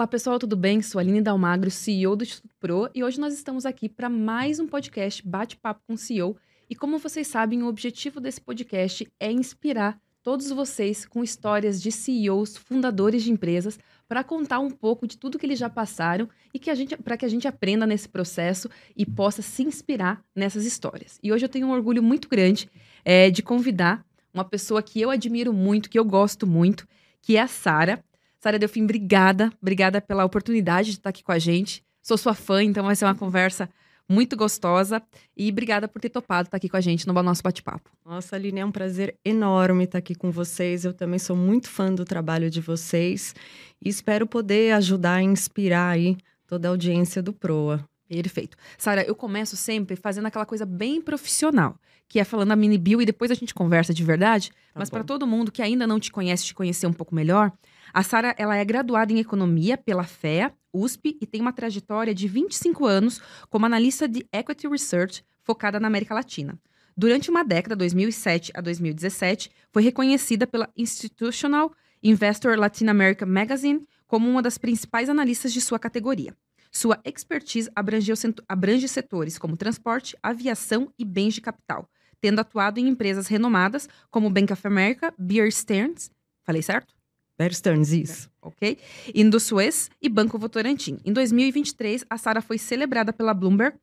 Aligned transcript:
Olá 0.00 0.06
pessoal, 0.06 0.38
tudo 0.38 0.56
bem? 0.56 0.80
Sou 0.80 0.98
Aline 0.98 1.20
Dalmagro, 1.20 1.70
CEO 1.70 2.16
do 2.16 2.24
Instituto 2.24 2.54
Pro, 2.58 2.88
e 2.94 3.04
hoje 3.04 3.20
nós 3.20 3.34
estamos 3.34 3.66
aqui 3.66 3.86
para 3.86 4.08
mais 4.08 4.58
um 4.58 4.66
podcast 4.66 5.22
Bate-Papo 5.28 5.82
com 5.86 5.94
CEO. 5.94 6.38
E 6.70 6.74
como 6.74 6.98
vocês 6.98 7.26
sabem, 7.26 7.62
o 7.62 7.66
objetivo 7.66 8.18
desse 8.18 8.40
podcast 8.40 9.06
é 9.20 9.30
inspirar 9.30 10.00
todos 10.22 10.48
vocês 10.48 11.04
com 11.04 11.22
histórias 11.22 11.82
de 11.82 11.92
CEOs, 11.92 12.56
fundadores 12.56 13.22
de 13.22 13.30
empresas, 13.30 13.78
para 14.08 14.24
contar 14.24 14.60
um 14.60 14.70
pouco 14.70 15.06
de 15.06 15.18
tudo 15.18 15.38
que 15.38 15.44
eles 15.44 15.58
já 15.58 15.68
passaram 15.68 16.30
e 16.54 16.58
que 16.58 16.70
a 16.70 16.74
gente, 16.74 16.96
para 16.96 17.18
que 17.18 17.26
a 17.26 17.28
gente 17.28 17.46
aprenda 17.46 17.86
nesse 17.86 18.08
processo 18.08 18.70
e 18.96 19.04
possa 19.04 19.42
se 19.42 19.62
inspirar 19.62 20.24
nessas 20.34 20.64
histórias. 20.64 21.18
E 21.22 21.30
hoje 21.30 21.44
eu 21.44 21.48
tenho 21.50 21.66
um 21.66 21.72
orgulho 21.72 22.02
muito 22.02 22.26
grande 22.26 22.70
é, 23.04 23.28
de 23.30 23.42
convidar 23.42 24.02
uma 24.32 24.46
pessoa 24.46 24.82
que 24.82 24.98
eu 24.98 25.10
admiro 25.10 25.52
muito, 25.52 25.90
que 25.90 25.98
eu 25.98 26.06
gosto 26.06 26.46
muito, 26.46 26.88
que 27.20 27.36
é 27.36 27.42
a 27.42 27.46
Sara. 27.46 28.02
Sara 28.40 28.58
Delfim, 28.58 28.84
obrigada, 28.84 29.52
obrigada 29.60 30.00
pela 30.00 30.24
oportunidade 30.24 30.92
de 30.92 30.96
estar 30.96 31.10
aqui 31.10 31.22
com 31.22 31.30
a 31.30 31.38
gente. 31.38 31.84
Sou 32.02 32.16
sua 32.16 32.32
fã, 32.34 32.62
então 32.62 32.84
vai 32.84 32.96
ser 32.96 33.04
uma 33.04 33.14
conversa 33.14 33.68
muito 34.08 34.34
gostosa. 34.34 35.02
E 35.36 35.50
obrigada 35.50 35.86
por 35.86 36.00
ter 36.00 36.08
topado 36.08 36.48
estar 36.48 36.56
aqui 36.56 36.68
com 36.68 36.76
a 36.76 36.80
gente 36.80 37.06
no 37.06 37.12
nosso 37.22 37.42
bate-papo. 37.42 37.90
Nossa, 38.04 38.36
Aline, 38.36 38.60
é 38.60 38.64
um 38.64 38.72
prazer 38.72 39.14
enorme 39.22 39.84
estar 39.84 39.98
aqui 39.98 40.14
com 40.14 40.30
vocês. 40.30 40.86
Eu 40.86 40.94
também 40.94 41.18
sou 41.18 41.36
muito 41.36 41.68
fã 41.68 41.94
do 41.94 42.04
trabalho 42.04 42.50
de 42.50 42.62
vocês 42.62 43.34
e 43.80 43.88
espero 43.90 44.26
poder 44.26 44.72
ajudar 44.72 45.16
a 45.16 45.22
inspirar 45.22 45.90
aí 45.90 46.16
toda 46.46 46.66
a 46.66 46.70
audiência 46.70 47.22
do 47.22 47.34
Proa. 47.34 47.84
Perfeito. 48.10 48.56
Sara, 48.76 49.04
eu 49.04 49.14
começo 49.14 49.56
sempre 49.56 49.94
fazendo 49.94 50.26
aquela 50.26 50.44
coisa 50.44 50.66
bem 50.66 51.00
profissional, 51.00 51.78
que 52.08 52.18
é 52.18 52.24
falando 52.24 52.50
a 52.50 52.56
mini 52.56 52.76
bio 52.76 53.00
e 53.00 53.06
depois 53.06 53.30
a 53.30 53.34
gente 53.34 53.54
conversa 53.54 53.94
de 53.94 54.02
verdade. 54.02 54.50
Tá 54.50 54.80
Mas 54.80 54.90
para 54.90 55.04
todo 55.04 55.28
mundo 55.28 55.52
que 55.52 55.62
ainda 55.62 55.86
não 55.86 56.00
te 56.00 56.10
conhece, 56.10 56.46
te 56.46 56.52
conhecer 56.52 56.88
um 56.88 56.92
pouco 56.92 57.14
melhor, 57.14 57.52
a 57.94 58.02
Sara 58.02 58.34
ela 58.36 58.56
é 58.56 58.64
graduada 58.64 59.12
em 59.12 59.20
economia 59.20 59.78
pela 59.78 60.02
FEA, 60.02 60.52
USP 60.72 61.18
e 61.20 61.26
tem 61.26 61.40
uma 61.40 61.52
trajetória 61.52 62.12
de 62.12 62.26
25 62.26 62.84
anos 62.84 63.20
como 63.48 63.64
analista 63.64 64.08
de 64.08 64.26
equity 64.32 64.66
research 64.66 65.24
focada 65.44 65.78
na 65.78 65.86
América 65.86 66.12
Latina. 66.12 66.58
Durante 66.96 67.30
uma 67.30 67.44
década, 67.44 67.76
2007 67.76 68.50
a 68.56 68.60
2017, 68.60 69.52
foi 69.72 69.84
reconhecida 69.84 70.48
pela 70.48 70.68
Institutional 70.76 71.72
Investor 72.02 72.58
Latin 72.58 72.88
America 72.88 73.24
Magazine 73.24 73.86
como 74.08 74.28
uma 74.28 74.42
das 74.42 74.58
principais 74.58 75.08
analistas 75.08 75.52
de 75.52 75.60
sua 75.60 75.78
categoria. 75.78 76.34
Sua 76.70 77.00
expertise 77.04 77.70
abrange 77.74 78.88
setores 78.88 79.38
como 79.38 79.56
transporte, 79.56 80.16
aviação 80.22 80.92
e 80.98 81.04
bens 81.04 81.34
de 81.34 81.40
capital, 81.40 81.88
tendo 82.20 82.40
atuado 82.40 82.78
em 82.78 82.88
empresas 82.88 83.26
renomadas 83.26 83.88
como 84.10 84.30
Bank 84.30 84.52
of 84.52 84.66
America, 84.66 85.12
Bear 85.18 85.50
Stearns, 85.50 86.10
falei 86.44 86.62
certo? 86.62 86.94
Bear 87.36 87.54
Stearns, 87.54 87.90
isso. 87.90 88.30
Ok. 88.42 88.78
Indosuez 89.14 89.90
e 90.00 90.10
Banco 90.10 90.38
Votorantim. 90.38 90.98
Em 91.04 91.12
2023, 91.12 92.04
a 92.08 92.18
Sara 92.18 92.42
foi 92.42 92.58
celebrada 92.58 93.14
pela 93.14 93.32
Bloomberg 93.32 93.78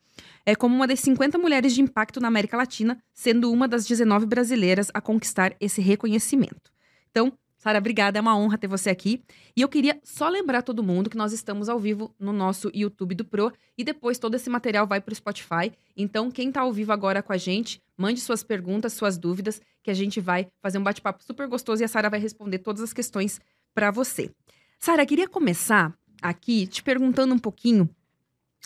é, 0.46 0.56
como 0.56 0.76
uma 0.76 0.88
das 0.88 1.00
50 1.00 1.38
mulheres 1.40 1.74
de 1.74 1.82
impacto 1.82 2.20
na 2.20 2.28
América 2.28 2.56
Latina, 2.56 3.02
sendo 3.14 3.52
uma 3.52 3.68
das 3.68 3.88
19 3.88 4.28
brasileiras 4.28 4.90
a 4.94 5.02
conquistar 5.02 5.56
esse 5.60 5.82
reconhecimento. 5.82 6.72
Então, 7.10 7.34
Sara, 7.68 7.80
obrigada, 7.80 8.18
é 8.18 8.22
uma 8.22 8.38
honra 8.38 8.58
ter 8.58 8.68
você 8.68 8.90
aqui. 8.90 9.22
E 9.54 9.62
eu 9.62 9.68
queria 9.68 10.00
só 10.02 10.30
lembrar 10.30 10.62
todo 10.62 10.82
mundo 10.82 11.10
que 11.10 11.18
nós 11.18 11.34
estamos 11.34 11.68
ao 11.68 11.78
vivo 11.78 12.16
no 12.18 12.32
nosso 12.32 12.72
YouTube 12.74 13.14
do 13.14 13.26
Pro 13.26 13.52
e 13.78 13.84
depois 13.84 14.18
todo 14.18 14.36
esse 14.36 14.50
material 14.50 14.88
vai 14.88 15.02
para 15.02 15.12
o 15.12 15.16
Spotify. 15.16 15.74
Então, 15.94 16.32
quem 16.32 16.48
está 16.48 16.62
ao 16.62 16.72
vivo 16.72 16.94
agora 16.94 17.22
com 17.22 17.34
a 17.34 17.38
gente, 17.38 17.82
mande 17.98 18.22
suas 18.22 18.42
perguntas, 18.42 18.94
suas 18.94 19.18
dúvidas, 19.18 19.62
que 19.84 19.92
a 19.92 19.94
gente 19.94 20.22
vai 20.22 20.48
fazer 20.62 20.78
um 20.78 20.84
bate-papo 20.84 21.22
super 21.22 21.46
gostoso 21.46 21.82
e 21.82 21.84
a 21.84 21.90
Sara 21.90 22.10
vai 22.10 22.22
responder 22.22 22.60
todas 22.60 22.82
as 22.82 22.94
questões 22.94 23.42
para 23.74 23.92
você. 23.92 24.32
Sara, 24.80 25.06
queria 25.06 25.28
começar 25.28 25.94
aqui 26.22 26.68
te 26.68 26.82
perguntando 26.82 27.36
um 27.36 27.40
pouquinho 27.40 27.90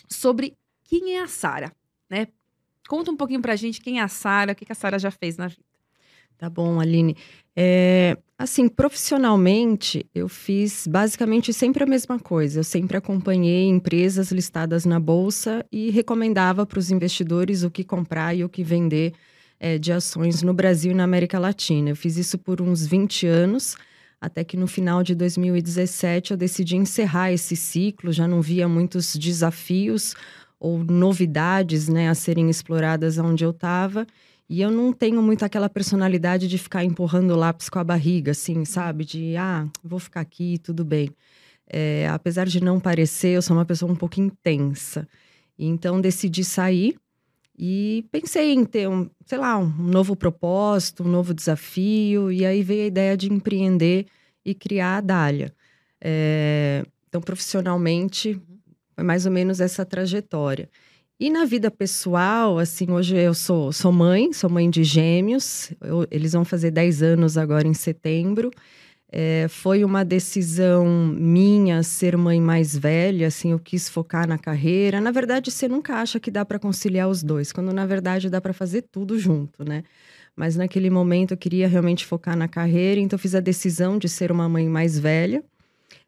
sobre 0.08 0.56
quem 0.84 1.16
é 1.16 1.22
a 1.22 1.26
Sara, 1.26 1.72
né? 2.08 2.28
Conta 2.86 3.10
um 3.10 3.16
pouquinho 3.16 3.42
para 3.42 3.54
a 3.54 3.56
gente 3.56 3.80
quem 3.80 3.98
é 3.98 4.02
a 4.04 4.06
Sara, 4.06 4.52
o 4.52 4.54
que, 4.54 4.64
que 4.64 4.70
a 4.70 4.76
Sara 4.76 4.96
já 4.96 5.10
fez 5.10 5.36
na 5.36 5.48
vida. 5.48 5.72
Tá 6.42 6.50
bom, 6.50 6.80
Aline. 6.80 7.16
É, 7.54 8.16
assim, 8.42 8.68
profissionalmente, 8.68 10.04
eu 10.12 10.28
fiz 10.28 10.86
basicamente 10.88 11.52
sempre 11.52 11.84
a 11.84 11.86
mesma 11.86 12.18
coisa. 12.18 12.58
Eu 12.58 12.64
sempre 12.64 12.96
acompanhei 12.96 13.68
empresas 13.68 14.32
listadas 14.32 14.84
na 14.84 14.98
bolsa 14.98 15.64
e 15.70 15.90
recomendava 15.90 16.66
para 16.66 16.78
os 16.78 16.90
investidores 16.90 17.62
o 17.62 17.70
que 17.70 17.84
comprar 17.84 18.34
e 18.34 18.42
o 18.42 18.48
que 18.48 18.64
vender 18.64 19.12
é, 19.60 19.78
de 19.78 19.92
ações 19.92 20.42
no 20.42 20.52
Brasil 20.52 20.90
e 20.90 20.94
na 20.94 21.04
América 21.04 21.38
Latina. 21.38 21.90
Eu 21.90 21.96
fiz 21.96 22.16
isso 22.16 22.36
por 22.36 22.60
uns 22.60 22.84
20 22.84 23.28
anos, 23.28 23.76
até 24.20 24.42
que 24.42 24.56
no 24.56 24.66
final 24.66 25.04
de 25.04 25.14
2017 25.14 26.32
eu 26.32 26.36
decidi 26.36 26.76
encerrar 26.76 27.32
esse 27.32 27.54
ciclo. 27.54 28.12
Já 28.12 28.26
não 28.26 28.42
via 28.42 28.66
muitos 28.66 29.14
desafios 29.14 30.16
ou 30.58 30.78
novidades 30.82 31.88
né, 31.88 32.08
a 32.08 32.14
serem 32.14 32.50
exploradas 32.50 33.18
onde 33.18 33.44
eu 33.44 33.50
estava. 33.50 34.04
E 34.48 34.60
eu 34.60 34.70
não 34.70 34.92
tenho 34.92 35.22
muito 35.22 35.44
aquela 35.44 35.68
personalidade 35.68 36.46
de 36.48 36.58
ficar 36.58 36.84
empurrando 36.84 37.30
o 37.32 37.36
lápis 37.36 37.68
com 37.68 37.78
a 37.78 37.84
barriga, 37.84 38.32
assim, 38.32 38.64
sabe? 38.64 39.04
De, 39.04 39.36
ah, 39.36 39.66
vou 39.82 39.98
ficar 39.98 40.20
aqui, 40.20 40.58
tudo 40.58 40.84
bem. 40.84 41.10
É, 41.66 42.06
apesar 42.08 42.46
de 42.46 42.62
não 42.62 42.78
parecer, 42.78 43.36
eu 43.36 43.42
sou 43.42 43.56
uma 43.56 43.64
pessoa 43.64 43.90
um 43.90 43.96
pouco 43.96 44.20
intensa. 44.20 45.08
Então, 45.58 46.00
decidi 46.00 46.44
sair 46.44 46.96
e 47.58 48.04
pensei 48.10 48.52
em 48.52 48.64
ter, 48.64 48.88
um, 48.88 49.08
sei 49.26 49.38
lá, 49.38 49.58
um 49.58 49.68
novo 49.68 50.16
propósito, 50.16 51.04
um 51.04 51.08
novo 51.08 51.32
desafio. 51.32 52.30
E 52.30 52.44
aí 52.44 52.62
veio 52.62 52.84
a 52.84 52.86
ideia 52.86 53.16
de 53.16 53.32
empreender 53.32 54.06
e 54.44 54.54
criar 54.54 54.98
a 54.98 55.00
Dália. 55.00 55.54
É, 56.00 56.84
então, 57.08 57.20
profissionalmente, 57.20 58.40
foi 58.94 59.04
mais 59.04 59.24
ou 59.26 59.32
menos 59.32 59.60
essa 59.60 59.84
trajetória. 59.84 60.68
E 61.22 61.30
na 61.30 61.44
vida 61.44 61.70
pessoal, 61.70 62.58
assim, 62.58 62.90
hoje 62.90 63.16
eu 63.16 63.32
sou, 63.32 63.70
sou 63.70 63.92
mãe, 63.92 64.32
sou 64.32 64.50
mãe 64.50 64.68
de 64.68 64.82
gêmeos, 64.82 65.72
eu, 65.80 66.04
eles 66.10 66.32
vão 66.32 66.44
fazer 66.44 66.72
10 66.72 67.00
anos 67.00 67.38
agora 67.38 67.64
em 67.64 67.74
setembro. 67.74 68.50
É, 69.08 69.46
foi 69.48 69.84
uma 69.84 70.04
decisão 70.04 70.84
minha 71.06 71.84
ser 71.84 72.16
mãe 72.16 72.40
mais 72.40 72.76
velha, 72.76 73.28
assim, 73.28 73.52
eu 73.52 73.60
quis 73.60 73.88
focar 73.88 74.26
na 74.26 74.36
carreira. 74.36 75.00
Na 75.00 75.12
verdade, 75.12 75.48
você 75.52 75.68
nunca 75.68 75.94
acha 75.94 76.18
que 76.18 76.28
dá 76.28 76.44
para 76.44 76.58
conciliar 76.58 77.08
os 77.08 77.22
dois, 77.22 77.52
quando 77.52 77.72
na 77.72 77.86
verdade 77.86 78.28
dá 78.28 78.40
para 78.40 78.52
fazer 78.52 78.82
tudo 78.90 79.16
junto, 79.16 79.64
né? 79.64 79.84
Mas 80.34 80.56
naquele 80.56 80.90
momento 80.90 81.34
eu 81.34 81.36
queria 81.36 81.68
realmente 81.68 82.04
focar 82.04 82.36
na 82.36 82.48
carreira, 82.48 83.00
então 83.00 83.16
fiz 83.16 83.36
a 83.36 83.40
decisão 83.40 83.96
de 83.96 84.08
ser 84.08 84.32
uma 84.32 84.48
mãe 84.48 84.68
mais 84.68 84.98
velha. 84.98 85.44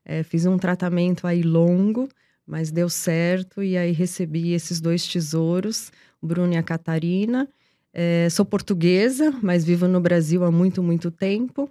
É, 0.04 0.24
fiz 0.24 0.44
um 0.44 0.58
tratamento 0.58 1.24
aí 1.24 1.44
longo, 1.44 2.08
mas 2.46 2.70
deu 2.70 2.88
certo 2.88 3.62
e 3.62 3.76
aí 3.76 3.92
recebi 3.92 4.52
esses 4.52 4.80
dois 4.80 5.06
tesouros, 5.06 5.90
o 6.20 6.26
Bruno 6.26 6.52
e 6.52 6.56
a 6.56 6.62
Catarina. 6.62 7.48
É, 7.92 8.28
sou 8.30 8.44
portuguesa, 8.44 9.30
mas 9.42 9.64
vivo 9.64 9.86
no 9.86 10.00
Brasil 10.00 10.44
há 10.44 10.50
muito, 10.50 10.82
muito 10.82 11.10
tempo. 11.10 11.70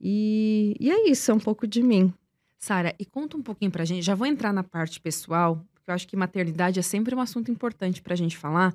E, 0.00 0.76
e 0.80 0.90
é 0.90 1.10
isso, 1.10 1.30
é 1.30 1.34
um 1.34 1.38
pouco 1.38 1.66
de 1.66 1.82
mim. 1.82 2.12
Sara, 2.58 2.94
e 2.98 3.04
conta 3.04 3.36
um 3.36 3.42
pouquinho 3.42 3.70
pra 3.70 3.84
gente. 3.84 4.02
Já 4.02 4.14
vou 4.14 4.26
entrar 4.26 4.52
na 4.52 4.64
parte 4.64 5.00
pessoal, 5.00 5.64
porque 5.74 5.90
eu 5.90 5.94
acho 5.94 6.08
que 6.08 6.16
maternidade 6.16 6.78
é 6.78 6.82
sempre 6.82 7.14
um 7.14 7.20
assunto 7.20 7.50
importante 7.50 8.02
pra 8.02 8.16
gente 8.16 8.36
falar. 8.36 8.74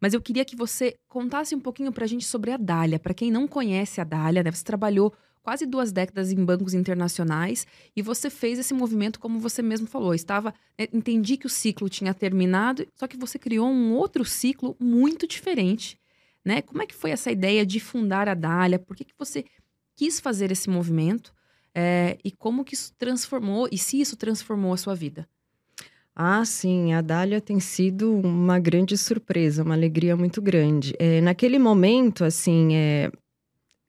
Mas 0.00 0.12
eu 0.12 0.20
queria 0.20 0.44
que 0.44 0.54
você 0.54 0.94
contasse 1.08 1.54
um 1.54 1.60
pouquinho 1.60 1.90
pra 1.90 2.06
gente 2.06 2.24
sobre 2.24 2.50
a 2.50 2.56
Dália. 2.56 2.98
Para 2.98 3.14
quem 3.14 3.30
não 3.30 3.48
conhece 3.48 4.00
a 4.00 4.04
Dália, 4.04 4.42
né, 4.42 4.50
você 4.50 4.62
trabalhou 4.62 5.12
quase 5.46 5.64
duas 5.64 5.92
décadas 5.92 6.32
em 6.32 6.44
bancos 6.44 6.74
internacionais 6.74 7.68
e 7.94 8.02
você 8.02 8.28
fez 8.28 8.58
esse 8.58 8.74
movimento 8.74 9.20
como 9.20 9.38
você 9.38 9.62
mesmo 9.62 9.86
falou. 9.86 10.12
Estava, 10.12 10.52
né, 10.76 10.88
entendi 10.92 11.36
que 11.36 11.46
o 11.46 11.48
ciclo 11.48 11.88
tinha 11.88 12.12
terminado, 12.12 12.84
só 12.96 13.06
que 13.06 13.16
você 13.16 13.38
criou 13.38 13.68
um 13.68 13.94
outro 13.94 14.24
ciclo 14.24 14.76
muito 14.80 15.24
diferente, 15.24 16.00
né? 16.44 16.62
Como 16.62 16.82
é 16.82 16.86
que 16.86 16.96
foi 16.96 17.12
essa 17.12 17.30
ideia 17.30 17.64
de 17.64 17.78
fundar 17.78 18.28
a 18.28 18.34
Dália? 18.34 18.76
Por 18.76 18.96
que, 18.96 19.04
que 19.04 19.14
você 19.16 19.44
quis 19.94 20.18
fazer 20.18 20.50
esse 20.50 20.68
movimento? 20.68 21.32
É, 21.72 22.18
e 22.24 22.32
como 22.32 22.64
que 22.64 22.74
isso 22.74 22.92
transformou, 22.98 23.68
e 23.70 23.78
se 23.78 24.00
isso 24.00 24.16
transformou 24.16 24.72
a 24.72 24.76
sua 24.76 24.96
vida? 24.96 25.28
Ah, 26.12 26.44
sim, 26.44 26.92
a 26.92 27.00
Dália 27.00 27.40
tem 27.40 27.60
sido 27.60 28.18
uma 28.18 28.58
grande 28.58 28.98
surpresa, 28.98 29.62
uma 29.62 29.74
alegria 29.74 30.16
muito 30.16 30.42
grande. 30.42 30.92
É, 30.98 31.20
naquele 31.20 31.58
momento, 31.58 32.24
assim, 32.24 32.74
é, 32.74 33.12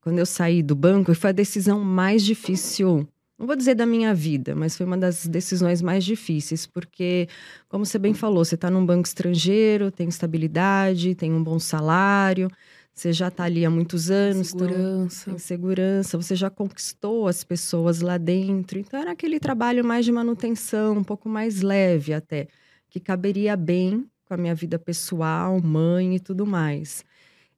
quando 0.08 0.20
eu 0.20 0.26
saí 0.26 0.64
do 0.64 0.74
banco, 0.74 1.14
foi 1.14 1.32
a 1.32 1.34
decisão 1.34 1.82
mais 1.84 2.24
difícil, 2.24 3.06
não 3.38 3.46
vou 3.46 3.58
dizer 3.58 3.76
da 3.76 3.86
minha 3.86 4.14
vida, 4.14 4.56
mas 4.56 4.78
foi 4.78 4.86
uma 4.86 4.98
das 4.98 5.28
decisões 5.28 5.82
mais 5.82 6.06
difíceis, 6.06 6.66
porque, 6.66 7.28
como 7.68 7.86
você 7.86 8.00
bem 8.00 8.14
falou, 8.14 8.46
você 8.46 8.56
está 8.56 8.72
num 8.72 8.86
banco 8.86 9.06
estrangeiro, 9.06 9.92
tem 9.92 10.08
estabilidade, 10.08 11.14
tem 11.14 11.34
um 11.34 11.44
bom 11.44 11.60
salário, 11.60 12.50
você 12.94 13.12
já 13.12 13.28
está 13.28 13.44
ali 13.44 13.66
há 13.66 13.70
muitos 13.70 14.10
anos. 14.10 14.54
Então 14.54 14.66
segurança. 14.70 15.24
Então, 15.24 15.34
tem 15.34 15.40
segurança, 15.40 16.18
você 16.18 16.38
já 16.38 16.50
conquistou 16.50 17.28
as 17.28 17.44
pessoas 17.44 18.00
lá 18.00 18.18
dentro. 18.18 18.80
Então, 18.80 19.02
era 19.02 19.12
aquele 19.12 19.42
trabalho 19.42 19.84
mais 19.84 20.06
de 20.06 20.12
manutenção, 20.14 21.00
um 21.00 21.04
pouco 21.04 21.28
mais 21.28 21.62
leve 21.62 22.14
até, 22.14 22.48
que 22.90 23.02
caberia 23.02 23.58
bem 23.58 24.10
com 24.26 24.34
a 24.34 24.38
minha 24.38 24.56
vida 24.56 24.80
pessoal, 24.80 25.62
mãe 25.62 26.16
e 26.16 26.20
tudo 26.22 26.46
mais. 26.46 27.04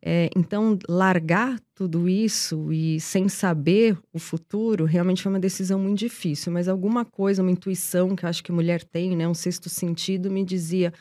É, 0.02 0.30
então, 0.36 0.80
largar 0.88 1.60
tudo 1.76 2.08
isso 2.08 2.72
e 2.72 3.00
sem 3.02 3.28
saber 3.28 3.98
o 4.14 4.20
futuro 4.20 4.86
realmente 4.86 5.22
foi 5.22 5.32
uma 5.32 5.40
decisão 5.40 5.78
muito 5.80 6.00
difícil. 6.00 6.52
Mas 6.52 6.68
alguma 6.68 7.04
coisa, 7.06 7.42
uma 7.42 7.52
intuição 7.52 8.16
que 8.16 8.26
eu 8.26 8.30
acho 8.30 8.44
que 8.44 8.52
mulher 8.52 8.84
tem, 8.84 9.16
né, 9.16 9.28
um 9.28 9.34
sexto 9.34 9.70
sentido, 9.70 10.32
me 10.32 10.44
dizia: 10.46 10.94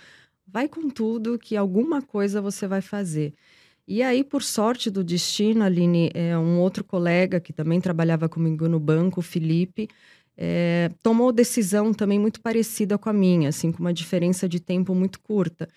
vai 0.46 0.68
com 0.68 0.88
tudo, 0.90 1.38
que 1.38 1.56
alguma 1.56 2.02
coisa 2.02 2.40
você 2.42 2.66
vai 2.66 2.80
fazer. 2.80 3.34
E 3.86 4.02
aí, 4.02 4.22
por 4.22 4.42
sorte 4.42 4.90
do 4.90 5.02
destino, 5.02 5.64
Aline, 5.64 6.10
é, 6.14 6.36
um 6.36 6.58
outro 6.60 6.84
colega 6.84 7.40
que 7.40 7.52
também 7.54 7.80
trabalhava 7.80 8.28
comigo 8.28 8.68
no 8.68 8.78
banco, 8.78 9.20
o 9.20 9.22
Felipe, 9.22 9.88
é, 10.36 10.90
tomou 11.02 11.32
decisão 11.32 11.92
também 11.94 12.18
muito 12.18 12.40
parecida 12.40 12.98
com 12.98 13.08
a 13.08 13.12
minha, 13.12 13.48
assim, 13.48 13.72
com 13.72 13.80
uma 13.80 13.92
diferença 13.92 14.48
de 14.48 14.60
tempo 14.60 14.94
muito 14.94 15.18
curta. 15.20 15.68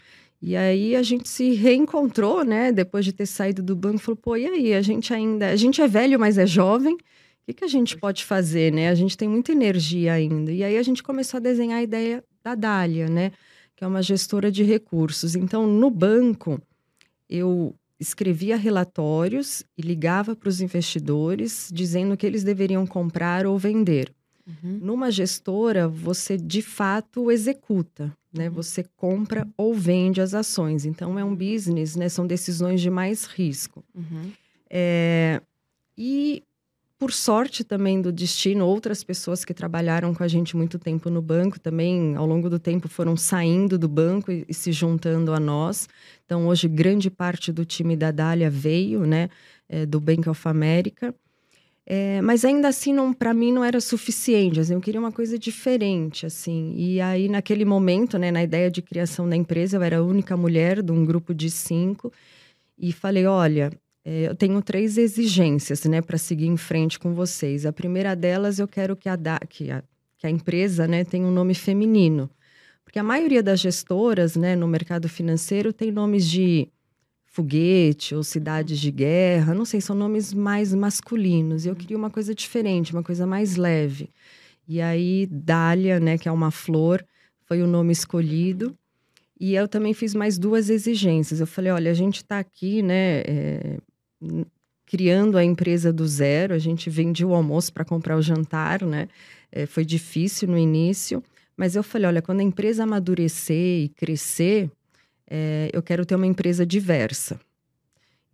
E 0.42 0.56
aí 0.56 0.96
a 0.96 1.04
gente 1.04 1.30
se 1.30 1.54
reencontrou, 1.54 2.44
né? 2.44 2.72
Depois 2.72 3.06
de 3.06 3.14
ter 3.14 3.28
saído 3.28 3.62
do 3.62 3.76
banco, 3.76 4.00
falou: 4.00 4.18
pô, 4.18 4.36
e 4.36 4.46
aí? 4.46 4.74
A 4.74 4.82
gente 4.82 5.14
ainda. 5.14 5.50
A 5.50 5.56
gente 5.56 5.82
é 5.82 5.88
velho, 5.88 6.20
mas 6.20 6.38
é 6.38 6.48
jovem. 6.48 6.96
O 6.96 6.98
que, 7.46 7.54
que 7.54 7.64
a 7.64 7.68
gente 7.68 7.98
pode 7.98 8.26
fazer, 8.26 8.72
né? 8.74 8.90
A 8.90 8.96
gente 8.96 9.18
tem 9.18 9.28
muita 9.28 9.52
energia 9.52 10.14
ainda. 10.14 10.52
E 10.52 10.64
aí 10.64 10.78
a 10.78 10.84
gente 10.84 11.04
começou 11.04 11.38
a 11.38 11.42
desenhar 11.42 11.80
a 11.80 11.84
ideia 11.84 12.24
da 12.44 12.56
Dália, 12.56 13.08
né? 13.08 13.32
Que 13.76 13.84
é 13.84 13.88
uma 13.88 14.02
gestora 14.02 14.52
de 14.52 14.64
recursos. 14.64 15.36
Então, 15.36 15.68
no 15.68 15.90
banco, 15.90 16.60
eu 17.30 17.76
escrevia 18.00 18.58
relatórios 18.58 19.64
e 19.78 19.82
ligava 19.82 20.36
para 20.36 20.50
os 20.50 20.60
investidores 20.60 21.70
dizendo 21.72 22.18
que 22.18 22.26
eles 22.26 22.44
deveriam 22.44 22.86
comprar 22.88 23.46
ou 23.46 23.60
vender. 23.60 24.12
Uhum. 24.48 24.80
Numa 24.82 25.12
gestora, 25.12 25.88
você 25.88 26.36
de 26.36 26.64
fato 26.64 27.30
executa, 27.30 28.12
né? 28.34 28.48
Uhum. 28.48 28.56
Você 28.56 28.84
compra 28.96 29.48
ou 29.58 29.74
vende 29.74 30.22
as 30.22 30.34
ações. 30.34 30.86
Então 30.86 31.18
é 31.18 31.24
um 31.24 31.36
business, 31.36 31.96
né? 31.96 32.10
São 32.10 32.26
decisões 32.26 32.82
de 32.82 32.90
mais 32.90 33.26
risco. 33.26 33.84
Uhum. 33.94 34.32
É... 34.70 35.42
E 35.98 36.44
por 37.02 37.12
sorte 37.12 37.64
também 37.64 38.00
do 38.00 38.12
destino, 38.12 38.64
outras 38.64 39.04
pessoas 39.04 39.44
que 39.44 39.56
trabalharam 39.56 40.14
com 40.14 40.24
a 40.24 40.28
gente 40.28 40.56
muito 40.56 40.78
tempo 40.78 41.10
no 41.10 41.20
banco 41.20 41.60
também, 41.60 42.16
ao 42.16 42.28
longo 42.28 42.48
do 42.48 42.60
tempo, 42.60 42.88
foram 42.88 43.18
saindo 43.18 43.76
do 43.76 43.88
banco 43.88 44.32
e, 44.32 44.46
e 44.48 44.54
se 44.54 44.72
juntando 44.72 45.34
a 45.34 45.40
nós. 45.40 45.90
Então, 46.24 46.48
hoje, 46.48 46.68
grande 46.68 47.10
parte 47.10 47.52
do 47.52 47.66
time 47.66 47.96
da 47.96 48.12
Dália 48.12 48.52
veio, 48.52 49.08
né, 49.08 49.30
é, 49.68 49.84
do 49.84 50.00
Bank 50.00 50.30
of 50.30 50.48
America. 50.48 51.12
É, 51.86 52.22
mas 52.22 52.46
ainda 52.46 52.68
assim, 52.68 52.96
para 53.14 53.34
mim, 53.34 53.52
não 53.52 53.64
era 53.64 53.82
suficiente. 53.82 54.60
Assim, 54.60 54.74
eu 54.74 54.82
queria 54.82 55.00
uma 55.00 55.12
coisa 55.12 55.38
diferente, 55.38 56.26
assim. 56.26 56.74
E 56.78 57.02
aí, 57.02 57.28
naquele 57.28 57.66
momento, 57.66 58.18
né, 58.18 58.32
na 58.32 58.44
ideia 58.44 58.70
de 58.70 58.82
criação 58.82 59.28
da 59.28 59.36
empresa, 59.36 59.78
eu 59.78 59.84
era 59.84 59.98
a 59.98 60.04
única 60.04 60.38
mulher 60.38 60.82
de 60.82 60.92
um 60.92 61.06
grupo 61.06 61.34
de 61.34 61.50
cinco. 61.50 62.12
E 62.78 62.92
falei, 62.92 63.26
olha, 63.26 63.72
é, 64.06 64.28
eu 64.28 64.36
tenho 64.36 64.62
três 64.62 64.98
exigências, 64.98 65.84
né, 65.86 66.02
para 66.02 66.18
seguir 66.18 66.48
em 66.48 66.58
frente 66.58 67.00
com 67.00 67.14
vocês. 67.14 67.66
A 67.66 67.74
primeira 67.74 68.16
delas, 68.16 68.60
eu 68.60 68.68
quero 68.68 68.96
que 68.96 69.10
a, 69.10 69.18
que 69.50 69.72
a, 69.72 69.84
que 70.18 70.28
a 70.28 70.30
empresa, 70.30 70.88
né, 70.88 71.04
tenha 71.04 71.26
um 71.26 71.32
nome 71.32 71.54
feminino. 71.54 72.30
Porque 72.84 73.00
a 73.00 73.04
maioria 73.04 73.42
das 73.42 73.60
gestoras, 73.60 74.36
né, 74.36 74.56
no 74.56 74.68
mercado 74.68 75.08
financeiro 75.08 75.72
tem 75.72 75.92
nomes 75.92 76.28
de 76.30 76.68
foguete 77.32 78.14
ou 78.14 78.24
cidades 78.24 78.78
de 78.78 78.92
guerra, 78.92 79.54
não 79.54 79.64
sei, 79.64 79.80
são 79.80 79.96
nomes 79.96 80.34
mais 80.34 80.74
masculinos. 80.74 81.66
Eu 81.66 81.76
queria 81.76 81.98
uma 81.98 82.10
coisa 82.10 82.36
diferente, 82.36 82.92
uma 82.92 83.02
coisa 83.02 83.26
mais 83.26 83.56
leve. 83.56 84.10
E 84.68 84.82
aí, 84.82 85.28
Dália, 85.32 85.98
né, 86.00 86.18
que 86.18 86.28
é 86.28 86.32
uma 86.32 86.52
flor, 86.52 87.04
foi 87.46 87.62
o 87.62 87.68
nome 87.68 87.94
escolhido. 87.94 88.78
E 89.40 89.56
eu 89.56 89.68
também 89.68 89.94
fiz 89.94 90.14
mais 90.14 90.38
duas 90.38 90.70
exigências. 90.70 91.40
Eu 91.40 91.48
falei, 91.48 91.72
olha, 91.72 91.90
a 91.90 91.94
gente 91.94 92.18
está 92.18 92.38
aqui, 92.38 92.82
né, 92.82 93.22
é, 93.22 93.78
criando 94.86 95.38
a 95.38 95.44
empresa 95.44 95.92
do 95.92 96.06
zero. 96.06 96.54
A 96.54 96.60
gente 96.60 96.90
vendia 96.90 97.26
o 97.26 97.34
almoço 97.34 97.72
para 97.72 97.86
comprar 97.86 98.18
o 98.18 98.22
jantar, 98.22 98.84
né? 98.84 99.08
É, 99.50 99.66
foi 99.66 99.86
difícil 99.86 100.50
no 100.50 100.58
início. 100.58 101.24
Mas 101.56 101.78
eu 101.78 101.84
falei, 101.84 102.08
olha, 102.08 102.22
quando 102.22 102.42
a 102.42 102.44
empresa 102.44 102.84
amadurecer 102.84 103.86
e 103.86 103.90
crescer, 103.90 104.70
é, 105.34 105.70
eu 105.72 105.82
quero 105.82 106.06
ter 106.06 106.16
uma 106.16 106.28
empresa 106.28 106.66
diversa. 106.66 107.40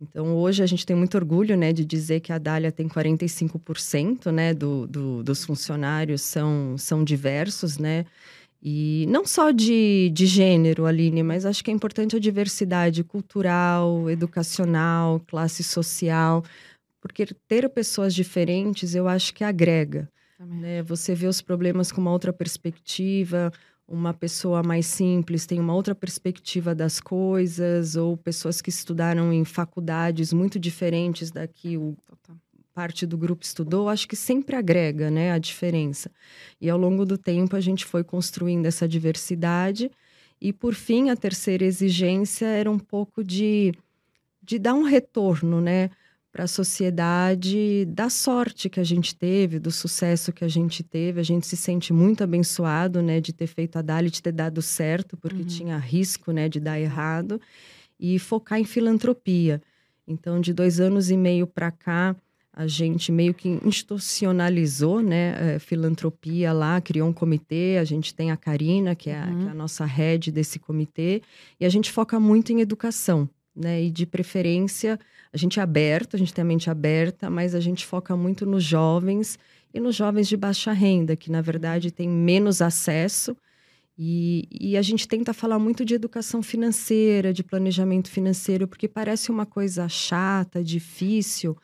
Então, 0.00 0.34
hoje 0.36 0.62
a 0.62 0.66
gente 0.66 0.84
tem 0.84 0.96
muito 0.96 1.16
orgulho 1.16 1.56
né, 1.56 1.72
de 1.72 1.84
dizer 1.84 2.20
que 2.20 2.32
a 2.32 2.38
Dália 2.38 2.72
tem 2.72 2.88
45% 2.88 4.32
né, 4.32 4.52
do, 4.52 4.86
do, 4.86 5.22
dos 5.22 5.44
funcionários 5.44 6.22
são, 6.22 6.76
são 6.76 7.04
diversos, 7.04 7.78
né? 7.78 8.04
E 8.60 9.06
não 9.08 9.24
só 9.24 9.52
de, 9.52 10.10
de 10.12 10.26
gênero, 10.26 10.86
Aline, 10.86 11.22
mas 11.22 11.46
acho 11.46 11.62
que 11.62 11.70
é 11.70 11.74
importante 11.74 12.16
a 12.16 12.18
diversidade 12.18 13.04
cultural, 13.04 14.10
educacional, 14.10 15.20
classe 15.20 15.62
social, 15.62 16.44
porque 17.00 17.26
ter 17.46 17.68
pessoas 17.68 18.12
diferentes 18.12 18.96
eu 18.96 19.06
acho 19.06 19.32
que 19.32 19.44
agrega. 19.44 20.10
Né? 20.40 20.82
Você 20.82 21.14
vê 21.14 21.28
os 21.28 21.40
problemas 21.40 21.92
com 21.92 22.00
uma 22.00 22.10
outra 22.10 22.32
perspectiva, 22.32 23.52
uma 23.88 24.12
pessoa 24.12 24.62
mais 24.62 24.86
simples 24.86 25.46
tem 25.46 25.58
uma 25.58 25.74
outra 25.74 25.94
perspectiva 25.94 26.74
das 26.74 27.00
coisas, 27.00 27.96
ou 27.96 28.16
pessoas 28.16 28.60
que 28.60 28.68
estudaram 28.68 29.32
em 29.32 29.44
faculdades 29.44 30.32
muito 30.32 30.58
diferentes 30.58 31.30
da 31.30 31.46
que 31.48 31.78
o, 31.78 31.96
parte 32.78 33.04
do 33.04 33.18
grupo 33.18 33.42
estudou, 33.42 33.88
acho 33.88 34.06
que 34.06 34.14
sempre 34.14 34.54
agrega 34.54 35.10
né, 35.10 35.32
a 35.32 35.38
diferença. 35.38 36.12
E 36.60 36.70
ao 36.70 36.78
longo 36.78 37.04
do 37.04 37.18
tempo 37.18 37.56
a 37.56 37.60
gente 37.60 37.84
foi 37.84 38.04
construindo 38.04 38.66
essa 38.66 38.86
diversidade. 38.86 39.90
E 40.40 40.52
por 40.52 40.74
fim, 40.74 41.10
a 41.10 41.16
terceira 41.16 41.64
exigência 41.64 42.46
era 42.46 42.70
um 42.70 42.78
pouco 42.78 43.24
de, 43.24 43.72
de 44.40 44.60
dar 44.60 44.74
um 44.74 44.84
retorno, 44.84 45.60
né? 45.60 45.90
Para 46.30 46.44
a 46.44 46.48
sociedade 46.48 47.84
da 47.86 48.10
sorte 48.10 48.68
que 48.68 48.78
a 48.78 48.84
gente 48.84 49.14
teve, 49.14 49.58
do 49.58 49.70
sucesso 49.70 50.32
que 50.32 50.44
a 50.44 50.48
gente 50.48 50.82
teve. 50.82 51.20
A 51.20 51.22
gente 51.22 51.46
se 51.46 51.56
sente 51.56 51.92
muito 51.92 52.22
abençoado, 52.22 53.02
né, 53.02 53.20
de 53.20 53.32
ter 53.32 53.46
feito 53.46 53.78
a 53.78 53.82
Dali, 53.82 54.10
de 54.10 54.22
ter 54.22 54.32
dado 54.32 54.60
certo, 54.60 55.16
porque 55.16 55.42
uhum. 55.42 55.46
tinha 55.46 55.78
risco, 55.78 56.30
né, 56.30 56.48
de 56.48 56.60
dar 56.60 56.78
errado, 56.78 57.40
e 57.98 58.18
focar 58.18 58.60
em 58.60 58.64
filantropia. 58.64 59.60
Então, 60.06 60.40
de 60.40 60.52
dois 60.52 60.80
anos 60.80 61.10
e 61.10 61.16
meio 61.16 61.46
para 61.46 61.70
cá, 61.70 62.14
a 62.52 62.66
gente 62.66 63.12
meio 63.12 63.32
que 63.32 63.48
institucionalizou, 63.64 65.00
né, 65.00 65.56
a 65.56 65.60
filantropia 65.60 66.52
lá, 66.52 66.80
criou 66.80 67.08
um 67.08 67.12
comitê. 67.12 67.78
A 67.80 67.84
gente 67.84 68.14
tem 68.14 68.30
a 68.30 68.36
Karina, 68.36 68.94
que 68.94 69.10
é, 69.10 69.24
uhum. 69.24 69.38
que 69.38 69.46
é 69.46 69.50
a 69.50 69.54
nossa 69.54 69.84
head 69.84 70.30
desse 70.32 70.58
comitê, 70.58 71.22
e 71.58 71.64
a 71.64 71.68
gente 71.68 71.90
foca 71.90 72.18
muito 72.18 72.52
em 72.52 72.60
educação 72.60 73.28
né? 73.58 73.82
E 73.82 73.90
de 73.90 74.06
preferência, 74.06 74.98
a 75.32 75.36
gente 75.36 75.58
é 75.58 75.62
aberto, 75.62 76.14
a 76.14 76.18
gente 76.18 76.32
tem 76.32 76.42
a 76.42 76.46
mente 76.46 76.70
aberta, 76.70 77.28
mas 77.28 77.54
a 77.54 77.60
gente 77.60 77.84
foca 77.84 78.16
muito 78.16 78.46
nos 78.46 78.62
jovens 78.62 79.38
e 79.74 79.80
nos 79.80 79.96
jovens 79.96 80.28
de 80.28 80.36
baixa 80.36 80.72
renda, 80.72 81.16
que 81.16 81.30
na 81.30 81.42
verdade 81.42 81.90
têm 81.90 82.08
menos 82.08 82.62
acesso. 82.62 83.36
E, 84.00 84.48
e, 84.48 84.76
a 84.76 84.82
gente 84.82 85.08
tenta 85.08 85.34
falar 85.34 85.58
muito 85.58 85.84
de 85.84 85.92
educação 85.92 86.40
financeira, 86.40 87.32
de 87.32 87.42
planejamento 87.42 88.08
financeiro, 88.08 88.68
porque 88.68 88.86
parece 88.86 89.28
uma 89.28 89.44
coisa 89.44 89.88
chata, 89.88 90.62
difícil, 90.62 91.56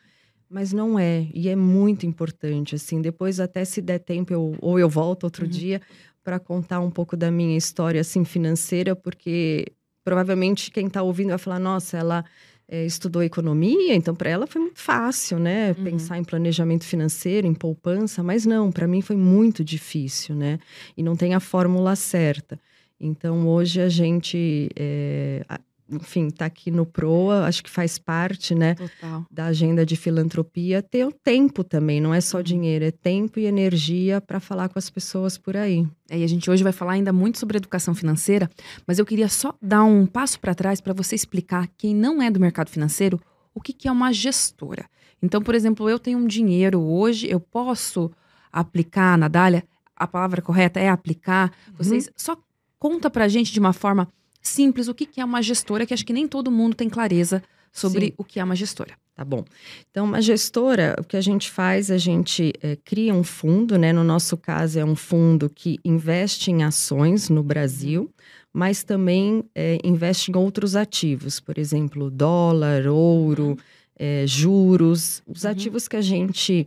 mas 0.49 0.73
não 0.73 0.99
é. 0.99 1.29
E 1.33 1.47
é 1.47 1.55
muito 1.55 2.05
importante. 2.05 2.75
Assim, 2.75 3.01
depois, 3.01 3.39
até 3.39 3.63
se 3.63 3.81
der 3.81 3.99
tempo, 3.99 4.33
eu, 4.33 4.53
ou 4.59 4.77
eu 4.77 4.89
volto 4.89 5.23
outro 5.23 5.45
uhum. 5.45 5.49
dia 5.49 5.81
para 6.25 6.37
contar 6.37 6.81
um 6.81 6.91
pouco 6.91 7.15
da 7.15 7.31
minha 7.31 7.57
história 7.57 8.01
assim 8.01 8.25
financeira, 8.25 8.95
porque 8.95 9.71
provavelmente 10.05 10.71
quem 10.71 10.85
está 10.87 11.01
ouvindo 11.01 11.29
vai 11.29 11.37
falar: 11.37 11.59
nossa, 11.59 11.97
ela 11.97 12.23
é, 12.67 12.85
estudou 12.85 13.23
economia, 13.23 13.95
então 13.95 14.15
para 14.15 14.29
ela 14.29 14.47
foi 14.47 14.61
muito 14.61 14.79
fácil, 14.79 15.39
né? 15.39 15.75
Uhum. 15.77 15.83
Pensar 15.83 16.17
em 16.17 16.23
planejamento 16.23 16.85
financeiro, 16.85 17.45
em 17.47 17.53
poupança, 17.53 18.23
mas 18.23 18.45
não, 18.45 18.71
para 18.71 18.87
mim 18.87 19.01
foi 19.01 19.17
muito 19.17 19.63
difícil, 19.63 20.35
né? 20.35 20.59
E 20.95 21.03
não 21.03 21.15
tem 21.15 21.33
a 21.33 21.39
fórmula 21.39 21.95
certa. 21.95 22.57
Então 22.99 23.47
hoje 23.47 23.81
a 23.81 23.89
gente. 23.89 24.69
É, 24.75 25.43
enfim, 25.89 26.29
tá 26.29 26.45
aqui 26.45 26.71
no 26.71 26.85
Proa, 26.85 27.45
acho 27.45 27.63
que 27.63 27.69
faz 27.69 27.97
parte, 27.97 28.55
né, 28.55 28.75
Total. 28.75 29.25
da 29.29 29.45
agenda 29.45 29.85
de 29.85 29.95
filantropia, 29.95 30.81
ter 30.81 31.05
o 31.05 31.11
tempo 31.11 31.63
também, 31.63 32.01
não 32.01 32.13
é 32.13 32.19
só 32.19 32.37
uhum. 32.37 32.43
dinheiro, 32.43 32.85
é 32.85 32.91
tempo 32.91 33.39
e 33.39 33.45
energia 33.45 34.19
para 34.19 34.39
falar 34.39 34.69
com 34.69 34.79
as 34.79 34.89
pessoas 34.89 35.37
por 35.37 35.55
aí. 35.55 35.87
É, 36.09 36.17
e 36.17 36.23
a 36.23 36.27
gente 36.27 36.49
hoje 36.49 36.63
vai 36.63 36.73
falar 36.73 36.93
ainda 36.93 37.13
muito 37.13 37.37
sobre 37.37 37.57
educação 37.57 37.93
financeira, 37.93 38.49
mas 38.87 38.97
eu 38.97 39.05
queria 39.05 39.29
só 39.29 39.53
dar 39.61 39.83
um 39.83 40.05
passo 40.05 40.39
para 40.39 40.55
trás 40.55 40.81
para 40.81 40.93
você 40.93 41.15
explicar 41.15 41.67
quem 41.77 41.95
não 41.95 42.21
é 42.21 42.31
do 42.31 42.39
mercado 42.39 42.69
financeiro 42.69 43.19
o 43.53 43.61
que, 43.61 43.71
que 43.71 43.87
é 43.87 43.91
uma 43.91 44.11
gestora. 44.11 44.85
Então, 45.21 45.41
por 45.41 45.55
exemplo, 45.55 45.89
eu 45.89 45.97
tenho 45.97 46.19
um 46.19 46.27
dinheiro 46.27 46.81
hoje, 46.81 47.27
eu 47.29 47.39
posso 47.39 48.11
aplicar 48.51 49.17
na 49.17 49.27
Dália, 49.27 49.63
a 49.95 50.05
palavra 50.05 50.41
correta 50.41 50.79
é 50.79 50.89
aplicar. 50.89 51.51
Uhum. 51.67 51.73
Vocês 51.77 52.09
só 52.17 52.37
conta 52.77 53.09
pra 53.09 53.27
gente 53.27 53.53
de 53.53 53.59
uma 53.59 53.71
forma 53.71 54.09
simples 54.47 54.87
o 54.87 54.93
que 54.93 55.19
é 55.19 55.25
uma 55.25 55.41
gestora, 55.41 55.85
que 55.85 55.93
acho 55.93 56.05
que 56.05 56.13
nem 56.13 56.27
todo 56.27 56.51
mundo 56.51 56.75
tem 56.75 56.89
clareza 56.89 57.43
sobre 57.71 58.07
Sim. 58.07 58.13
o 58.17 58.23
que 58.23 58.39
é 58.39 58.43
uma 58.43 58.55
gestora. 58.55 58.93
Tá 59.15 59.23
bom. 59.23 59.45
Então, 59.89 60.05
uma 60.05 60.21
gestora, 60.21 60.95
o 60.99 61.03
que 61.03 61.15
a 61.15 61.21
gente 61.21 61.49
faz, 61.49 61.89
a 61.89 61.97
gente 61.97 62.53
é, 62.61 62.75
cria 62.75 63.13
um 63.13 63.23
fundo, 63.23 63.77
né? 63.77 63.93
No 63.93 64.03
nosso 64.03 64.35
caso, 64.35 64.77
é 64.77 64.83
um 64.83 64.95
fundo 64.95 65.49
que 65.49 65.79
investe 65.85 66.51
em 66.51 66.63
ações 66.63 67.29
no 67.29 67.41
Brasil. 67.41 68.09
mas 68.51 68.83
também 68.83 69.43
é, 69.53 69.79
investe 69.83 70.31
em 70.31 70.37
outros 70.37 70.77
ativos, 70.77 71.41
por 71.41 71.57
exemplo, 71.57 72.09
dólar, 72.09 72.87
ouro, 72.87 73.57
é, 73.99 74.25
juros, 74.25 75.21
os 75.27 75.43
uhum. 75.43 75.49
ativos 75.51 75.89
que 75.89 75.97
a 75.97 76.01
gente 76.01 76.65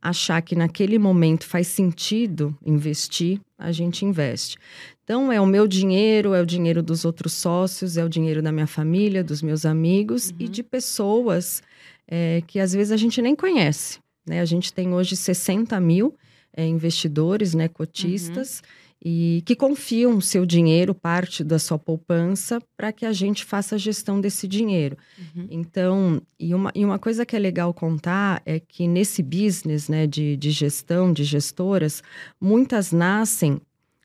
achar 0.00 0.40
que 0.42 0.54
naquele 0.54 0.98
momento 0.98 1.44
faz 1.44 1.66
sentido 1.66 2.56
investir, 2.64 3.40
a 3.58 3.72
gente 3.72 4.04
investe. 4.04 4.56
Então, 5.02 5.32
é 5.32 5.40
o 5.40 5.46
meu 5.46 5.66
dinheiro, 5.66 6.34
é 6.34 6.40
o 6.40 6.46
dinheiro 6.46 6.82
dos 6.82 7.04
outros 7.04 7.32
sócios, 7.32 7.96
é 7.96 8.04
o 8.04 8.08
dinheiro 8.08 8.42
da 8.42 8.52
minha 8.52 8.66
família, 8.66 9.24
dos 9.24 9.42
meus 9.42 9.64
amigos 9.64 10.30
uhum. 10.30 10.36
e 10.40 10.48
de 10.48 10.62
pessoas 10.62 11.62
é, 12.06 12.42
que 12.46 12.60
às 12.60 12.72
vezes 12.72 12.92
a 12.92 12.96
gente 12.96 13.20
nem 13.20 13.34
conhece. 13.34 13.98
Né? 14.26 14.40
A 14.40 14.44
gente 14.44 14.72
tem 14.72 14.92
hoje 14.92 15.16
60 15.16 15.78
mil 15.80 16.14
é, 16.56 16.66
investidores, 16.66 17.54
né, 17.54 17.68
cotistas. 17.68 18.60
Uhum 18.60 18.87
e 19.04 19.42
que 19.46 19.54
confiam 19.54 20.20
seu 20.20 20.44
dinheiro, 20.44 20.94
parte 20.94 21.44
da 21.44 21.58
sua 21.58 21.78
poupança, 21.78 22.60
para 22.76 22.92
que 22.92 23.06
a 23.06 23.12
gente 23.12 23.44
faça 23.44 23.76
a 23.76 23.78
gestão 23.78 24.20
desse 24.20 24.48
dinheiro. 24.48 24.96
Uhum. 25.18 25.46
Então, 25.50 26.22
e 26.38 26.54
uma, 26.54 26.72
e 26.74 26.84
uma 26.84 26.98
coisa 26.98 27.24
que 27.24 27.36
é 27.36 27.38
legal 27.38 27.72
contar 27.72 28.42
é 28.44 28.58
que 28.58 28.88
nesse 28.88 29.22
business 29.22 29.88
né, 29.88 30.06
de, 30.06 30.36
de 30.36 30.50
gestão, 30.50 31.12
de 31.12 31.22
gestoras, 31.22 32.02
muitas 32.40 32.90
nascem 32.90 33.60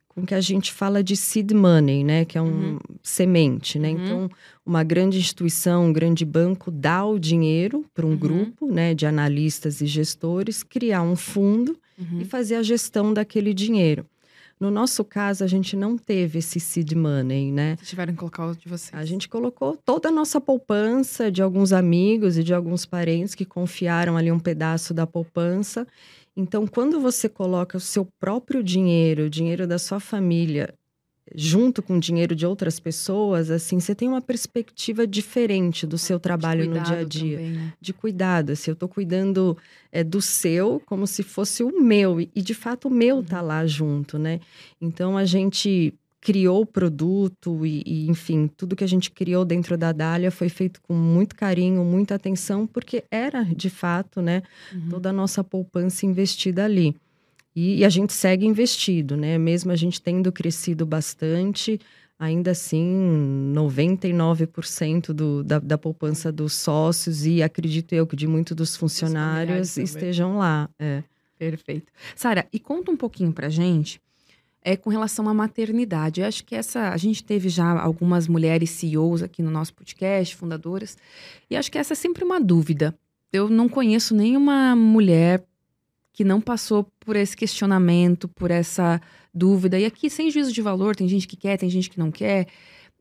com 0.09 0.25
que 0.25 0.35
a 0.35 0.41
gente 0.41 0.71
fala 0.71 1.03
de 1.03 1.15
seed 1.15 1.51
money, 1.53 2.03
né, 2.03 2.23
que 2.23 2.37
é 2.37 2.41
um 2.41 2.73
uhum. 2.73 2.79
semente, 3.01 3.79
né? 3.79 3.89
Uhum. 3.89 4.03
Então, 4.03 4.29
uma 4.63 4.83
grande 4.83 5.17
instituição, 5.17 5.87
um 5.87 5.93
grande 5.93 6.23
banco 6.23 6.69
dá 6.69 7.03
o 7.03 7.17
dinheiro 7.17 7.83
para 7.95 8.05
um 8.05 8.09
uhum. 8.11 8.17
grupo, 8.17 8.71
né, 8.71 8.93
de 8.93 9.07
analistas 9.07 9.81
e 9.81 9.87
gestores 9.87 10.61
criar 10.61 11.01
um 11.01 11.15
fundo 11.15 11.75
uhum. 11.97 12.21
e 12.21 12.25
fazer 12.25 12.55
a 12.55 12.63
gestão 12.63 13.11
daquele 13.11 13.55
dinheiro. 13.55 14.05
No 14.63 14.71
nosso 14.71 15.03
caso, 15.03 15.43
a 15.43 15.47
gente 15.47 15.75
não 15.75 15.97
teve 15.97 16.39
esse 16.39 16.57
seed 16.57 16.93
money, 16.93 17.51
né? 17.51 17.75
Vocês 17.75 17.89
tiveram 17.89 18.13
que 18.13 18.19
colocar 18.19 18.47
o 18.47 18.55
de 18.55 18.69
vocês. 18.69 18.93
A 18.93 19.03
gente 19.03 19.27
colocou 19.27 19.75
toda 19.75 20.07
a 20.07 20.11
nossa 20.11 20.39
poupança 20.39 21.29
de 21.29 21.41
alguns 21.41 21.73
amigos 21.73 22.37
e 22.37 22.45
de 22.45 22.53
alguns 22.53 22.85
parentes 22.85 23.35
que 23.35 23.43
confiaram 23.43 24.15
ali 24.15 24.31
um 24.31 24.39
pedaço 24.39 24.93
da 24.93 25.05
poupança. 25.05 25.85
Então, 26.33 26.65
quando 26.65 27.01
você 27.01 27.27
coloca 27.27 27.75
o 27.75 27.81
seu 27.81 28.07
próprio 28.21 28.63
dinheiro, 28.63 29.23
o 29.25 29.29
dinheiro 29.29 29.67
da 29.67 29.77
sua 29.77 29.99
família 29.99 30.73
junto 31.35 31.81
com 31.81 31.97
o 31.97 31.99
dinheiro 31.99 32.35
de 32.35 32.45
outras 32.45 32.79
pessoas, 32.79 33.49
assim, 33.49 33.79
você 33.79 33.93
tem 33.95 34.07
uma 34.07 34.21
perspectiva 34.21 35.05
diferente 35.07 35.85
do 35.85 35.97
seu 35.97 36.19
trabalho 36.19 36.69
no 36.69 36.79
dia 36.79 36.99
a 36.99 37.03
dia. 37.03 37.37
Também, 37.37 37.51
né? 37.51 37.73
De 37.79 37.93
cuidado, 37.93 38.51
assim, 38.51 38.71
eu 38.71 38.73
estou 38.73 38.89
cuidando 38.89 39.57
é, 39.91 40.03
do 40.03 40.21
seu 40.21 40.81
como 40.85 41.07
se 41.07 41.23
fosse 41.23 41.63
o 41.63 41.81
meu. 41.81 42.19
E, 42.19 42.41
de 42.41 42.53
fato, 42.53 42.87
o 42.87 42.91
meu 42.91 43.21
está 43.21 43.41
uhum. 43.41 43.47
lá 43.47 43.65
junto, 43.65 44.17
né? 44.17 44.39
Então, 44.81 45.17
a 45.17 45.25
gente 45.25 45.93
criou 46.23 46.61
o 46.61 46.65
produto 46.65 47.65
e, 47.65 47.83
e, 47.85 48.09
enfim, 48.09 48.49
tudo 48.55 48.77
que 48.77 48.83
a 48.83 48.87
gente 48.87 49.11
criou 49.11 49.43
dentro 49.43 49.77
da 49.77 49.91
Dália 49.91 50.31
foi 50.31 50.47
feito 50.47 50.81
com 50.81 50.93
muito 50.93 51.35
carinho, 51.35 51.83
muita 51.83 52.15
atenção, 52.15 52.65
porque 52.65 53.03
era, 53.11 53.43
de 53.43 53.69
fato, 53.69 54.21
né, 54.21 54.41
uhum. 54.73 54.89
toda 54.89 55.09
a 55.09 55.13
nossa 55.13 55.43
poupança 55.43 56.05
investida 56.05 56.63
ali. 56.63 56.95
E, 57.55 57.79
e, 57.79 57.85
a 57.85 57.89
gente 57.89 58.13
segue 58.13 58.45
investido, 58.45 59.15
né? 59.15 59.37
Mesmo 59.37 59.71
a 59.71 59.75
gente 59.75 60.01
tendo 60.01 60.31
crescido 60.31 60.85
bastante, 60.85 61.79
ainda 62.17 62.51
assim, 62.51 63.53
99% 63.53 65.13
do, 65.13 65.43
da, 65.43 65.59
da 65.59 65.77
poupança 65.77 66.31
dos 66.31 66.53
sócios 66.53 67.25
e 67.25 67.43
acredito 67.43 67.93
eu 67.93 68.07
que 68.07 68.15
de 68.15 68.27
muitos 68.27 68.55
dos 68.55 68.75
funcionários 68.75 69.77
estejam 69.77 70.37
lá. 70.37 70.69
É. 70.79 71.03
Perfeito. 71.37 71.91
Sara, 72.15 72.47
e 72.53 72.59
conta 72.59 72.91
um 72.91 72.97
pouquinho 72.97 73.33
pra 73.33 73.49
gente 73.49 73.99
é, 74.63 74.77
com 74.77 74.89
relação 74.89 75.27
à 75.27 75.33
maternidade. 75.33 76.21
Eu 76.21 76.27
acho 76.27 76.43
que 76.43 76.55
essa. 76.55 76.89
A 76.89 76.97
gente 76.97 77.23
teve 77.23 77.49
já 77.49 77.79
algumas 77.79 78.27
mulheres 78.27 78.69
CEOs 78.69 79.21
aqui 79.21 79.43
no 79.43 79.51
nosso 79.51 79.73
podcast, 79.73 80.35
fundadoras, 80.35 80.97
e 81.49 81.55
acho 81.55 81.71
que 81.71 81.77
essa 81.77 81.93
é 81.93 81.95
sempre 81.95 82.23
uma 82.23 82.39
dúvida. 82.39 82.95
Eu 83.31 83.49
não 83.49 83.67
conheço 83.67 84.15
nenhuma 84.15 84.75
mulher 84.75 85.43
que 86.13 86.23
não 86.23 86.39
passou 86.39 86.87
por 86.99 87.15
esse 87.15 87.35
questionamento, 87.35 88.27
por 88.27 88.51
essa 88.51 89.01
dúvida. 89.33 89.79
E 89.79 89.85
aqui, 89.85 90.09
sem 90.09 90.29
juízo 90.29 90.53
de 90.53 90.61
valor, 90.61 90.95
tem 90.95 91.07
gente 91.07 91.27
que 91.27 91.35
quer, 91.35 91.57
tem 91.57 91.69
gente 91.69 91.89
que 91.89 91.97
não 91.97 92.11
quer. 92.11 92.47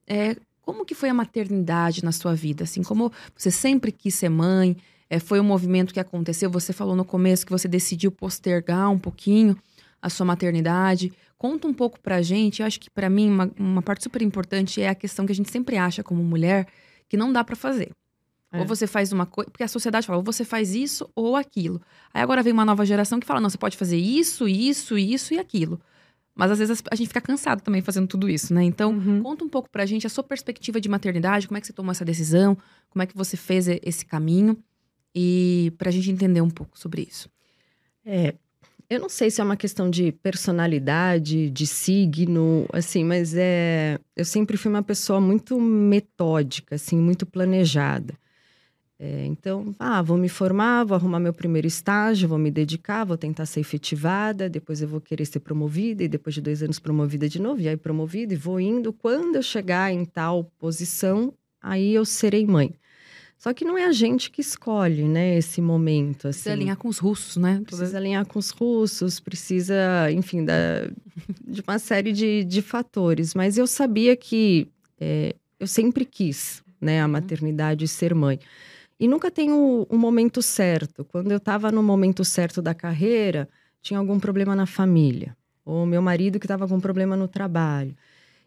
É, 0.07 0.35
como 0.62 0.85
que 0.87 0.95
foi 0.95 1.11
a 1.11 1.14
maternidade 1.14 2.02
na 2.02 2.11
sua 2.11 2.35
vida? 2.35 2.64
Assim, 2.64 2.83
como 2.83 3.12
você 3.37 3.50
sempre 3.50 3.92
quis 3.92 4.14
ser 4.14 4.31
mãe? 4.31 4.76
É, 5.11 5.19
foi 5.19 5.38
um 5.38 5.45
movimento 5.45 5.92
que 5.92 6.00
aconteceu? 6.00 6.50
Você 6.50 6.73
falou 6.73 6.97
no 6.97 7.04
começo 7.04 7.45
que 7.45 7.52
você 7.52 7.69
decidiu 7.69 8.11
postergar 8.11 8.90
um 8.90 8.99
pouquinho 8.99 9.57
a 10.00 10.09
sua 10.09 10.25
maternidade. 10.25 11.12
Conta 11.37 11.69
um 11.69 11.75
pouco 11.75 12.00
pra 12.00 12.23
gente. 12.23 12.61
Eu 12.61 12.66
acho 12.66 12.81
que 12.81 12.90
para 12.90 13.11
mim 13.11 13.28
uma, 13.28 13.50
uma 13.59 13.83
parte 13.83 14.02
super 14.02 14.23
importante 14.23 14.81
é 14.81 14.88
a 14.88 14.95
questão 14.95 15.26
que 15.26 15.33
a 15.33 15.35
gente 15.35 15.50
sempre 15.50 15.76
acha 15.76 16.02
como 16.02 16.25
mulher 16.25 16.66
que 17.11 17.16
não 17.16 17.31
dá 17.31 17.45
para 17.45 17.54
fazer. 17.54 17.90
É. 18.52 18.61
Ou 18.61 18.66
você 18.66 18.87
faz 18.87 19.12
uma 19.12 19.25
coisa. 19.26 19.50
Porque 19.50 19.64
a 19.64 19.68
sociedade 19.68 20.06
fala, 20.06 20.18
ou 20.18 20.23
você 20.23 20.44
faz 20.44 20.75
isso 20.75 21.11
ou 21.16 21.35
aquilo. 21.37 21.80
Aí 22.12 22.23
agora 22.23 22.42
vem 22.42 22.52
uma 22.52 22.64
nova 22.64 22.85
geração 22.85 23.18
que 23.18 23.26
fala, 23.26 23.40
não, 23.40 23.49
você 23.49 23.59
pode 23.59 23.76
fazer 23.76 23.97
isso, 23.97 24.47
isso, 24.47 24.99
isso 24.99 25.32
e 25.32 25.38
aquilo. 25.38 25.80
Mas 26.35 26.50
às 26.50 26.59
vezes 26.59 26.82
a 26.90 26.94
gente 26.94 27.09
fica 27.09 27.21
cansado 27.21 27.62
também 27.62 27.82
fazendo 27.82 28.06
tudo 28.06 28.28
isso, 28.28 28.54
né? 28.54 28.62
Então, 28.62 28.92
uhum. 28.92 29.23
conta 29.23 29.44
um 29.44 29.49
pouco 29.49 29.68
pra 29.71 29.85
gente 29.85 30.06
a 30.06 30.11
sua 30.11 30.25
perspectiva 30.25 30.80
de 30.80 30.88
maternidade, 30.88 31.47
como 31.47 31.59
é 31.59 31.61
que 31.61 31.66
você 31.66 31.73
tomou 31.73 31.92
essa 31.92 32.04
decisão, 32.04 32.56
como 32.88 33.02
é 33.02 33.06
que 33.06 33.16
você 33.16 33.37
fez 33.37 33.68
esse 33.68 34.04
caminho, 34.06 34.56
e 35.14 35.73
pra 35.76 35.90
gente 35.90 36.11
entender 36.11 36.40
um 36.40 36.49
pouco 36.49 36.78
sobre 36.78 37.02
isso. 37.02 37.28
É, 38.04 38.35
eu 38.88 39.00
não 39.00 39.09
sei 39.09 39.30
se 39.30 39.40
é 39.40 39.44
uma 39.44 39.56
questão 39.56 39.88
de 39.88 40.12
personalidade, 40.12 41.50
de 41.50 41.66
signo, 41.66 42.66
assim, 42.73 43.04
mas 43.04 43.35
é. 43.35 43.99
Eu 44.14 44.25
sempre 44.25 44.56
fui 44.56 44.71
uma 44.71 44.82
pessoa 44.82 45.21
muito 45.21 45.59
metódica, 45.61 46.75
assim, 46.75 46.97
muito 46.97 47.25
planejada. 47.25 48.18
É, 49.04 49.26
então, 49.26 49.75
ah, 49.80 50.00
vou 50.00 50.16
me 50.16 50.28
formar, 50.28 50.85
vou 50.85 50.94
arrumar 50.94 51.18
meu 51.18 51.32
primeiro 51.32 51.66
estágio, 51.66 52.28
vou 52.28 52.38
me 52.38 52.52
dedicar, 52.52 53.02
vou 53.02 53.16
tentar 53.16 53.47
ser 53.47 53.59
efetivada, 53.59 54.49
depois 54.49 54.80
eu 54.80 54.87
vou 54.87 55.00
querer 55.00 55.25
ser 55.25 55.40
promovida, 55.40 56.04
e 56.04 56.09
depois 56.09 56.37
de 56.37 56.40
dois 56.40 56.62
anos 56.62 56.78
promovida 56.78 57.28
de 57.28 57.42
novo, 57.42 57.61
e 57.61 57.68
aí 57.68 57.76
promovida, 57.76 58.32
e 58.32 58.37
vou 58.37 58.61
indo. 58.61 58.92
Quando 58.92 59.35
eu 59.35 59.42
chegar 59.42 59.92
em 59.92 60.04
tal 60.04 60.44
posição, 60.56 61.35
aí 61.61 61.92
eu 61.92 62.04
serei 62.04 62.47
mãe. 62.47 62.73
Só 63.37 63.52
que 63.52 63.64
não 63.64 63.76
é 63.76 63.87
a 63.87 63.90
gente 63.90 64.30
que 64.30 64.40
escolhe, 64.40 65.02
né, 65.02 65.37
esse 65.37 65.61
momento. 65.61 66.28
Assim. 66.28 66.42
Precisa 66.42 66.52
alinhar 66.52 66.76
com 66.76 66.87
os 66.87 66.99
russos, 66.99 67.37
né? 67.37 67.61
Precisa 67.66 67.99
alinhar 67.99 68.25
com 68.25 68.38
os 68.38 68.50
russos, 68.50 69.18
precisa, 69.18 70.12
enfim, 70.12 70.44
da, 70.44 70.87
de 71.44 71.61
uma 71.66 71.80
série 71.80 72.12
de, 72.12 72.44
de 72.44 72.62
fatores. 72.62 73.35
Mas 73.35 73.59
eu 73.59 73.66
sabia 73.66 74.14
que 74.14 74.68
é, 75.00 75.35
eu 75.59 75.66
sempre 75.66 76.04
quis, 76.04 76.62
né, 76.80 77.00
a 77.00 77.06
uhum. 77.06 77.11
maternidade 77.11 77.85
e 77.85 77.88
ser 77.88 78.14
mãe. 78.14 78.38
E 79.02 79.09
nunca 79.09 79.32
tem 79.32 79.50
o, 79.50 79.85
o 79.90 79.99
momento 79.99 80.40
certo. 80.40 81.04
Quando 81.04 81.32
eu 81.32 81.38
estava 81.38 81.73
no 81.73 81.82
momento 81.82 82.25
certo 82.25 82.62
da 82.62 82.73
carreira, 82.73 83.49
tinha 83.82 83.99
algum 83.99 84.21
problema 84.21 84.54
na 84.54 84.64
família. 84.64 85.37
Ou 85.64 85.85
meu 85.85 86.00
marido 86.00 86.38
que 86.38 86.44
estava 86.44 86.68
com 86.68 86.78
problema 86.78 87.16
no 87.16 87.26
trabalho. 87.26 87.97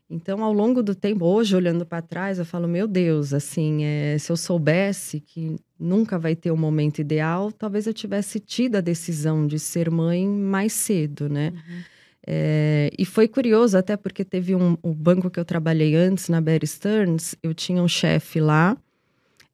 Então, 0.10 0.42
ao 0.42 0.54
longo 0.54 0.82
do 0.82 0.96
tempo, 0.96 1.26
hoje 1.26 1.54
olhando 1.58 1.86
para 1.86 2.02
trás, 2.02 2.40
eu 2.40 2.46
falo: 2.46 2.70
meu 2.70 2.88
Deus, 2.88 3.34
assim, 3.34 3.84
é, 3.84 4.18
se 4.18 4.32
eu 4.32 4.38
soubesse 4.38 5.20
que 5.20 5.58
nunca 5.78 6.18
vai 6.18 6.38
ter 6.38 6.52
o 6.52 6.54
um 6.54 6.58
momento 6.58 7.00
ideal, 7.00 7.52
talvez 7.52 7.86
eu 7.86 7.94
tivesse 7.94 8.40
tido 8.40 8.78
a 8.78 8.82
decisão 8.82 9.46
de 9.46 9.60
ser 9.60 9.92
mãe 9.92 10.26
mais 10.26 10.72
cedo, 10.72 11.28
né? 11.28 11.50
Uhum. 11.50 11.82
É, 12.26 12.90
e 12.98 13.04
foi 13.04 13.28
curioso, 13.28 13.78
até 13.78 13.98
porque 13.98 14.24
teve 14.24 14.56
um, 14.56 14.78
um, 14.82 14.94
banco 14.94 15.30
que 15.30 15.38
eu 15.38 15.44
trabalhei 15.44 15.96
antes, 15.96 16.30
na 16.30 16.40
Bear 16.40 16.66
Stearns, 16.66 17.36
eu 17.44 17.54
tinha 17.54 17.84
um 17.84 17.90
chefe 17.90 18.40
lá 18.40 18.78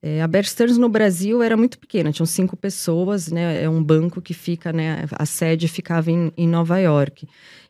é, 0.02 0.22
a 0.22 0.28
Bear 0.28 0.44
Stearns 0.46 0.78
no 0.78 0.90
Brasil 0.90 1.44
era 1.44 1.56
muito 1.56 1.78
pequena, 1.78 2.12
tinham 2.12 2.26
cinco 2.26 2.58
pessoas, 2.58 3.32
né? 3.32 3.62
É 3.62 3.70
um 3.70 3.84
banco 3.84 4.20
que 4.20 4.34
fica, 4.34 4.74
né? 4.74 5.06
A 5.12 5.26
sede 5.28 5.68
ficava 5.68 6.10
em, 6.10 6.32
em 6.36 6.48
Nova 6.48 6.80
York. 6.80 7.28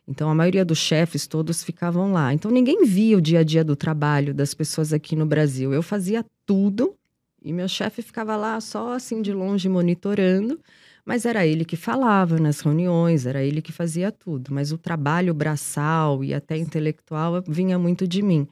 Então 0.07 0.29
a 0.29 0.35
maioria 0.35 0.63
dos 0.63 0.77
chefes 0.77 1.27
todos 1.27 1.63
ficavam 1.63 2.13
lá. 2.13 2.33
Então 2.33 2.49
ninguém 2.49 2.85
via 2.85 3.17
o 3.17 3.21
dia 3.21 3.39
a 3.39 3.43
dia 3.43 3.63
do 3.63 3.75
trabalho 3.75 4.33
das 4.33 4.53
pessoas 4.53 4.93
aqui 4.93 5.15
no 5.15 5.25
Brasil. 5.25 5.73
Eu 5.73 5.83
fazia 5.83 6.25
tudo 6.45 6.95
e 7.43 7.51
meu 7.51 7.67
chefe 7.67 8.01
ficava 8.01 8.35
lá 8.37 8.59
só 8.61 8.93
assim 8.93 9.21
de 9.21 9.33
longe 9.33 9.67
monitorando, 9.67 10.59
mas 11.03 11.25
era 11.25 11.45
ele 11.45 11.65
que 11.65 11.75
falava 11.75 12.39
nas 12.39 12.61
reuniões, 12.61 13.25
era 13.25 13.43
ele 13.43 13.61
que 13.61 13.71
fazia 13.71 14.11
tudo. 14.11 14.53
Mas 14.53 14.71
o 14.71 14.77
trabalho 14.77 15.33
braçal 15.33 16.23
e 16.23 16.33
até 16.33 16.57
intelectual 16.57 17.43
vinha 17.47 17.77
muito 17.77 18.07
de 18.07 18.21
mim. 18.21 18.47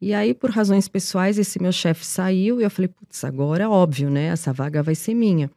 E 0.00 0.14
aí, 0.14 0.32
por 0.32 0.50
razões 0.50 0.86
pessoais, 0.86 1.38
esse 1.38 1.60
meu 1.60 1.72
chefe 1.72 2.06
saiu 2.06 2.60
e 2.60 2.64
eu 2.64 2.70
falei, 2.70 2.88
putz, 2.88 3.24
agora 3.24 3.64
é 3.64 3.68
óbvio, 3.68 4.08
né? 4.08 4.26
Essa 4.26 4.52
vaga 4.52 4.82
vai 4.82 4.94
ser 4.94 5.14
minha. 5.14 5.50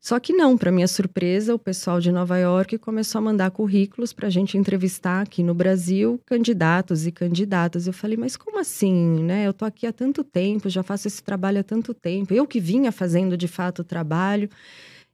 Só 0.00 0.18
que 0.18 0.32
não, 0.32 0.56
para 0.56 0.72
minha 0.72 0.88
surpresa, 0.88 1.54
o 1.54 1.58
pessoal 1.58 2.00
de 2.00 2.10
Nova 2.10 2.38
York 2.38 2.78
começou 2.78 3.18
a 3.18 3.22
mandar 3.22 3.50
currículos 3.50 4.14
para 4.14 4.28
a 4.28 4.30
gente 4.30 4.56
entrevistar 4.56 5.20
aqui 5.20 5.42
no 5.42 5.52
Brasil 5.52 6.18
candidatos 6.24 7.06
e 7.06 7.12
candidatas. 7.12 7.86
Eu 7.86 7.92
falei, 7.92 8.16
mas 8.16 8.34
como 8.34 8.58
assim, 8.58 9.22
né? 9.22 9.46
Eu 9.46 9.52
tô 9.52 9.66
aqui 9.66 9.86
há 9.86 9.92
tanto 9.92 10.24
tempo, 10.24 10.70
já 10.70 10.82
faço 10.82 11.06
esse 11.06 11.22
trabalho 11.22 11.60
há 11.60 11.62
tanto 11.62 11.92
tempo. 11.92 12.32
Eu 12.32 12.46
que 12.46 12.58
vinha 12.58 12.90
fazendo 12.90 13.36
de 13.36 13.46
fato 13.46 13.80
o 13.80 13.84
trabalho. 13.84 14.48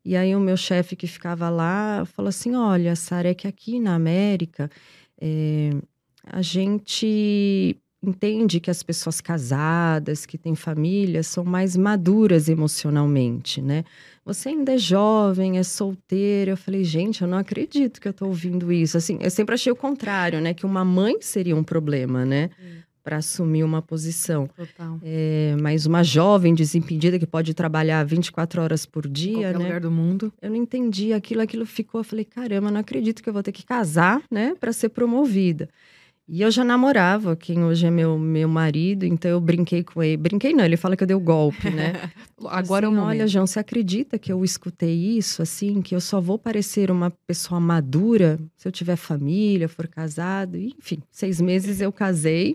E 0.04 0.16
aí 0.16 0.36
o 0.36 0.40
meu 0.40 0.56
chefe 0.56 0.94
que 0.94 1.08
ficava 1.08 1.50
lá 1.50 2.04
falou 2.04 2.28
assim, 2.28 2.54
olha, 2.54 2.94
Sara, 2.94 3.30
é 3.30 3.34
que 3.34 3.48
aqui 3.48 3.80
na 3.80 3.96
América 3.96 4.70
é, 5.20 5.70
a 6.24 6.42
gente 6.42 7.76
entende 8.08 8.60
que 8.60 8.70
as 8.70 8.82
pessoas 8.82 9.20
casadas, 9.20 10.24
que 10.24 10.38
têm 10.38 10.54
família, 10.54 11.22
são 11.22 11.44
mais 11.44 11.76
maduras 11.76 12.48
emocionalmente, 12.48 13.60
né? 13.60 13.84
Você 14.26 14.48
ainda 14.48 14.74
é 14.74 14.78
jovem, 14.78 15.56
é 15.56 15.62
solteira. 15.62 16.50
Eu 16.50 16.56
falei, 16.56 16.82
gente, 16.82 17.22
eu 17.22 17.28
não 17.28 17.38
acredito 17.38 18.00
que 18.00 18.08
eu 18.08 18.12
tô 18.12 18.26
ouvindo 18.26 18.72
isso. 18.72 18.96
Assim, 18.96 19.18
eu 19.20 19.30
sempre 19.30 19.54
achei 19.54 19.70
o 19.70 19.76
contrário, 19.76 20.40
né? 20.40 20.52
Que 20.52 20.66
uma 20.66 20.84
mãe 20.84 21.18
seria 21.20 21.54
um 21.54 21.62
problema, 21.62 22.24
né? 22.24 22.50
Hum. 22.60 22.78
Para 23.04 23.18
assumir 23.18 23.62
uma 23.62 23.80
posição. 23.80 24.48
Total. 24.48 24.98
É, 25.00 25.54
mas 25.60 25.86
uma 25.86 26.02
jovem 26.02 26.56
desimpedida 26.56 27.20
que 27.20 27.26
pode 27.26 27.54
trabalhar 27.54 28.02
24 28.04 28.60
horas 28.60 28.84
por 28.84 29.06
dia, 29.06 29.30
em 29.30 29.34
qualquer 29.34 29.58
né? 29.58 29.64
lugar 29.64 29.80
do 29.80 29.92
mundo. 29.92 30.32
Eu 30.42 30.50
não 30.50 30.56
entendi 30.56 31.12
aquilo, 31.12 31.40
aquilo 31.40 31.64
ficou. 31.64 32.00
Eu 32.00 32.04
falei, 32.04 32.24
caramba, 32.24 32.68
não 32.68 32.80
acredito 32.80 33.22
que 33.22 33.28
eu 33.28 33.32
vou 33.32 33.44
ter 33.44 33.52
que 33.52 33.64
casar, 33.64 34.20
né? 34.28 34.56
Para 34.58 34.72
ser 34.72 34.88
promovida. 34.88 35.68
E 36.28 36.42
eu 36.42 36.50
já 36.50 36.64
namorava 36.64 37.36
quem 37.36 37.62
hoje 37.62 37.86
é 37.86 37.90
meu, 37.90 38.18
meu 38.18 38.48
marido, 38.48 39.06
então 39.06 39.30
eu 39.30 39.40
brinquei 39.40 39.84
com 39.84 40.02
ele. 40.02 40.16
Brinquei 40.16 40.52
não, 40.52 40.64
ele 40.64 40.76
fala 40.76 40.96
que 40.96 41.04
eu 41.04 41.06
dei 41.06 41.14
o 41.14 41.20
golpe, 41.20 41.70
né? 41.70 42.10
Agora 42.46 42.88
assim, 42.88 42.96
é 42.96 43.00
o 43.00 43.02
Olha, 43.04 43.28
João, 43.28 43.46
você 43.46 43.60
acredita 43.60 44.18
que 44.18 44.32
eu 44.32 44.44
escutei 44.44 44.92
isso, 44.92 45.40
assim, 45.40 45.80
que 45.80 45.94
eu 45.94 46.00
só 46.00 46.20
vou 46.20 46.36
parecer 46.36 46.90
uma 46.90 47.12
pessoa 47.28 47.60
madura 47.60 48.40
se 48.56 48.66
eu 48.66 48.72
tiver 48.72 48.96
família, 48.96 49.68
for 49.68 49.86
casado? 49.86 50.56
Enfim, 50.56 50.98
seis 51.12 51.40
meses 51.40 51.80
eu 51.80 51.92
casei. 51.92 52.54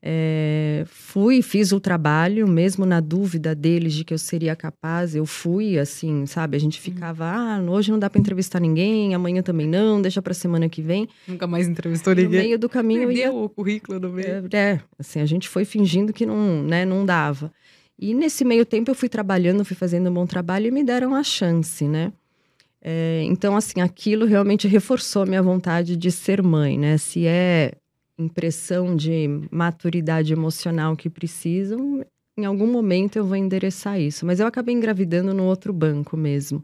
É, 0.00 0.84
fui, 0.86 1.42
fiz 1.42 1.72
o 1.72 1.80
trabalho, 1.80 2.46
mesmo 2.46 2.86
na 2.86 3.00
dúvida 3.00 3.54
deles 3.54 3.92
de 3.92 4.04
que 4.04 4.14
eu 4.14 4.18
seria 4.18 4.54
capaz, 4.54 5.14
eu 5.14 5.26
fui, 5.26 5.78
assim, 5.78 6.24
sabe? 6.24 6.56
A 6.56 6.60
gente 6.60 6.78
uhum. 6.78 6.84
ficava, 6.84 7.24
ah, 7.24 7.60
hoje 7.68 7.90
não 7.90 7.98
dá 7.98 8.08
para 8.08 8.20
entrevistar 8.20 8.60
ninguém, 8.60 9.14
amanhã 9.14 9.42
também 9.42 9.66
não, 9.66 10.00
deixa 10.00 10.22
para 10.22 10.32
semana 10.32 10.68
que 10.68 10.80
vem. 10.80 11.08
Nunca 11.26 11.46
mais 11.46 11.66
entrevistou 11.66 12.14
ninguém. 12.14 12.28
No 12.28 12.46
meio 12.46 12.58
do 12.58 12.68
caminho 12.68 13.08
Perdeu 13.08 13.32
ia... 13.32 13.32
o 13.32 13.48
currículo 13.48 13.98
no 13.98 14.10
meio. 14.10 14.48
É, 14.52 14.56
é, 14.56 14.80
assim, 14.98 15.20
a 15.20 15.26
gente 15.26 15.48
foi 15.48 15.64
fingindo 15.64 16.12
que 16.12 16.24
não, 16.24 16.62
né, 16.62 16.84
não 16.84 17.04
dava. 17.04 17.52
E 17.98 18.14
nesse 18.14 18.44
meio 18.44 18.64
tempo 18.64 18.92
eu 18.92 18.94
fui 18.94 19.08
trabalhando, 19.08 19.64
fui 19.64 19.76
fazendo 19.76 20.08
um 20.08 20.14
bom 20.14 20.26
trabalho 20.26 20.68
e 20.68 20.70
me 20.70 20.84
deram 20.84 21.14
a 21.14 21.24
chance, 21.24 21.88
né? 21.88 22.12
É, 22.80 23.22
então, 23.24 23.56
assim, 23.56 23.80
aquilo 23.80 24.24
realmente 24.24 24.68
reforçou 24.68 25.26
minha 25.26 25.42
vontade 25.42 25.96
de 25.96 26.12
ser 26.12 26.40
mãe, 26.40 26.78
né? 26.78 26.96
Se 26.96 27.26
é 27.26 27.72
impressão 28.18 28.96
de 28.96 29.28
maturidade 29.50 30.32
emocional 30.32 30.96
que 30.96 31.08
precisam, 31.08 32.04
em 32.36 32.44
algum 32.44 32.66
momento 32.66 33.16
eu 33.16 33.24
vou 33.24 33.36
endereçar 33.36 34.00
isso. 34.00 34.26
Mas 34.26 34.40
eu 34.40 34.46
acabei 34.46 34.74
engravidando 34.74 35.32
no 35.32 35.44
outro 35.44 35.72
banco 35.72 36.16
mesmo. 36.16 36.62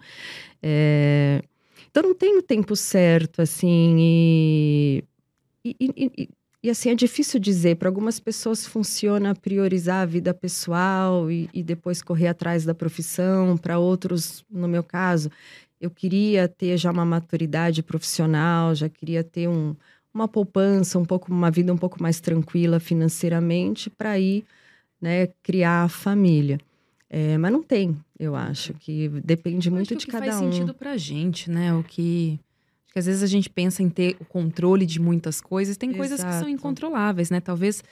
É... 0.62 1.42
Então 1.90 2.02
não 2.02 2.14
tenho 2.14 2.42
tempo 2.42 2.75
certo, 2.75 3.40
assim, 3.40 3.96
e, 4.00 5.04
e, 5.64 5.76
e, 5.80 6.28
e 6.64 6.70
assim, 6.70 6.90
é 6.90 6.94
difícil 6.94 7.38
dizer. 7.38 7.76
Para 7.76 7.88
algumas 7.88 8.18
pessoas 8.18 8.66
funciona 8.66 9.34
priorizar 9.34 10.02
a 10.02 10.06
vida 10.06 10.34
pessoal 10.34 11.30
e 11.30 11.62
depois 11.62 12.02
correr 12.02 12.28
atrás 12.28 12.64
da 12.64 12.75
profissão. 12.75 13.56
Para 13.56 13.78
outros, 13.78 14.44
no 14.50 14.66
meu 14.66 14.82
caso, 14.82 15.30
eu 15.80 15.90
queria 15.90 16.49
ter 16.49 16.76
já 16.78 16.90
uma 16.90 17.04
maturidade 17.04 17.82
profissional, 17.82 18.75
já 18.75 18.88
queria 18.88 19.23
ter 19.23 19.49
um, 19.49 19.76
uma 20.14 20.28
poupança, 20.28 20.99
um 20.99 21.04
pouco 21.04 21.33
uma 21.33 21.50
vida 21.50 21.73
um 21.73 21.76
pouco 21.76 22.00
mais 22.00 22.21
tranquila 22.21 22.78
financeiramente 22.78 23.90
para 23.90 24.18
ir 24.18 24.44
né, 25.00 25.26
criar 25.42 25.83
a 25.83 25.88
família. 25.88 26.59
É, 27.11 27.37
mas 27.37 27.52
não 27.52 27.62
tem, 27.62 27.97
eu 28.18 28.35
acho 28.35 28.73
que 28.75 29.09
depende 29.25 29.71
muito 29.71 29.94
de 29.94 30.06
cada 30.06 30.26
um. 30.26 30.28
faz 30.30 30.54
sentido 30.54 30.73
para 30.75 30.97
gente, 30.97 31.50
né? 31.50 31.75
O 31.75 31.83
que 31.83 32.40
que 32.92 32.99
às 33.00 33.06
vezes 33.06 33.25
a 33.25 33.26
gente 33.26 33.50
pensa 33.50 33.83
em 33.83 33.90
ter 33.90 34.16
o 34.21 34.25
controle 34.25 34.87
de 34.87 35.00
muitas 35.00 35.40
coisas, 35.40 35.76
tem 35.76 35.92
coisas 35.92 36.23
que 36.23 36.33
são 36.33 36.49
incontroláveis, 36.49 37.28
né? 37.28 37.40
Talvez 37.40 37.83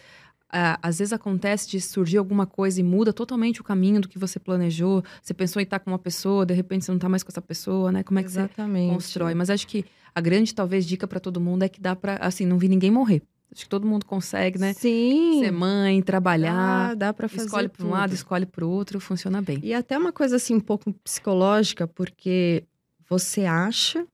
Às 0.52 0.98
vezes 0.98 1.14
acontece 1.14 1.68
de 1.70 1.80
surgir 1.80 2.18
alguma 2.18 2.44
coisa 2.44 2.78
e 2.78 2.82
muda 2.82 3.10
totalmente 3.10 3.62
o 3.62 3.64
caminho 3.64 4.02
do 4.02 4.08
que 4.08 4.18
você 4.18 4.38
planejou. 4.38 5.02
Você 5.22 5.32
pensou 5.32 5.60
em 5.60 5.64
estar 5.64 5.78
com 5.78 5.90
uma 5.90 5.98
pessoa, 5.98 6.44
de 6.44 6.52
repente 6.52 6.84
você 6.84 6.90
não 6.90 6.96
está 6.98 7.08
mais 7.08 7.22
com 7.22 7.30
essa 7.30 7.40
pessoa, 7.40 7.90
né? 7.90 8.02
Como 8.02 8.18
é 8.18 8.22
que 8.22 8.28
Exatamente. 8.28 8.88
você 8.88 8.94
constrói? 8.94 9.34
Mas 9.34 9.48
acho 9.48 9.66
que 9.66 9.84
a 10.14 10.20
grande, 10.20 10.54
talvez, 10.54 10.84
dica 10.84 11.06
para 11.08 11.18
todo 11.18 11.40
mundo 11.40 11.62
é 11.62 11.70
que 11.70 11.80
dá 11.80 11.96
para, 11.96 12.16
assim, 12.16 12.44
não 12.44 12.58
vi 12.58 12.68
ninguém 12.68 12.90
morrer. 12.90 13.22
Acho 13.50 13.64
que 13.64 13.68
todo 13.68 13.86
mundo 13.86 14.06
consegue, 14.06 14.58
né? 14.58 14.72
Sim. 14.72 15.40
Ser 15.40 15.50
mãe, 15.50 16.00
trabalhar. 16.02 16.90
Ah, 16.90 16.94
dá 16.94 17.12
para 17.12 17.28
fazer. 17.28 17.46
Escolhe 17.46 17.68
para 17.68 17.86
um 17.86 17.90
lado, 17.90 18.14
escolhe 18.14 18.46
para 18.46 18.64
o 18.64 18.70
outro, 18.70 19.00
funciona 19.00 19.42
bem. 19.42 19.58
E 19.62 19.74
até 19.74 19.96
uma 19.96 20.12
coisa 20.12 20.36
assim 20.36 20.54
um 20.54 20.60
pouco 20.60 20.92
psicológica, 21.04 21.86
porque 21.86 22.64
você 23.08 23.44
acha 23.44 24.06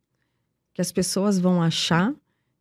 que 0.74 0.80
as 0.80 0.90
pessoas 0.90 1.38
vão 1.38 1.62
achar 1.62 2.14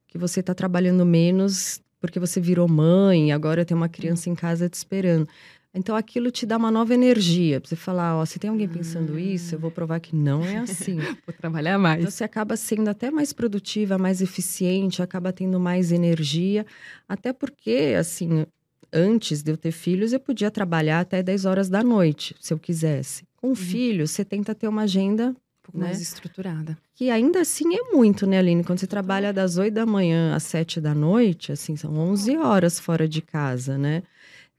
que 0.08 0.18
você 0.18 0.40
está 0.40 0.54
trabalhando 0.54 1.06
menos 1.06 1.82
porque 2.08 2.20
você 2.20 2.42
virou 2.42 2.68
mãe, 2.68 3.32
agora 3.32 3.64
tem 3.64 3.76
uma 3.78 3.90
criança 3.90 4.30
em 4.30 4.36
casa 4.36 4.68
te 4.68 4.74
esperando. 4.74 5.28
Então 5.74 5.96
aquilo 5.96 6.32
te 6.32 6.46
dá 6.46 6.58
uma 6.58 6.72
nova 6.72 6.94
energia. 6.94 7.62
Pra 7.62 7.70
você 7.70 7.76
falar, 7.76 8.18
ó, 8.18 8.26
se 8.26 8.40
tem 8.40 8.50
alguém 8.50 8.68
pensando 8.68 9.16
ah. 9.16 9.22
isso, 9.22 9.54
eu 9.54 9.60
vou 9.60 9.70
provar 9.70 10.00
que 10.00 10.16
não 10.16 10.44
é 10.44 10.58
assim. 10.58 10.98
vou 11.26 11.36
trabalhar 11.38 11.78
mais. 11.78 12.00
Então, 12.00 12.12
você 12.12 12.24
acaba 12.24 12.56
sendo 12.58 12.90
até 12.90 13.12
mais 13.12 13.32
produtiva, 13.32 13.98
mais 13.98 14.22
eficiente, 14.22 15.04
acaba 15.04 15.32
tendo 15.32 15.60
mais 15.60 15.92
energia. 15.92 16.66
Até 17.08 17.32
porque, 17.32 17.94
assim, 17.98 18.46
antes 18.92 19.44
de 19.44 19.52
eu 19.52 19.58
ter 19.58 19.72
filhos, 19.72 20.14
eu 20.14 20.20
podia 20.20 20.50
trabalhar 20.50 21.02
até 21.02 21.22
10 21.22 21.46
horas 21.46 21.70
da 21.70 21.84
noite, 21.84 22.36
se 22.40 22.54
eu 22.54 22.58
quisesse. 22.58 23.24
Com 23.36 23.50
uhum. 23.50 23.56
filho, 23.56 24.08
você 24.08 24.26
tenta 24.26 24.56
ter 24.56 24.68
uma 24.68 24.84
agenda 24.84 25.36
pouco 25.68 25.78
né? 25.78 25.88
mais 25.88 26.02
estruturada. 26.02 26.78
Que 26.96 27.10
ainda 27.10 27.42
assim 27.42 27.76
é 27.76 27.92
muito, 27.94 28.26
né, 28.26 28.40
Aline? 28.40 28.64
Quando 28.64 28.80
você 28.80 28.88
trabalha 28.88 29.34
das 29.34 29.58
8 29.58 29.74
da 29.74 29.86
manhã 29.86 30.36
às 30.36 30.44
7 30.44 30.82
da 30.82 30.96
noite, 30.96 31.52
assim, 31.52 31.76
são 31.76 31.94
11 31.94 32.38
horas 32.38 32.80
fora 32.80 33.08
de 33.08 33.22
casa, 33.22 33.78
né? 33.78 34.04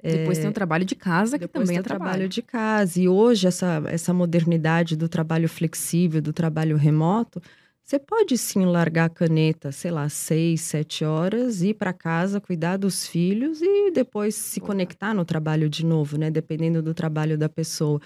Depois 0.00 0.38
é... 0.38 0.42
tem 0.42 0.50
o 0.50 0.54
trabalho 0.54 0.84
de 0.84 0.94
casa, 0.94 1.38
que 1.38 1.48
também 1.48 1.68
tem 1.68 1.78
é 1.78 1.82
trabalho. 1.82 2.10
trabalho 2.10 2.28
de 2.28 2.42
casa. 2.42 3.00
E 3.00 3.08
hoje, 3.08 3.48
essa, 3.48 3.82
essa 3.86 4.14
modernidade 4.14 4.96
do 4.96 5.08
trabalho 5.08 5.48
flexível, 5.48 6.22
do 6.22 6.32
trabalho 6.32 6.76
remoto, 6.76 7.42
você 7.88 7.98
pode 7.98 8.36
sim 8.36 8.66
largar 8.66 9.06
a 9.06 9.08
caneta, 9.08 9.72
sei 9.72 9.90
lá, 9.90 10.10
seis, 10.10 10.60
sete 10.60 11.06
horas, 11.06 11.62
ir 11.62 11.72
para 11.72 11.90
casa, 11.90 12.38
cuidar 12.38 12.76
dos 12.76 13.06
filhos 13.06 13.62
e 13.62 13.90
depois 13.90 14.34
se 14.34 14.60
conectar 14.60 15.14
no 15.14 15.24
trabalho 15.24 15.70
de 15.70 15.86
novo, 15.86 16.18
né? 16.18 16.30
Dependendo 16.30 16.82
do 16.82 16.92
trabalho 16.92 17.38
da 17.38 17.48
pessoa. 17.48 17.98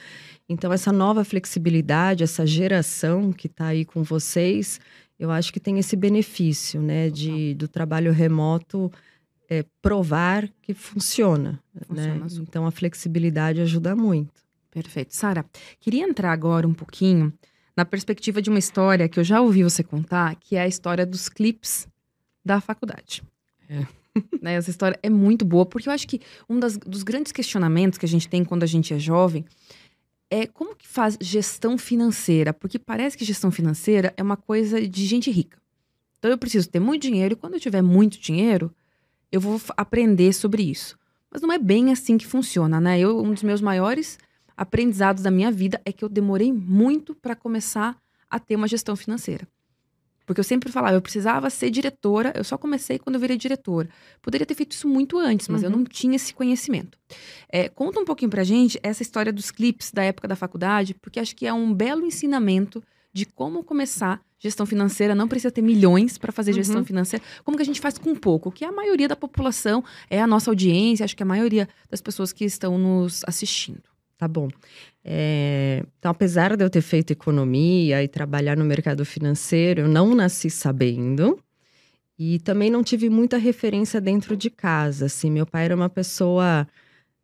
Então, 0.48 0.72
essa 0.72 0.92
nova 0.92 1.24
flexibilidade, 1.24 2.22
essa 2.22 2.46
geração 2.46 3.32
que 3.32 3.48
está 3.48 3.66
aí 3.66 3.84
com 3.84 4.04
vocês, 4.04 4.78
eu 5.18 5.32
acho 5.32 5.52
que 5.52 5.58
tem 5.58 5.80
esse 5.80 5.96
benefício, 5.96 6.80
né? 6.80 7.10
De, 7.10 7.52
do 7.54 7.66
trabalho 7.66 8.12
remoto 8.12 8.88
é, 9.50 9.64
provar 9.82 10.48
que 10.62 10.74
funciona. 10.74 11.58
funciona 11.88 12.14
né? 12.14 12.26
Então, 12.40 12.66
a 12.66 12.70
flexibilidade 12.70 13.60
ajuda 13.60 13.96
muito. 13.96 14.44
Perfeito. 14.70 15.12
Sara, 15.12 15.44
queria 15.80 16.04
entrar 16.04 16.30
agora 16.30 16.68
um 16.68 16.72
pouquinho 16.72 17.32
na 17.76 17.84
perspectiva 17.84 18.42
de 18.42 18.50
uma 18.50 18.58
história 18.58 19.08
que 19.08 19.18
eu 19.18 19.24
já 19.24 19.40
ouvi 19.40 19.62
você 19.62 19.82
contar, 19.82 20.34
que 20.36 20.56
é 20.56 20.62
a 20.62 20.68
história 20.68 21.06
dos 21.06 21.28
clipes 21.28 21.88
da 22.44 22.60
faculdade. 22.60 23.22
É. 23.68 23.86
né, 24.42 24.54
essa 24.54 24.70
história 24.70 24.98
é 25.02 25.08
muito 25.08 25.44
boa, 25.44 25.64
porque 25.64 25.88
eu 25.88 25.92
acho 25.92 26.06
que 26.06 26.20
um 26.48 26.58
das, 26.58 26.76
dos 26.76 27.02
grandes 27.02 27.32
questionamentos 27.32 27.98
que 27.98 28.04
a 28.04 28.08
gente 28.08 28.28
tem 28.28 28.44
quando 28.44 28.62
a 28.62 28.66
gente 28.66 28.92
é 28.92 28.98
jovem 28.98 29.44
é 30.30 30.46
como 30.46 30.74
que 30.74 30.88
faz 30.88 31.18
gestão 31.20 31.76
financeira, 31.76 32.54
porque 32.54 32.78
parece 32.78 33.18
que 33.18 33.24
gestão 33.24 33.50
financeira 33.50 34.14
é 34.16 34.22
uma 34.22 34.36
coisa 34.36 34.80
de 34.86 35.06
gente 35.06 35.30
rica. 35.30 35.58
Então 36.18 36.30
eu 36.30 36.38
preciso 36.38 36.68
ter 36.70 36.80
muito 36.80 37.02
dinheiro 37.02 37.34
e 37.34 37.36
quando 37.36 37.54
eu 37.54 37.60
tiver 37.60 37.82
muito 37.82 38.18
dinheiro, 38.18 38.74
eu 39.30 39.40
vou 39.40 39.60
aprender 39.76 40.32
sobre 40.32 40.62
isso. 40.62 40.98
Mas 41.30 41.42
não 41.42 41.52
é 41.52 41.58
bem 41.58 41.92
assim 41.92 42.16
que 42.16 42.26
funciona, 42.26 42.80
né? 42.80 42.98
Eu, 42.98 43.20
um 43.20 43.32
dos 43.32 43.42
meus 43.42 43.60
maiores 43.60 44.18
aprendizados 44.56 45.22
da 45.22 45.30
minha 45.30 45.50
vida 45.50 45.80
é 45.84 45.92
que 45.92 46.04
eu 46.04 46.08
demorei 46.08 46.52
muito 46.52 47.14
para 47.14 47.34
começar 47.34 47.96
a 48.30 48.38
ter 48.38 48.56
uma 48.56 48.68
gestão 48.68 48.96
financeira. 48.96 49.46
Porque 50.24 50.40
eu 50.40 50.44
sempre 50.44 50.70
falava, 50.70 50.96
eu 50.96 51.02
precisava 51.02 51.50
ser 51.50 51.70
diretora, 51.70 52.32
eu 52.34 52.44
só 52.44 52.56
comecei 52.56 52.98
quando 52.98 53.16
eu 53.16 53.20
virei 53.20 53.36
diretora. 53.36 53.88
Poderia 54.20 54.46
ter 54.46 54.54
feito 54.54 54.72
isso 54.72 54.88
muito 54.88 55.18
antes, 55.18 55.48
mas 55.48 55.62
uhum. 55.62 55.68
eu 55.70 55.76
não 55.76 55.84
tinha 55.84 56.16
esse 56.16 56.32
conhecimento. 56.32 56.98
É, 57.48 57.68
conta 57.68 58.00
um 58.00 58.04
pouquinho 58.04 58.30
pra 58.30 58.44
gente 58.44 58.78
essa 58.82 59.02
história 59.02 59.32
dos 59.32 59.50
clipes 59.50 59.90
da 59.90 60.02
época 60.04 60.28
da 60.28 60.36
faculdade, 60.36 60.94
porque 60.94 61.18
acho 61.18 61.34
que 61.34 61.46
é 61.46 61.52
um 61.52 61.74
belo 61.74 62.06
ensinamento 62.06 62.82
de 63.12 63.26
como 63.26 63.62
começar 63.62 64.22
gestão 64.38 64.64
financeira. 64.64 65.14
Não 65.14 65.28
precisa 65.28 65.50
ter 65.50 65.62
milhões 65.62 66.16
para 66.16 66.32
fazer 66.32 66.52
gestão 66.52 66.78
uhum. 66.78 66.84
financeira. 66.84 67.24
Como 67.44 67.56
que 67.56 67.62
a 67.62 67.66
gente 67.66 67.80
faz 67.80 67.98
com 67.98 68.14
pouco? 68.14 68.50
Que 68.50 68.64
a 68.64 68.72
maioria 68.72 69.08
da 69.08 69.16
população 69.16 69.84
é 70.08 70.20
a 70.20 70.26
nossa 70.26 70.50
audiência, 70.50 71.04
acho 71.04 71.16
que 71.16 71.22
a 71.22 71.26
maioria 71.26 71.68
das 71.90 72.00
pessoas 72.00 72.32
que 72.32 72.44
estão 72.44 72.78
nos 72.78 73.22
assistindo. 73.26 73.91
Tá 74.22 74.28
bom. 74.28 74.48
É, 75.04 75.82
então, 75.98 76.12
apesar 76.12 76.56
de 76.56 76.62
eu 76.62 76.70
ter 76.70 76.80
feito 76.80 77.12
economia 77.12 78.04
e 78.04 78.06
trabalhar 78.06 78.56
no 78.56 78.64
mercado 78.64 79.04
financeiro, 79.04 79.80
eu 79.80 79.88
não 79.88 80.14
nasci 80.14 80.48
sabendo. 80.48 81.40
E 82.16 82.38
também 82.38 82.70
não 82.70 82.84
tive 82.84 83.10
muita 83.10 83.36
referência 83.36 84.00
dentro 84.00 84.36
de 84.36 84.48
casa. 84.48 85.06
Assim, 85.06 85.28
meu 85.28 85.44
pai 85.44 85.64
era 85.64 85.74
uma 85.74 85.88
pessoa. 85.88 86.68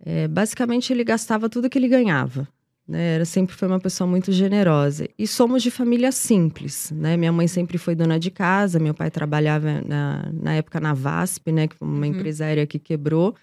É, 0.04 0.26
basicamente, 0.26 0.92
ele 0.92 1.04
gastava 1.04 1.48
tudo 1.48 1.70
que 1.70 1.78
ele 1.78 1.86
ganhava. 1.86 2.48
né? 2.88 3.14
Ela 3.14 3.24
sempre 3.24 3.54
foi 3.54 3.68
uma 3.68 3.78
pessoa 3.78 4.08
muito 4.08 4.32
generosa. 4.32 5.08
E 5.16 5.24
somos 5.24 5.62
de 5.62 5.70
família 5.70 6.10
simples, 6.10 6.90
né? 6.90 7.16
Minha 7.16 7.30
mãe 7.30 7.46
sempre 7.46 7.78
foi 7.78 7.94
dona 7.94 8.18
de 8.18 8.32
casa, 8.32 8.80
meu 8.80 8.92
pai 8.92 9.08
trabalhava 9.08 9.82
na, 9.86 10.28
na 10.32 10.54
época 10.54 10.80
na 10.80 10.94
VASP, 10.94 11.52
né? 11.52 11.68
Que 11.68 11.76
foi 11.76 11.86
uma 11.86 11.98
uhum. 11.98 12.06
empresa 12.06 12.44
aérea 12.44 12.66
que 12.66 12.80
quebrou. 12.80 13.36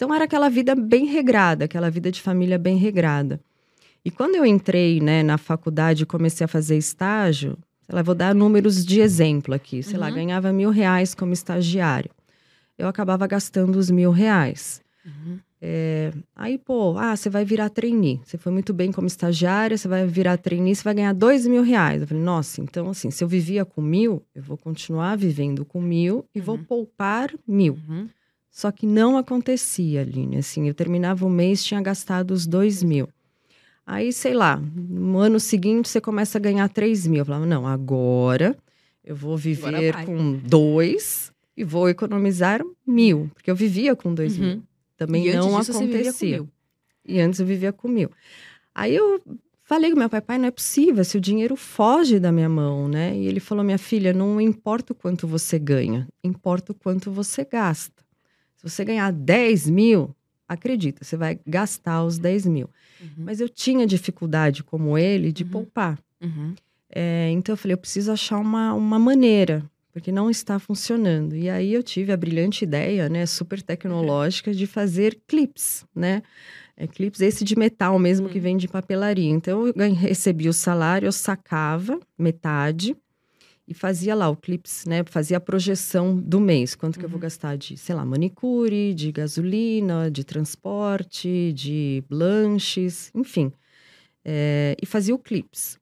Então 0.00 0.14
era 0.14 0.24
aquela 0.24 0.48
vida 0.48 0.74
bem 0.74 1.04
regrada, 1.04 1.66
aquela 1.66 1.90
vida 1.90 2.10
de 2.10 2.22
família 2.22 2.58
bem 2.58 2.78
regrada. 2.78 3.38
E 4.02 4.10
quando 4.10 4.34
eu 4.34 4.46
entrei 4.46 4.98
né, 4.98 5.22
na 5.22 5.36
faculdade 5.36 6.04
e 6.04 6.06
comecei 6.06 6.42
a 6.42 6.48
fazer 6.48 6.78
estágio, 6.78 7.58
sei 7.82 7.94
lá, 7.94 8.00
vou 8.00 8.14
dar 8.14 8.34
números 8.34 8.82
de 8.82 9.02
exemplo 9.02 9.52
aqui. 9.52 9.82
Sei 9.82 9.96
uhum. 9.96 10.00
lá, 10.00 10.10
ganhava 10.10 10.54
mil 10.54 10.70
reais 10.70 11.14
como 11.14 11.34
estagiário. 11.34 12.10
Eu 12.78 12.88
acabava 12.88 13.26
gastando 13.26 13.76
os 13.76 13.90
mil 13.90 14.10
reais. 14.10 14.80
Uhum. 15.04 15.38
É, 15.60 16.14
aí, 16.34 16.56
pô, 16.56 16.96
ah, 16.96 17.14
você 17.14 17.28
vai 17.28 17.44
virar 17.44 17.68
trainee. 17.68 18.22
Você 18.24 18.38
foi 18.38 18.52
muito 18.52 18.72
bem 18.72 18.90
como 18.90 19.06
estagiária, 19.06 19.76
você 19.76 19.86
vai 19.86 20.06
virar 20.06 20.38
trainee, 20.38 20.74
você 20.74 20.82
vai 20.82 20.94
ganhar 20.94 21.12
dois 21.12 21.46
mil 21.46 21.62
reais. 21.62 22.00
Eu 22.00 22.08
falei, 22.08 22.22
nossa, 22.22 22.62
então 22.62 22.88
assim, 22.88 23.10
se 23.10 23.22
eu 23.22 23.28
vivia 23.28 23.66
com 23.66 23.82
mil, 23.82 24.24
eu 24.34 24.42
vou 24.42 24.56
continuar 24.56 25.14
vivendo 25.18 25.62
com 25.62 25.78
mil 25.78 26.24
e 26.34 26.38
uhum. 26.38 26.44
vou 26.46 26.58
poupar 26.58 27.30
mil. 27.46 27.78
Uhum. 27.86 28.08
Só 28.50 28.72
que 28.72 28.86
não 28.86 29.16
acontecia, 29.16 30.00
Aline. 30.00 30.38
Assim, 30.38 30.66
eu 30.66 30.74
terminava 30.74 31.24
o 31.24 31.30
mês, 31.30 31.64
tinha 31.64 31.80
gastado 31.80 32.32
os 32.32 32.46
dois 32.46 32.82
mil. 32.82 33.08
Aí, 33.86 34.12
sei 34.12 34.34
lá, 34.34 34.56
no 34.56 35.18
ano 35.18 35.40
seguinte 35.40 35.88
você 35.88 36.00
começa 36.00 36.38
a 36.38 36.40
ganhar 36.40 36.68
três 36.68 37.06
mil. 37.06 37.20
Eu 37.20 37.26
falava, 37.26 37.46
não, 37.46 37.66
agora 37.66 38.56
eu 39.04 39.16
vou 39.16 39.36
viver 39.36 40.04
com 40.04 40.34
dois 40.34 41.32
e 41.56 41.64
vou 41.64 41.88
economizar 41.88 42.62
mil. 42.86 43.30
Porque 43.34 43.50
eu 43.50 43.56
vivia 43.56 43.96
com 43.96 44.14
dois 44.14 44.38
uhum. 44.38 44.44
mil 44.44 44.62
também 44.96 45.26
e 45.26 45.34
não 45.34 45.56
acontecia. 45.56 46.46
E 47.04 47.20
antes 47.20 47.40
eu 47.40 47.46
vivia 47.46 47.72
com 47.72 47.88
mil. 47.88 48.10
Aí 48.74 48.94
eu 48.94 49.20
falei 49.64 49.90
com 49.90 49.98
meu 49.98 50.08
pai, 50.08 50.20
pai, 50.20 50.38
não 50.38 50.46
é 50.46 50.50
possível, 50.50 51.04
se 51.04 51.16
o 51.16 51.20
dinheiro 51.20 51.56
foge 51.56 52.18
da 52.18 52.30
minha 52.30 52.48
mão, 52.48 52.88
né? 52.88 53.16
E 53.16 53.26
ele 53.26 53.40
falou, 53.40 53.64
minha 53.64 53.78
filha, 53.78 54.12
não 54.12 54.40
importa 54.40 54.92
o 54.92 54.96
quanto 54.96 55.26
você 55.26 55.58
ganha, 55.58 56.08
importa 56.22 56.72
o 56.72 56.74
quanto 56.74 57.10
você 57.10 57.44
gasta. 57.44 57.99
Se 58.60 58.68
você 58.68 58.84
ganhar 58.84 59.10
10 59.10 59.70
mil, 59.70 60.14
acredita, 60.46 61.02
você 61.02 61.16
vai 61.16 61.40
gastar 61.46 62.04
os 62.04 62.18
10 62.18 62.46
mil. 62.46 62.68
Uhum. 63.00 63.24
Mas 63.24 63.40
eu 63.40 63.48
tinha 63.48 63.86
dificuldade, 63.86 64.62
como 64.62 64.98
ele, 64.98 65.32
de 65.32 65.44
uhum. 65.44 65.50
poupar. 65.50 65.98
Uhum. 66.20 66.54
É, 66.90 67.30
então 67.30 67.54
eu 67.54 67.56
falei, 67.56 67.72
eu 67.72 67.78
preciso 67.78 68.12
achar 68.12 68.36
uma, 68.36 68.74
uma 68.74 68.98
maneira 68.98 69.64
porque 69.94 70.12
não 70.12 70.28
está 70.30 70.58
funcionando. 70.58 71.34
E 71.34 71.48
aí 71.48 71.72
eu 71.72 71.82
tive 71.82 72.12
a 72.12 72.16
brilhante 72.16 72.64
ideia, 72.64 73.08
né, 73.08 73.24
super 73.24 73.62
tecnológica, 73.62 74.52
de 74.52 74.66
fazer 74.66 75.18
clips, 75.26 75.84
né? 75.94 76.22
É, 76.76 76.86
clips 76.86 77.20
esse 77.22 77.44
de 77.44 77.58
metal 77.58 77.98
mesmo 77.98 78.28
que 78.28 78.38
hum. 78.38 78.42
vem 78.42 78.56
de 78.58 78.68
papelaria. 78.68 79.30
Então 79.30 79.66
eu 79.66 79.94
recebi 79.94 80.48
o 80.48 80.52
salário, 80.52 81.06
eu 81.06 81.12
sacava 81.12 81.98
metade 82.18 82.94
e 83.70 83.74
fazia 83.74 84.16
lá 84.16 84.28
o 84.28 84.36
clips, 84.36 84.84
né? 84.84 85.04
Fazia 85.04 85.36
a 85.36 85.40
projeção 85.40 86.16
do 86.16 86.40
mês, 86.40 86.74
quanto 86.74 86.98
que 86.98 87.04
eu 87.04 87.08
vou 87.08 87.18
uhum. 87.18 87.22
gastar 87.22 87.56
de, 87.56 87.76
sei 87.76 87.94
lá, 87.94 88.04
manicure, 88.04 88.92
de 88.92 89.12
gasolina, 89.12 90.10
de 90.10 90.24
transporte, 90.24 91.52
de 91.52 92.02
lanches, 92.10 93.12
enfim. 93.14 93.52
É, 94.24 94.76
e 94.82 94.84
fazia 94.84 95.14
o 95.14 95.18
clips. 95.18 95.78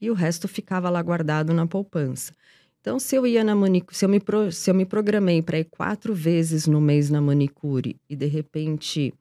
E 0.00 0.10
o 0.10 0.14
resto 0.14 0.48
ficava 0.48 0.90
lá 0.90 1.00
guardado 1.00 1.54
na 1.54 1.68
poupança. 1.68 2.32
Então, 2.80 2.98
se 2.98 3.14
eu 3.14 3.24
ia 3.24 3.44
na 3.44 3.54
manicure, 3.54 3.96
se 3.96 4.04
eu 4.04 4.08
me, 4.08 4.18
pro, 4.18 4.50
se 4.50 4.68
eu 4.68 4.74
me 4.74 4.84
programei 4.84 5.40
para 5.40 5.60
ir 5.60 5.66
quatro 5.66 6.12
vezes 6.12 6.66
no 6.66 6.80
mês 6.80 7.10
na 7.10 7.20
manicure 7.20 7.96
e 8.08 8.16
de 8.16 8.26
repente 8.26 9.14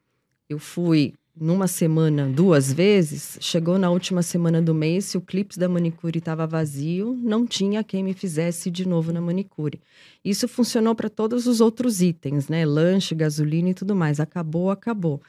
eu 0.50 0.58
fui 0.58 1.14
numa 1.40 1.68
semana 1.68 2.28
duas 2.28 2.72
vezes, 2.72 3.38
chegou 3.40 3.78
na 3.78 3.90
última 3.90 4.22
semana 4.22 4.62
do 4.62 4.74
mês, 4.74 5.06
se 5.06 5.18
o 5.18 5.22
clipe 5.22 5.58
da 5.58 5.70
manicure 5.70 6.20
estava 6.20 6.46
vazio, 6.46 7.18
não 7.22 7.46
tinha 7.46 7.84
quem 7.84 8.04
me 8.04 8.14
fizesse 8.14 8.70
de 8.70 8.88
novo 8.88 9.12
na 9.14 9.22
manicure. 9.22 9.80
Isso 10.24 10.48
funcionou 10.48 10.94
para 10.94 11.10
todos 11.10 11.48
os 11.48 11.62
outros 11.62 12.02
itens, 12.02 12.50
né? 12.50 12.66
Lanche, 12.66 13.16
gasolina 13.16 13.70
e 13.70 13.74
tudo 13.74 13.96
mais. 13.96 14.20
Acabou, 14.20 14.70
acabou. 14.70 15.22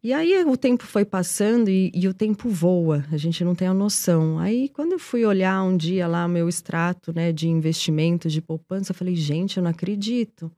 E 0.00 0.12
aí 0.12 0.44
o 0.44 0.56
tempo 0.56 0.84
foi 0.84 1.04
passando 1.04 1.68
e, 1.68 1.90
e, 1.92 2.06
o 2.06 2.14
tempo 2.14 2.48
voa, 2.48 3.04
a 3.10 3.16
gente 3.16 3.42
não 3.42 3.54
tem 3.54 3.66
a 3.66 3.74
noção. 3.74 4.38
Aí 4.38 4.68
quando 4.68 4.92
eu 4.92 4.98
fui 4.98 5.24
olhar 5.24 5.60
um 5.64 5.76
dia 5.76 6.06
lá 6.06 6.28
meu 6.28 6.48
extrato 6.48 7.12
né, 7.12 7.32
de 7.32 7.48
investimento, 7.48 8.28
de 8.28 8.40
poupança, 8.40 8.92
eu 8.92 8.94
falei, 8.94 9.16
gente, 9.16 9.56
eu 9.56 9.62
não 9.62 9.70
acredito. 9.70 10.52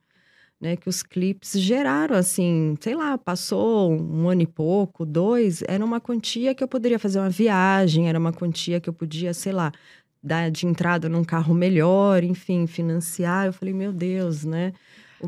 Né, 0.61 0.77
que 0.77 0.90
os 0.90 1.03
clipes 1.03 1.53
geraram 1.59 2.14
assim, 2.14 2.77
sei 2.83 2.94
lá, 2.94 3.16
passou 3.16 3.90
um 3.92 4.29
ano 4.29 4.42
e 4.42 4.46
pouco, 4.46 5.07
dois, 5.07 5.62
era 5.66 5.83
uma 5.83 5.99
quantia 6.03 6.55
que 6.55 6.62
eu 6.62 6.68
poderia 6.68 6.99
fazer 6.99 7.18
uma 7.18 7.31
viagem, 7.31 8.11
era 8.11 8.18
uma 8.18 8.31
quantia 8.31 8.79
que 8.79 8.87
eu 8.87 8.92
podia, 8.92 9.33
sei 9.33 9.53
lá, 9.53 9.73
dar 10.23 10.51
de 10.51 10.66
entrada 10.66 11.09
num 11.09 11.25
carro 11.25 11.55
melhor, 11.55 12.23
enfim, 12.23 12.66
financiar. 12.66 13.46
Eu 13.46 13.55
falei, 13.55 13.73
meu 13.73 13.90
Deus, 13.90 14.44
né? 14.44 14.75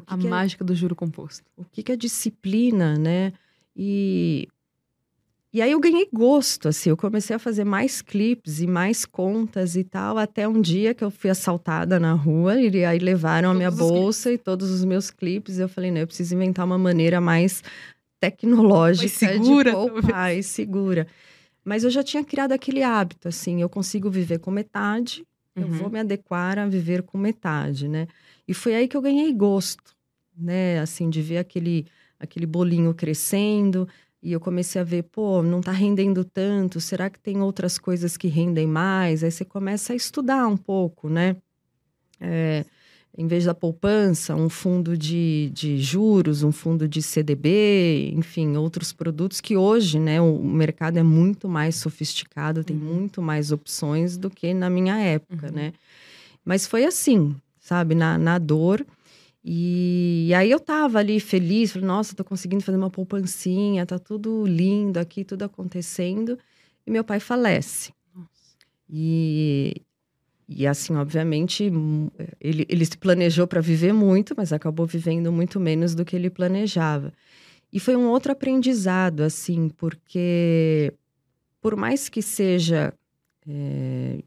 a 0.07 0.17
que 0.17 0.27
mágica 0.27 0.65
é... 0.65 0.67
do 0.67 0.75
juro 0.75 0.95
composto. 0.95 1.45
O 1.57 1.65
que, 1.65 1.83
que 1.83 1.93
é 1.93 1.97
disciplina, 1.97 2.99
né? 2.99 3.33
E, 3.77 4.49
e 5.53 5.61
aí 5.61 5.73
eu 5.73 5.81
ganhei 5.81 6.09
gosto, 6.11 6.69
assim, 6.69 6.89
eu 6.89 6.97
comecei 6.97 7.37
a 7.37 7.39
fazer 7.39 7.65
mais 7.65 8.01
clipes 8.01 8.61
e 8.61 8.67
mais 8.67 9.05
contas 9.05 9.77
e 9.77 9.85
tal, 9.85 10.17
até 10.17 10.49
um 10.49 10.61
dia 10.61 10.95
que 10.95 11.05
eu 11.05 11.11
fui 11.11 11.29
assaltada 11.29 12.01
na 12.01 12.15
rua 12.15 12.59
e 12.59 12.85
aí 12.87 12.99
levaram 12.99 13.51
todos 13.51 13.57
a 13.57 13.59
minha 13.59 13.71
bolsa 13.71 14.33
e 14.33 14.39
todos 14.39 14.71
os 14.71 14.83
meus 14.83 15.11
clipes. 15.11 15.59
Eu 15.59 15.69
falei, 15.69 15.91
não, 15.91 15.99
eu 15.99 16.07
preciso 16.07 16.35
inventar 16.35 16.65
uma 16.65 16.79
maneira 16.79 17.21
mais 17.21 17.63
tecnológica 18.19 19.27
mais 19.27 19.43
segura, 19.43 19.71
de 19.71 19.77
poupar 19.77 20.35
e 20.35 20.43
segura. 20.43 21.07
Mas 21.63 21.85
eu 21.85 21.91
já 21.91 22.03
tinha 22.03 22.25
criado 22.25 22.53
aquele 22.53 22.83
hábito, 22.83 23.29
assim, 23.29 23.61
eu 23.61 23.69
consigo 23.69 24.11
viver 24.11 24.39
com 24.39 24.51
metade, 24.51 25.23
uhum. 25.55 25.65
eu 25.65 25.69
vou 25.69 25.91
me 25.91 26.01
adequar 26.01 26.59
a 26.59 26.67
viver 26.67 27.03
com 27.03 27.19
metade, 27.19 27.89
né? 27.89 28.09
E 28.49 28.55
foi 28.55 28.75
aí 28.75 28.89
que 28.89 28.97
eu 28.97 29.03
ganhei 29.03 29.31
gosto, 29.35 29.95
né? 30.35 30.81
Assim, 30.81 31.11
de 31.11 31.21
ver 31.21 31.39
aquele 31.39 31.87
aquele 32.19 32.47
bolinho 32.47 32.95
crescendo. 32.95 33.89
E 34.23 34.33
eu 34.33 34.39
comecei 34.39 34.81
a 34.81 34.85
ver, 34.85 35.03
pô, 35.03 35.43
não 35.43 35.59
está 35.59 35.73
rendendo 35.73 36.25
tanto, 36.25 36.81
será 36.81 37.11
que 37.11 37.19
tem 37.19 37.43
outras 37.43 37.77
coisas 37.77 38.17
que 38.17 38.29
rendem 38.29 38.67
mais? 38.67 39.25
Aí 39.25 39.31
você 39.31 39.45
começa 39.45 39.93
a 39.93 39.97
estudar 39.97 40.47
um 40.47 40.57
pouco, 40.57 41.09
né? 41.09 41.37
É, 42.21 42.65
em 43.17 43.27
vez 43.27 43.45
da 43.45 43.53
poupança, 43.53 44.35
um 44.35 44.49
fundo 44.49 44.97
de, 44.97 45.51
de 45.53 45.79
juros, 45.79 46.43
um 46.43 46.53
fundo 46.53 46.89
de 46.89 47.03
CDB, 47.03 48.13
enfim, 48.15 48.57
outros 48.57 48.93
produtos 48.93 49.41
que 49.41 49.57
hoje, 49.57 49.99
né, 49.99 50.21
o 50.21 50.39
mercado 50.43 50.99
é 50.99 51.03
muito 51.03 51.49
mais 51.49 51.75
sofisticado, 51.77 52.65
tem 52.65 52.77
uhum. 52.77 52.95
muito 52.95 53.21
mais 53.21 53.53
opções 53.53 54.17
do 54.17 54.31
que 54.31 54.55
na 54.55 54.71
minha 54.71 54.99
época, 54.99 55.49
uhum. 55.49 55.53
né? 55.53 55.73
Mas 56.45 56.67
foi 56.67 56.85
assim, 56.85 57.37
sabe, 57.61 57.95
na, 57.95 58.17
na 58.17 58.39
dor. 58.39 58.85
E, 59.45 60.27
e, 60.29 60.35
aí 60.35 60.51
eu 60.51 60.61
tava 60.61 60.99
ali 60.99 61.19
feliz, 61.19 61.73
falei, 61.73 61.87
nossa, 61.87 62.15
tô 62.15 62.25
conseguindo 62.25 62.63
fazer 62.63 62.79
uma 62.79 62.91
poupancinha, 62.91 63.85
tá 63.85 63.99
tudo 63.99 64.47
lindo 64.47 64.99
aqui, 64.99 65.25
tudo 65.25 65.43
acontecendo. 65.43 66.39
E 66.87 66.91
meu 66.91 67.03
pai 67.03 67.19
falece. 67.19 67.93
Nossa. 68.15 68.29
E, 68.89 69.83
e 70.49 70.67
assim, 70.67 70.95
obviamente, 70.95 71.71
ele, 72.41 72.67
ele 72.69 72.85
se 72.85 72.97
planejou 72.97 73.47
para 73.47 73.61
viver 73.61 73.93
muito, 73.93 74.35
mas 74.37 74.53
acabou 74.53 74.87
vivendo 74.87 75.33
muito 75.33 75.59
menos 75.59 75.95
do 75.95 76.05
que 76.05 76.15
ele 76.15 76.31
planejava. 76.31 77.13
E 77.73 77.81
foi 77.81 77.97
um 77.97 78.09
outro 78.09 78.33
aprendizado, 78.33 79.23
assim, 79.23 79.69
porque 79.71 80.93
por 81.61 81.75
mais 81.75 82.09
que 82.09 82.21
seja 82.21 82.93
é, 83.49 84.19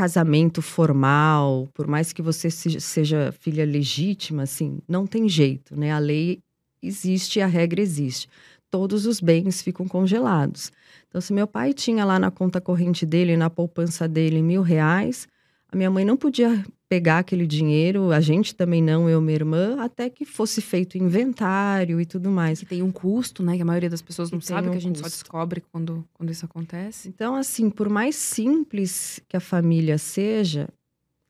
casamento 0.00 0.62
formal, 0.62 1.68
por 1.74 1.86
mais 1.86 2.10
que 2.10 2.22
você 2.22 2.50
seja 2.50 3.34
filha 3.38 3.66
legítima, 3.66 4.44
assim, 4.44 4.78
não 4.88 5.06
tem 5.06 5.28
jeito, 5.28 5.78
né? 5.78 5.92
A 5.92 5.98
lei 5.98 6.38
existe, 6.82 7.38
a 7.38 7.46
regra 7.46 7.82
existe. 7.82 8.26
Todos 8.70 9.04
os 9.04 9.20
bens 9.20 9.60
ficam 9.60 9.86
congelados. 9.86 10.72
Então, 11.06 11.20
se 11.20 11.34
meu 11.34 11.46
pai 11.46 11.74
tinha 11.74 12.02
lá 12.02 12.18
na 12.18 12.30
conta 12.30 12.62
corrente 12.62 13.04
dele, 13.04 13.36
na 13.36 13.50
poupança 13.50 14.08
dele, 14.08 14.40
mil 14.40 14.62
reais, 14.62 15.28
a 15.72 15.76
minha 15.76 15.90
mãe 15.90 16.04
não 16.04 16.16
podia 16.16 16.64
pegar 16.88 17.18
aquele 17.18 17.46
dinheiro, 17.46 18.10
a 18.10 18.20
gente 18.20 18.52
também 18.52 18.82
não, 18.82 19.08
eu 19.08 19.20
e 19.20 19.22
minha 19.22 19.36
irmã, 19.36 19.76
até 19.80 20.10
que 20.10 20.24
fosse 20.24 20.60
feito 20.60 20.98
inventário 20.98 22.00
e 22.00 22.04
tudo 22.04 22.28
mais. 22.30 22.58
Que 22.58 22.66
tem 22.66 22.82
um 22.82 22.90
custo, 22.90 23.44
né? 23.44 23.54
Que 23.54 23.62
a 23.62 23.64
maioria 23.64 23.88
das 23.88 24.02
pessoas 24.02 24.32
não 24.32 24.40
sabe, 24.40 24.66
um 24.66 24.72
que 24.72 24.78
a 24.78 24.80
gente 24.80 25.00
custo. 25.00 25.08
só 25.08 25.16
descobre 25.22 25.62
quando, 25.72 26.04
quando 26.12 26.30
isso 26.30 26.44
acontece. 26.44 27.08
Então, 27.08 27.36
assim, 27.36 27.70
por 27.70 27.88
mais 27.88 28.16
simples 28.16 29.20
que 29.28 29.36
a 29.36 29.40
família 29.40 29.98
seja, 29.98 30.68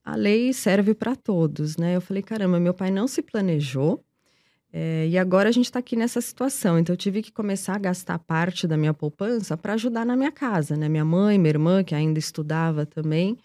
a 0.02 0.16
lei 0.16 0.54
serve 0.54 0.94
para 0.94 1.14
todos, 1.14 1.76
né? 1.76 1.96
Eu 1.96 2.00
falei, 2.00 2.22
caramba, 2.22 2.58
meu 2.58 2.72
pai 2.72 2.90
não 2.90 3.06
se 3.06 3.20
planejou. 3.20 4.02
É, 4.72 5.06
e 5.08 5.18
agora 5.18 5.50
a 5.50 5.52
gente 5.52 5.66
está 5.66 5.80
aqui 5.80 5.96
nessa 5.96 6.22
situação. 6.22 6.78
Então, 6.78 6.94
eu 6.94 6.96
tive 6.96 7.20
que 7.20 7.30
começar 7.30 7.74
a 7.74 7.78
gastar 7.78 8.18
parte 8.18 8.66
da 8.66 8.78
minha 8.78 8.94
poupança 8.94 9.58
para 9.58 9.74
ajudar 9.74 10.06
na 10.06 10.16
minha 10.16 10.32
casa, 10.32 10.74
né? 10.74 10.88
Minha 10.88 11.04
mãe, 11.04 11.38
minha 11.38 11.50
irmã, 11.50 11.84
que 11.84 11.94
ainda 11.94 12.18
estudava 12.18 12.86
também. 12.86 13.36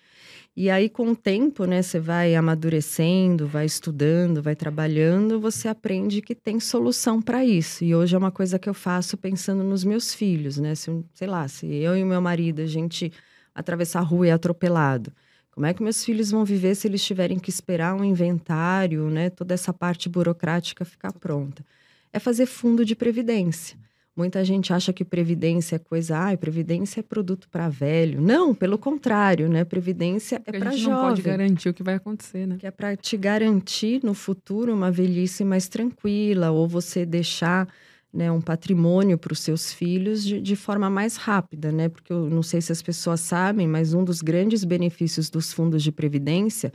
E 0.58 0.70
aí, 0.70 0.88
com 0.90 1.12
o 1.12 1.16
tempo, 1.16 1.66
né, 1.66 1.82
você 1.82 2.00
vai 2.00 2.34
amadurecendo, 2.34 3.46
vai 3.46 3.66
estudando, 3.66 4.42
vai 4.42 4.56
trabalhando, 4.56 5.38
você 5.38 5.68
aprende 5.68 6.22
que 6.22 6.34
tem 6.34 6.62
solução 6.62 7.22
para 7.22 7.44
isso. 7.44 7.84
E 7.84 7.94
hoje 7.94 8.16
é 8.16 8.18
uma 8.18 8.32
coisa 8.32 8.58
que 8.58 8.70
eu 8.70 8.74
faço 8.74 9.18
pensando 9.18 9.64
nos 9.66 9.84
meus 9.84 10.14
filhos, 10.14 10.58
né? 10.58 10.74
Se, 10.74 10.90
sei 11.14 11.28
lá, 11.28 11.46
se 11.50 11.66
eu 11.68 11.98
e 11.98 12.04
o 12.04 12.06
meu 12.08 12.22
marido, 12.22 12.62
a 12.62 12.66
gente 12.66 13.12
atravessar 13.54 14.00
a 14.00 14.04
rua 14.04 14.28
e 14.28 14.30
é 14.30 14.34
atropelado. 14.34 15.12
Como 15.52 15.66
é 15.66 15.74
que 15.74 15.84
meus 15.84 16.04
filhos 16.06 16.32
vão 16.32 16.46
viver 16.46 16.76
se 16.76 16.88
eles 16.88 17.04
tiverem 17.04 17.38
que 17.38 17.50
esperar 17.50 17.94
um 17.94 18.04
inventário, 18.04 19.10
né? 19.10 19.30
Toda 19.30 19.54
essa 19.54 19.74
parte 19.74 20.08
burocrática 20.08 20.86
ficar 20.86 21.12
pronta. 21.12 21.66
É 22.14 22.20
fazer 22.20 22.46
fundo 22.46 22.86
de 22.86 22.96
previdência. 22.96 23.78
Muita 24.16 24.46
gente 24.46 24.72
acha 24.72 24.94
que 24.94 25.04
previdência 25.04 25.76
é 25.76 25.80
coisa, 25.80 26.32
ah, 26.32 26.38
previdência 26.38 27.02
é 27.02 27.04
produto 27.04 27.50
para 27.50 27.68
velho. 27.68 28.22
Não, 28.22 28.56
pelo 28.56 28.78
contrário, 28.78 29.50
né? 29.50 29.66
Previdência 29.66 30.42
é 30.46 30.52
para 30.58 30.72
jovem. 30.72 30.94
não 30.94 31.10
pode 31.10 31.22
garantir 31.22 31.70
o 31.70 31.74
que 31.74 31.84
vai 31.84 31.96
acontecer, 31.96 32.48
né? 32.48 32.56
Que 32.58 32.66
é 32.66 32.72
para 32.72 32.96
te 32.96 33.18
garantir 33.18 34.02
no 34.04 34.14
futuro 34.14 34.74
uma 34.74 34.90
velhice 34.90 35.44
mais 35.44 35.68
tranquila 35.68 36.52
ou 36.52 36.66
você 36.66 37.06
deixar 37.06 37.68
né, 38.16 38.32
um 38.32 38.40
patrimônio 38.40 39.18
para 39.18 39.34
os 39.34 39.40
seus 39.40 39.74
filhos 39.74 40.24
de, 40.24 40.40
de, 40.40 40.56
forma 40.56 40.90
mais 40.90 41.18
rápida, 41.18 41.70
né? 41.70 41.90
Porque 41.90 42.14
eu 42.14 42.30
não 42.30 42.42
sei 42.42 42.62
se 42.62 42.72
as 42.72 42.82
pessoas 42.82 43.20
sabem, 43.20 43.68
mas 43.68 43.94
um 43.94 44.06
dos 44.06 44.22
grandes 44.22 44.64
benefícios 44.64 45.30
dos 45.30 45.52
fundos 45.52 45.84
de 45.84 45.92
previdência, 45.92 46.72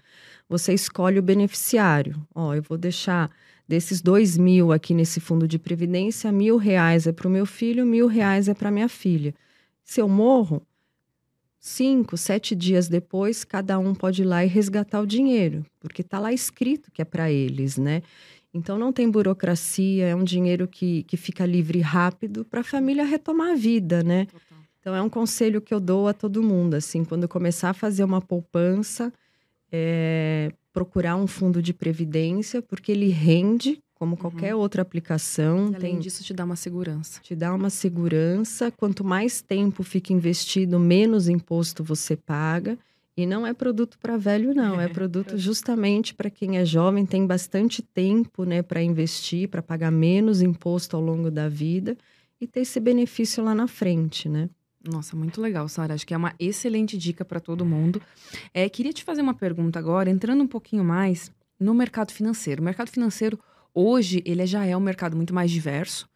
você 0.46 0.74
escolhe 0.74 1.18
o 1.18 1.22
beneficiário. 1.22 2.20
Ó, 2.34 2.54
eu 2.54 2.62
vou 2.62 2.76
deixar 2.76 3.30
Desses 3.70 4.02
dois 4.02 4.36
mil 4.36 4.72
aqui 4.72 4.92
nesse 4.92 5.20
fundo 5.20 5.46
de 5.46 5.56
previdência, 5.56 6.32
mil 6.32 6.56
reais 6.56 7.06
é 7.06 7.12
para 7.12 7.28
o 7.28 7.30
meu 7.30 7.46
filho, 7.46 7.86
mil 7.86 8.08
reais 8.08 8.48
é 8.48 8.52
para 8.52 8.68
minha 8.68 8.88
filha. 8.88 9.32
Se 9.84 10.00
eu 10.00 10.08
morro, 10.08 10.66
cinco, 11.56 12.16
sete 12.16 12.56
dias 12.56 12.88
depois, 12.88 13.44
cada 13.44 13.78
um 13.78 13.94
pode 13.94 14.22
ir 14.22 14.24
lá 14.24 14.44
e 14.44 14.48
resgatar 14.48 15.00
o 15.00 15.06
dinheiro, 15.06 15.64
porque 15.78 16.02
está 16.02 16.18
lá 16.18 16.32
escrito 16.32 16.90
que 16.90 17.00
é 17.00 17.04
para 17.04 17.30
eles, 17.30 17.78
né? 17.78 18.02
Então 18.52 18.76
não 18.76 18.92
tem 18.92 19.08
burocracia, 19.08 20.08
é 20.08 20.16
um 20.16 20.24
dinheiro 20.24 20.66
que, 20.66 21.04
que 21.04 21.16
fica 21.16 21.46
livre 21.46 21.78
e 21.78 21.82
rápido 21.82 22.44
para 22.44 22.62
a 22.62 22.64
família 22.64 23.04
retomar 23.04 23.52
a 23.52 23.54
vida, 23.54 24.02
né? 24.02 24.24
Total. 24.24 24.58
Então 24.80 24.96
é 24.96 25.00
um 25.00 25.08
conselho 25.08 25.60
que 25.60 25.72
eu 25.72 25.78
dou 25.78 26.08
a 26.08 26.12
todo 26.12 26.42
mundo, 26.42 26.74
assim, 26.74 27.04
quando 27.04 27.28
começar 27.28 27.70
a 27.70 27.74
fazer 27.74 28.02
uma 28.02 28.20
poupança, 28.20 29.12
é, 29.70 30.50
procurar 30.72 31.16
um 31.16 31.26
fundo 31.26 31.62
de 31.62 31.72
previdência, 31.72 32.62
porque 32.62 32.92
ele 32.92 33.08
rende 33.08 33.82
como 33.94 34.12
uhum. 34.12 34.16
qualquer 34.16 34.54
uhum. 34.54 34.60
outra 34.60 34.82
aplicação. 34.82 35.70
E 35.72 35.76
além 35.76 35.78
tem, 35.78 35.98
disso, 35.98 36.24
te 36.24 36.32
dá 36.32 36.44
uma 36.44 36.56
segurança. 36.56 37.20
Te 37.20 37.36
dá 37.36 37.54
uma 37.54 37.68
segurança. 37.68 38.70
Quanto 38.70 39.04
mais 39.04 39.42
tempo 39.42 39.82
fica 39.82 40.12
investido, 40.12 40.78
menos 40.78 41.28
imposto 41.28 41.84
você 41.84 42.16
paga. 42.16 42.78
E 43.16 43.26
não 43.26 43.46
é 43.46 43.52
produto 43.52 43.98
para 43.98 44.16
velho, 44.16 44.54
não. 44.54 44.80
É 44.80 44.88
produto 44.88 45.36
justamente 45.36 46.14
para 46.14 46.30
quem 46.30 46.56
é 46.56 46.64
jovem, 46.64 47.04
tem 47.04 47.26
bastante 47.26 47.82
tempo 47.82 48.44
né, 48.44 48.62
para 48.62 48.82
investir, 48.82 49.48
para 49.48 49.60
pagar 49.60 49.90
menos 49.90 50.40
imposto 50.40 50.96
ao 50.96 51.02
longo 51.02 51.30
da 51.30 51.48
vida 51.48 51.96
e 52.40 52.46
ter 52.46 52.60
esse 52.60 52.80
benefício 52.80 53.44
lá 53.44 53.54
na 53.54 53.68
frente, 53.68 54.28
né? 54.28 54.48
Nossa, 54.82 55.14
muito 55.14 55.40
legal, 55.40 55.68
Sara. 55.68 55.94
Acho 55.94 56.06
que 56.06 56.14
é 56.14 56.16
uma 56.16 56.34
excelente 56.38 56.96
dica 56.96 57.24
para 57.24 57.38
todo 57.38 57.66
mundo. 57.66 58.00
É, 58.54 58.68
queria 58.68 58.92
te 58.92 59.04
fazer 59.04 59.20
uma 59.20 59.34
pergunta 59.34 59.78
agora, 59.78 60.08
entrando 60.08 60.42
um 60.42 60.46
pouquinho 60.46 60.82
mais 60.82 61.30
no 61.58 61.74
mercado 61.74 62.12
financeiro. 62.12 62.62
O 62.62 62.64
mercado 62.64 62.88
financeiro, 62.90 63.38
hoje, 63.74 64.22
ele 64.24 64.46
já 64.46 64.64
é 64.64 64.74
um 64.74 64.80
mercado 64.80 65.14
muito 65.14 65.34
mais 65.34 65.50
diverso. 65.50 66.08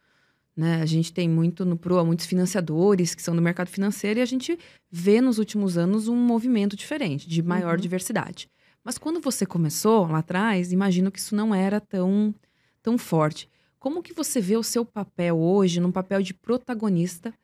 Né? 0.57 0.81
A 0.81 0.87
gente 0.87 1.12
tem 1.12 1.29
muito 1.29 1.64
no 1.64 1.77
PROA, 1.77 2.05
muitos 2.05 2.27
financiadores 2.27 3.14
que 3.14 3.22
são 3.22 3.37
do 3.37 3.42
mercado 3.42 3.68
financeiro 3.68 4.20
e 4.20 4.22
a 4.22 4.27
gente 4.27 4.59
vê 4.90 5.20
nos 5.20 5.38
últimos 5.38 5.77
anos 5.77 6.09
um 6.09 6.16
movimento 6.16 6.77
diferente, 6.77 7.29
de 7.29 7.42
maior 7.42 7.74
uhum. 7.74 7.81
diversidade. 7.81 8.48
Mas 8.83 8.96
quando 8.96 9.20
você 9.20 9.44
começou 9.44 10.07
lá 10.07 10.18
atrás, 10.18 10.72
imagino 10.72 11.11
que 11.11 11.18
isso 11.18 11.35
não 11.35 11.55
era 11.55 11.81
tão, 11.81 12.35
tão 12.83 12.96
forte. 12.96 13.48
Como 13.79 14.03
que 14.03 14.14
você 14.14 14.40
vê 14.40 14.57
o 14.57 14.62
seu 14.62 14.85
papel 14.85 15.37
hoje, 15.37 15.81
num 15.81 15.92
papel 15.92 16.22
de 16.22 16.33
protagonista 16.33 17.35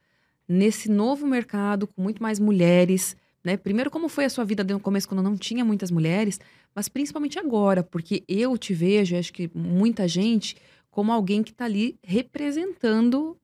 nesse 0.51 0.91
novo 0.91 1.29
mercado 1.29 1.87
com 1.87 2.03
muito 2.03 2.21
mais 2.21 2.41
mulheres, 2.41 3.17
né? 3.45 3.57
Primeiro, 3.57 3.89
como 3.89 4.09
foi 4.09 4.25
a 4.25 4.29
sua 4.29 4.45
vida 4.45 4.65
no 4.65 4.81
começo 4.81 5.09
quando 5.09 5.23
não 5.23 5.37
tinha 5.37 5.65
muitas 5.65 5.93
mulheres, 5.93 6.41
mas 6.75 6.89
principalmente 6.89 7.39
agora, 7.39 7.85
porque 7.85 8.25
eu 8.27 8.59
te 8.59 8.75
vejo, 8.75 9.17
acho 9.17 9.33
que 9.33 9.49
muita 9.55 10.09
gente, 10.09 10.57
como 10.91 11.13
alguém 11.13 11.45
que 11.45 11.53
está 11.53 11.67
ali 11.67 11.97
representando 12.03 13.37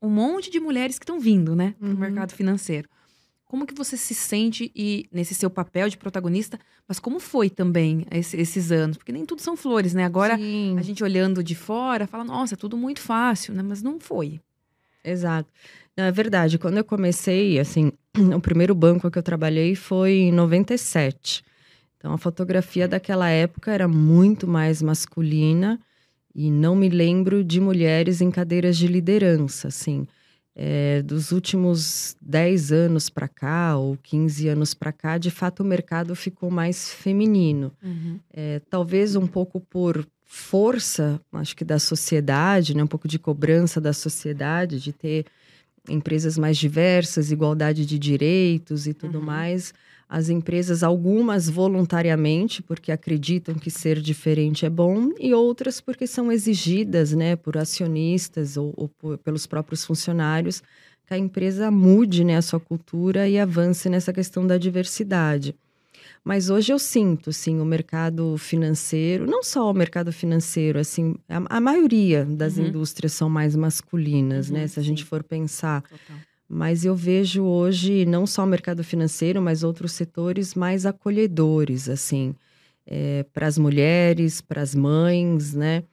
um 0.00 0.08
monte 0.08 0.50
de 0.50 0.58
mulheres 0.58 0.98
que 0.98 1.04
estão 1.04 1.20
vindo, 1.20 1.54
né, 1.54 1.74
no 1.78 1.90
uhum. 1.90 1.96
mercado 1.96 2.32
financeiro. 2.32 2.88
Como 3.44 3.66
que 3.66 3.74
você 3.74 3.96
se 3.96 4.14
sente 4.14 4.72
e 4.74 5.06
nesse 5.12 5.34
seu 5.34 5.50
papel 5.50 5.88
de 5.88 5.96
protagonista, 5.96 6.58
mas 6.88 6.98
como 6.98 7.20
foi 7.20 7.48
também 7.50 8.06
esse, 8.10 8.36
esses 8.36 8.72
anos? 8.72 8.96
Porque 8.96 9.12
nem 9.12 9.24
tudo 9.26 9.40
são 9.40 9.56
flores, 9.56 9.94
né? 9.94 10.04
Agora 10.04 10.36
Sim. 10.36 10.76
a 10.78 10.82
gente 10.82 11.04
olhando 11.04 11.44
de 11.44 11.54
fora 11.54 12.06
fala, 12.06 12.24
nossa, 12.24 12.54
é 12.54 12.56
tudo 12.56 12.76
muito 12.76 13.00
fácil, 13.00 13.54
né? 13.54 13.62
Mas 13.62 13.82
não 13.82 14.00
foi. 14.00 14.40
Exato. 15.04 15.48
É 15.96 16.12
verdade. 16.12 16.58
Quando 16.58 16.76
eu 16.76 16.84
comecei, 16.84 17.58
assim, 17.58 17.90
o 18.34 18.40
primeiro 18.40 18.74
banco 18.74 19.10
que 19.10 19.18
eu 19.18 19.22
trabalhei 19.22 19.74
foi 19.74 20.12
em 20.12 20.32
97. 20.32 21.42
Então, 21.96 22.12
a 22.12 22.18
fotografia 22.18 22.86
daquela 22.86 23.30
época 23.30 23.72
era 23.72 23.88
muito 23.88 24.46
mais 24.46 24.82
masculina 24.82 25.80
e 26.34 26.50
não 26.50 26.76
me 26.76 26.90
lembro 26.90 27.42
de 27.42 27.60
mulheres 27.60 28.20
em 28.20 28.30
cadeiras 28.30 28.76
de 28.76 28.86
liderança, 28.86 29.68
assim. 29.68 30.06
É, 30.54 31.02
dos 31.02 31.32
últimos 31.32 32.16
10 32.20 32.72
anos 32.72 33.10
para 33.10 33.28
cá, 33.28 33.76
ou 33.76 33.96
15 34.02 34.48
anos 34.48 34.74
para 34.74 34.92
cá, 34.92 35.18
de 35.18 35.30
fato 35.30 35.60
o 35.60 35.66
mercado 35.66 36.14
ficou 36.14 36.50
mais 36.50 36.92
feminino. 36.92 37.72
Uhum. 37.82 38.18
É, 38.32 38.60
talvez 38.70 39.16
um 39.16 39.26
pouco 39.26 39.60
por 39.60 40.06
força, 40.24 41.20
acho 41.32 41.56
que 41.56 41.64
da 41.64 41.78
sociedade, 41.78 42.76
né? 42.76 42.82
um 42.82 42.86
pouco 42.86 43.08
de 43.08 43.18
cobrança 43.18 43.80
da 43.80 43.92
sociedade, 43.92 44.80
de 44.80 44.92
ter 44.92 45.26
empresas 45.88 46.36
mais 46.38 46.56
diversas, 46.56 47.30
igualdade 47.30 47.84
de 47.86 47.98
direitos 47.98 48.86
e 48.86 48.94
tudo 48.94 49.18
uhum. 49.18 49.24
mais. 49.24 49.72
As 50.08 50.28
empresas, 50.28 50.84
algumas 50.84 51.48
voluntariamente, 51.50 52.62
porque 52.62 52.92
acreditam 52.92 53.56
que 53.56 53.70
ser 53.70 54.00
diferente 54.00 54.64
é 54.64 54.70
bom, 54.70 55.10
e 55.18 55.34
outras 55.34 55.80
porque 55.80 56.06
são 56.06 56.30
exigidas 56.30 57.12
né, 57.12 57.34
por 57.34 57.56
acionistas 57.56 58.56
ou, 58.56 58.72
ou 58.76 58.88
por, 58.88 59.18
pelos 59.18 59.46
próprios 59.46 59.84
funcionários 59.84 60.62
que 61.06 61.14
a 61.14 61.18
empresa 61.18 61.70
mude 61.70 62.24
né, 62.24 62.36
a 62.36 62.42
sua 62.42 62.58
cultura 62.58 63.28
e 63.28 63.38
avance 63.38 63.88
nessa 63.88 64.12
questão 64.12 64.46
da 64.46 64.58
diversidade. 64.58 65.54
Mas 66.26 66.50
hoje 66.50 66.72
eu 66.72 66.78
sinto, 66.80 67.32
sim, 67.32 67.60
o 67.60 67.64
mercado 67.64 68.36
financeiro, 68.36 69.30
não 69.30 69.44
só 69.44 69.70
o 69.70 69.72
mercado 69.72 70.12
financeiro, 70.12 70.76
assim, 70.76 71.14
a, 71.28 71.58
a 71.58 71.60
maioria 71.60 72.24
das 72.24 72.56
uhum. 72.56 72.66
indústrias 72.66 73.12
são 73.12 73.30
mais 73.30 73.54
masculinas, 73.54 74.50
né, 74.50 74.58
uhum, 74.58 74.62
né? 74.62 74.66
Se 74.66 74.80
a 74.80 74.82
gente 74.82 75.04
for 75.04 75.22
pensar. 75.22 75.82
Total. 75.82 76.16
Mas 76.48 76.84
eu 76.84 76.96
vejo 76.96 77.44
hoje 77.44 78.04
não 78.06 78.26
só 78.26 78.42
o 78.42 78.46
mercado 78.46 78.82
financeiro, 78.82 79.40
mas 79.40 79.62
outros 79.62 79.92
setores 79.92 80.56
mais 80.56 80.84
acolhedores, 80.84 81.88
assim, 81.88 82.34
é, 82.84 83.24
para 83.32 83.46
as 83.46 83.56
mulheres, 83.56 84.40
para 84.40 84.60
as 84.60 84.74
mães, 84.74 85.54
né? 85.54 85.84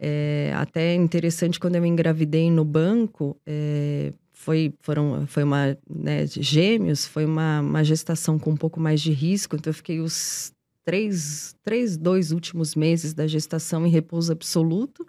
É, 0.00 0.52
até 0.56 0.96
interessante 0.96 1.60
quando 1.60 1.76
eu 1.76 1.86
engravidei 1.86 2.50
no 2.50 2.64
banco, 2.64 3.36
é, 3.46 4.12
foi, 4.46 4.72
foram, 4.78 5.26
foi 5.26 5.42
uma, 5.42 5.76
né, 5.90 6.24
gêmeos, 6.24 7.04
foi 7.04 7.24
uma, 7.24 7.60
uma 7.60 7.82
gestação 7.82 8.38
com 8.38 8.52
um 8.52 8.56
pouco 8.56 8.78
mais 8.78 9.00
de 9.00 9.10
risco, 9.10 9.56
então 9.56 9.70
eu 9.70 9.74
fiquei 9.74 9.98
os 9.98 10.52
três, 10.84 11.56
três, 11.64 11.96
dois 11.96 12.30
últimos 12.30 12.76
meses 12.76 13.12
da 13.12 13.26
gestação 13.26 13.84
em 13.84 13.90
repouso 13.90 14.30
absoluto 14.30 15.04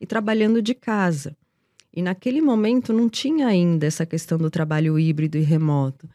e 0.00 0.06
trabalhando 0.06 0.62
de 0.62 0.72
casa. 0.72 1.36
E 1.94 2.00
naquele 2.00 2.40
momento 2.40 2.90
não 2.90 3.06
tinha 3.06 3.48
ainda 3.48 3.86
essa 3.86 4.06
questão 4.06 4.38
do 4.38 4.48
trabalho 4.48 4.98
híbrido 4.98 5.36
e 5.36 5.42
remoto. 5.42 6.08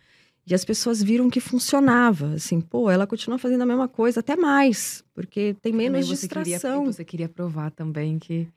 E 0.47 0.55
as 0.55 0.65
pessoas 0.65 1.03
viram 1.03 1.29
que 1.29 1.39
funcionava, 1.39 2.33
assim, 2.33 2.59
pô, 2.59 2.89
ela 2.89 3.05
continua 3.05 3.37
fazendo 3.37 3.61
a 3.61 3.65
mesma 3.67 3.87
coisa, 3.87 4.21
até 4.21 4.35
mais, 4.35 5.03
porque 5.13 5.55
tem 5.61 5.71
menos 5.71 6.07
distração. 6.07 6.79
Queria, 6.79 6.93
você 6.93 7.05
queria 7.05 7.29
provar 7.29 7.69
também 7.69 8.17
que 8.17 8.47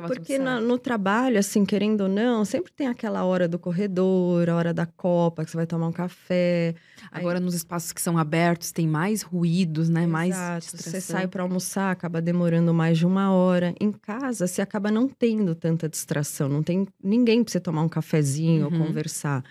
porque 0.00 0.38
no, 0.38 0.60
no, 0.60 0.78
trabalho, 0.78 1.38
assim, 1.38 1.64
querendo 1.64 2.02
ou 2.02 2.08
não, 2.08 2.44
sempre 2.44 2.72
tem 2.72 2.86
aquela 2.86 3.24
hora 3.24 3.46
do 3.46 3.58
corredor, 3.58 4.48
a 4.48 4.56
hora 4.56 4.74
da 4.74 4.86
copa, 4.86 5.44
que 5.44 5.50
você 5.50 5.56
vai 5.56 5.66
tomar 5.66 5.88
um 5.88 5.92
café. 5.92 6.74
Agora, 7.10 7.38
Aí... 7.38 7.44
nos 7.44 7.54
espaços 7.54 7.92
que 7.92 8.00
são 8.00 8.18
abertos, 8.18 8.72
tem 8.72 8.86
mais 8.86 9.22
ruídos, 9.22 9.88
né? 9.88 10.00
Exato. 10.00 10.12
Mais 10.12 10.62
distração. 10.62 10.92
Você 10.92 11.00
sai 11.00 11.26
para 11.26 11.42
almoçar, 11.42 11.90
acaba 11.90 12.20
demorando 12.20 12.72
mais 12.72 12.98
de 12.98 13.06
uma 13.06 13.32
hora. 13.32 13.74
Em 13.80 13.92
casa, 13.92 14.46
você 14.46 14.62
acaba 14.62 14.90
não 14.90 15.08
tendo 15.08 15.54
tanta 15.54 15.88
distração. 15.88 16.48
Não 16.48 16.62
tem 16.62 16.86
ninguém 17.02 17.42
para 17.42 17.52
você 17.52 17.60
tomar 17.60 17.82
um 17.82 17.88
cafezinho 17.88 18.66
uhum. 18.66 18.80
ou 18.80 18.86
conversar. 18.86 19.44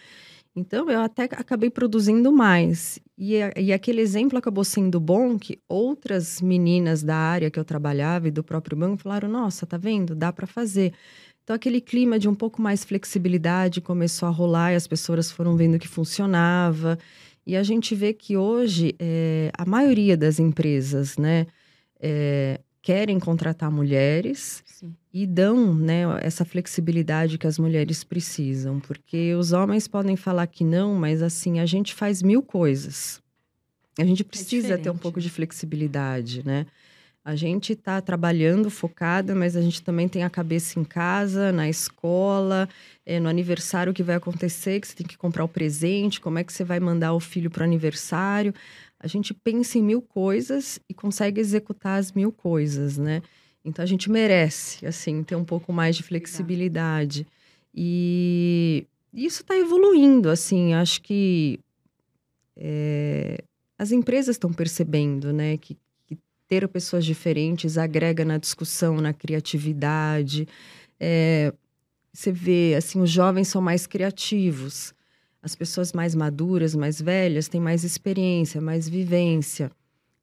Então, 0.55 0.89
eu 0.89 0.99
até 0.99 1.23
acabei 1.23 1.69
produzindo 1.69 2.31
mais. 2.31 2.99
E, 3.17 3.35
e, 3.57 3.71
aquele 3.71 4.01
exemplo 4.01 4.37
acabou 4.37 4.63
sendo 4.63 4.99
bom 4.99 5.37
que 5.37 5.61
outras 5.67 6.41
meninas 6.41 7.03
da 7.03 7.15
área 7.15 7.51
que 7.51 7.59
eu 7.59 7.65
trabalhava 7.65 8.27
e 8.27 8.31
do 8.31 8.43
próprio 8.43 8.77
banco 8.77 9.01
falaram: 9.03 9.29
nossa, 9.29 9.65
tá 9.65 9.77
vendo? 9.77 10.15
Dá 10.15 10.33
para 10.33 10.47
fazer. 10.47 10.93
Então, 11.43 11.55
aquele 11.55 11.81
clima 11.81 12.19
de 12.19 12.29
um 12.29 12.35
pouco 12.35 12.61
mais 12.61 12.83
flexibilidade 12.83 13.81
começou 13.81 14.27
a 14.27 14.31
rolar 14.31 14.73
e 14.73 14.75
as 14.75 14.87
pessoas 14.87 15.31
foram 15.31 15.55
vendo 15.55 15.79
que 15.79 15.87
funcionava. 15.87 16.97
E 17.45 17.55
a 17.55 17.63
gente 17.63 17.95
vê 17.95 18.13
que 18.13 18.37
hoje 18.37 18.95
é, 18.99 19.51
a 19.57 19.65
maioria 19.65 20.15
das 20.15 20.39
empresas, 20.39 21.17
né, 21.17 21.47
é, 21.99 22.59
querem 22.89 23.19
contratar 23.19 23.69
mulheres 23.69 24.63
Sim. 24.65 24.95
e 25.13 25.27
dão 25.27 25.75
né, 25.75 26.05
essa 26.21 26.43
flexibilidade 26.43 27.37
que 27.37 27.45
as 27.45 27.59
mulheres 27.59 28.03
precisam, 28.03 28.79
porque 28.79 29.35
os 29.35 29.51
homens 29.51 29.87
podem 29.87 30.15
falar 30.15 30.47
que 30.47 30.63
não, 30.63 30.95
mas 30.95 31.21
assim 31.21 31.59
a 31.59 31.67
gente 31.67 31.93
faz 31.93 32.23
mil 32.23 32.41
coisas. 32.41 33.21
A 33.95 34.03
gente 34.03 34.23
é 34.23 34.25
precisa 34.25 34.73
é 34.73 34.77
ter 34.77 34.89
um 34.89 34.97
pouco 34.97 35.21
de 35.21 35.29
flexibilidade, 35.29 36.43
né? 36.43 36.65
A 37.23 37.35
gente 37.35 37.73
está 37.73 38.01
trabalhando 38.01 38.71
focada, 38.71 39.35
mas 39.35 39.55
a 39.55 39.61
gente 39.61 39.83
também 39.83 40.07
tem 40.07 40.23
a 40.23 40.29
cabeça 40.29 40.79
em 40.79 40.83
casa, 40.83 41.51
na 41.51 41.69
escola, 41.69 42.67
é, 43.05 43.19
no 43.19 43.29
aniversário 43.29 43.93
que 43.93 44.01
vai 44.01 44.15
acontecer, 44.15 44.79
que 44.79 44.87
você 44.87 44.95
tem 44.95 45.05
que 45.05 45.15
comprar 45.15 45.43
o 45.43 45.47
presente, 45.47 46.19
como 46.19 46.39
é 46.39 46.43
que 46.43 46.51
você 46.51 46.63
vai 46.63 46.79
mandar 46.79 47.13
o 47.13 47.19
filho 47.19 47.51
para 47.51 47.61
o 47.61 47.65
aniversário. 47.65 48.51
A 48.99 49.07
gente 49.07 49.33
pensa 49.33 49.77
em 49.77 49.83
mil 49.83 50.01
coisas 50.01 50.79
e 50.89 50.93
consegue 50.93 51.39
executar 51.39 51.99
as 51.99 52.11
mil 52.11 52.31
coisas, 52.31 52.97
né? 52.97 53.21
Então 53.63 53.83
a 53.83 53.85
gente 53.85 54.09
merece, 54.09 54.85
assim, 54.85 55.23
ter 55.23 55.35
um 55.35 55.45
pouco 55.45 55.71
mais 55.71 55.95
de 55.95 56.03
flexibilidade. 56.03 57.25
E 57.73 58.85
isso 59.13 59.41
está 59.41 59.55
evoluindo, 59.57 60.29
assim, 60.29 60.73
acho 60.73 61.01
que 61.01 61.59
é, 62.57 63.41
as 63.77 63.91
empresas 63.91 64.35
estão 64.35 64.51
percebendo, 64.51 65.31
né, 65.31 65.57
que 65.57 65.77
ter 66.47 66.67
pessoas 66.67 67.05
diferentes 67.05 67.77
agrega 67.77 68.25
na 68.25 68.39
discussão, 68.39 68.95
na 68.99 69.13
criatividade. 69.13 70.47
É, 70.99 71.53
você 72.11 72.31
vê, 72.31 72.73
assim, 72.75 72.99
os 72.99 73.11
jovens 73.11 73.47
são 73.47 73.61
mais 73.61 73.85
criativos. 73.85 74.93
As 75.41 75.55
pessoas 75.55 75.93
mais 75.93 76.13
maduras, 76.13 76.75
mais 76.75 77.01
velhas, 77.01 77.47
têm 77.47 77.61
mais 77.61 77.83
experiência, 77.83 78.59
mais 78.59 78.87
vivência. 78.87 79.71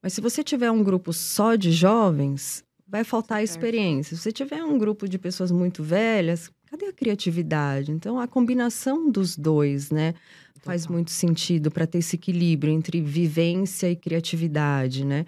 Mas 0.03 0.13
se 0.13 0.21
você 0.21 0.45
tiver 0.45 0.71
um 0.71 0.85
grupo 0.85 1.13
só 1.13 1.55
de 1.55 1.73
jovens, 1.73 2.63
vai 2.87 3.03
faltar 3.03 3.43
experiência. 3.43 4.17
Se 4.17 4.23
você 4.23 4.33
tiver 4.33 4.63
um 4.63 4.79
grupo 4.79 5.09
de 5.09 5.19
pessoas 5.19 5.51
muito 5.51 5.83
velhas, 5.83 6.51
cadê 6.71 6.87
a 6.87 6.93
criatividade? 6.93 7.91
Então, 7.91 8.21
a 8.21 8.29
combinação 8.29 9.11
dos 9.11 9.37
dois, 9.37 9.91
né? 9.91 10.15
Faz 10.61 10.87
muito 10.87 11.11
sentido 11.11 11.71
para 11.71 11.87
ter 11.87 11.99
esse 11.99 12.17
equilíbrio 12.17 12.73
entre 12.73 13.01
vivência 13.01 13.91
e 13.91 13.97
criatividade, 13.97 15.05
né? 15.05 15.25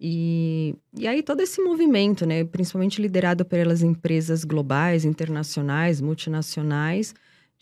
E, 0.00 0.74
e 0.98 1.06
aí 1.06 1.22
todo 1.22 1.40
esse 1.40 1.62
movimento, 1.62 2.26
né, 2.26 2.44
principalmente 2.44 3.00
liderado 3.00 3.44
pelas 3.44 3.82
empresas 3.82 4.44
globais, 4.44 5.04
internacionais, 5.04 6.00
multinacionais, 6.00 7.14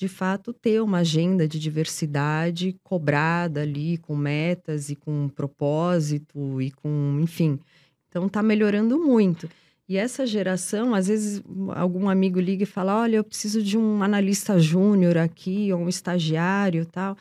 de 0.03 0.09
fato 0.09 0.53
ter 0.53 0.83
uma 0.83 0.99
agenda 0.99 1.47
de 1.47 1.61
diversidade 1.61 2.77
cobrada 2.83 3.63
ali 3.63 3.99
com 3.99 4.17
metas 4.17 4.91
e 4.91 4.97
com 4.97 5.29
propósito 5.29 6.61
e 6.61 6.73
com, 6.73 7.21
enfim. 7.23 7.57
Então 8.09 8.29
tá 8.29 8.43
melhorando 8.43 8.99
muito. 8.99 9.49
E 9.89 9.97
essa 9.97 10.27
geração, 10.27 10.93
às 10.93 11.07
vezes 11.07 11.41
algum 11.77 12.09
amigo 12.09 12.41
liga 12.41 12.65
e 12.65 12.67
fala: 12.67 13.01
"Olha, 13.01 13.19
eu 13.19 13.23
preciso 13.23 13.63
de 13.63 13.79
um 13.79 14.03
analista 14.03 14.59
júnior 14.59 15.17
aqui, 15.17 15.73
ou 15.73 15.83
um 15.83 15.89
estagiário, 15.89 16.85
tal" 16.85 17.17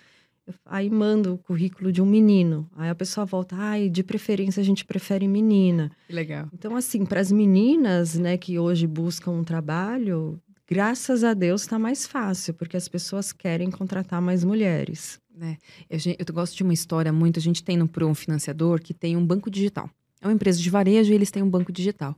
aí 0.65 0.89
manda 0.89 1.31
o 1.31 1.37
currículo 1.37 1.91
de 1.91 2.01
um 2.01 2.05
menino. 2.05 2.67
Aí 2.75 2.89
a 2.89 2.95
pessoa 2.95 3.25
volta, 3.27 3.55
ai, 3.55 3.89
de 3.89 4.03
preferência 4.03 4.59
a 4.59 4.63
gente 4.63 4.83
prefere 4.83 5.27
menina. 5.27 5.91
Legal. 6.09 6.47
Então, 6.51 6.75
assim, 6.75 7.05
para 7.05 7.21
as 7.21 7.31
meninas, 7.31 8.17
né, 8.17 8.37
que 8.37 8.57
hoje 8.57 8.87
buscam 8.87 9.31
um 9.31 9.43
trabalho, 9.43 10.41
graças 10.71 11.21
a 11.21 11.33
Deus 11.33 11.63
está 11.63 11.77
mais 11.77 12.07
fácil, 12.07 12.53
porque 12.53 12.77
as 12.77 12.87
pessoas 12.87 13.33
querem 13.33 13.69
contratar 13.69 14.21
mais 14.21 14.41
mulheres. 14.41 15.19
É, 15.41 15.57
eu, 15.89 15.99
eu 16.17 16.33
gosto 16.33 16.55
de 16.55 16.63
uma 16.63 16.71
história 16.71 17.11
muito, 17.11 17.37
a 17.37 17.41
gente 17.41 17.61
tem 17.61 17.75
no 17.75 17.89
Pro 17.89 18.07
um 18.07 18.15
financiador 18.15 18.81
que 18.81 18.93
tem 18.93 19.17
um 19.17 19.25
banco 19.25 19.51
digital. 19.51 19.89
É 20.21 20.27
uma 20.27 20.33
empresa 20.33 20.61
de 20.61 20.69
varejo 20.69 21.11
e 21.11 21.13
eles 21.13 21.29
têm 21.29 21.43
um 21.43 21.49
banco 21.49 21.73
digital. 21.73 22.15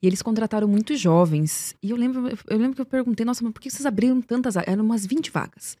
E 0.00 0.06
eles 0.06 0.22
contrataram 0.22 0.68
muitos 0.68 1.00
jovens. 1.00 1.74
E 1.82 1.90
eu 1.90 1.96
lembro, 1.96 2.28
eu 2.46 2.56
lembro 2.56 2.76
que 2.76 2.80
eu 2.80 2.86
perguntei, 2.86 3.26
nossa, 3.26 3.42
mas 3.42 3.52
por 3.52 3.60
que 3.60 3.68
vocês 3.68 3.84
abriram 3.84 4.22
tantas 4.22 4.54
Eram 4.54 4.84
umas 4.84 5.04
20 5.04 5.32
vagas 5.32 5.76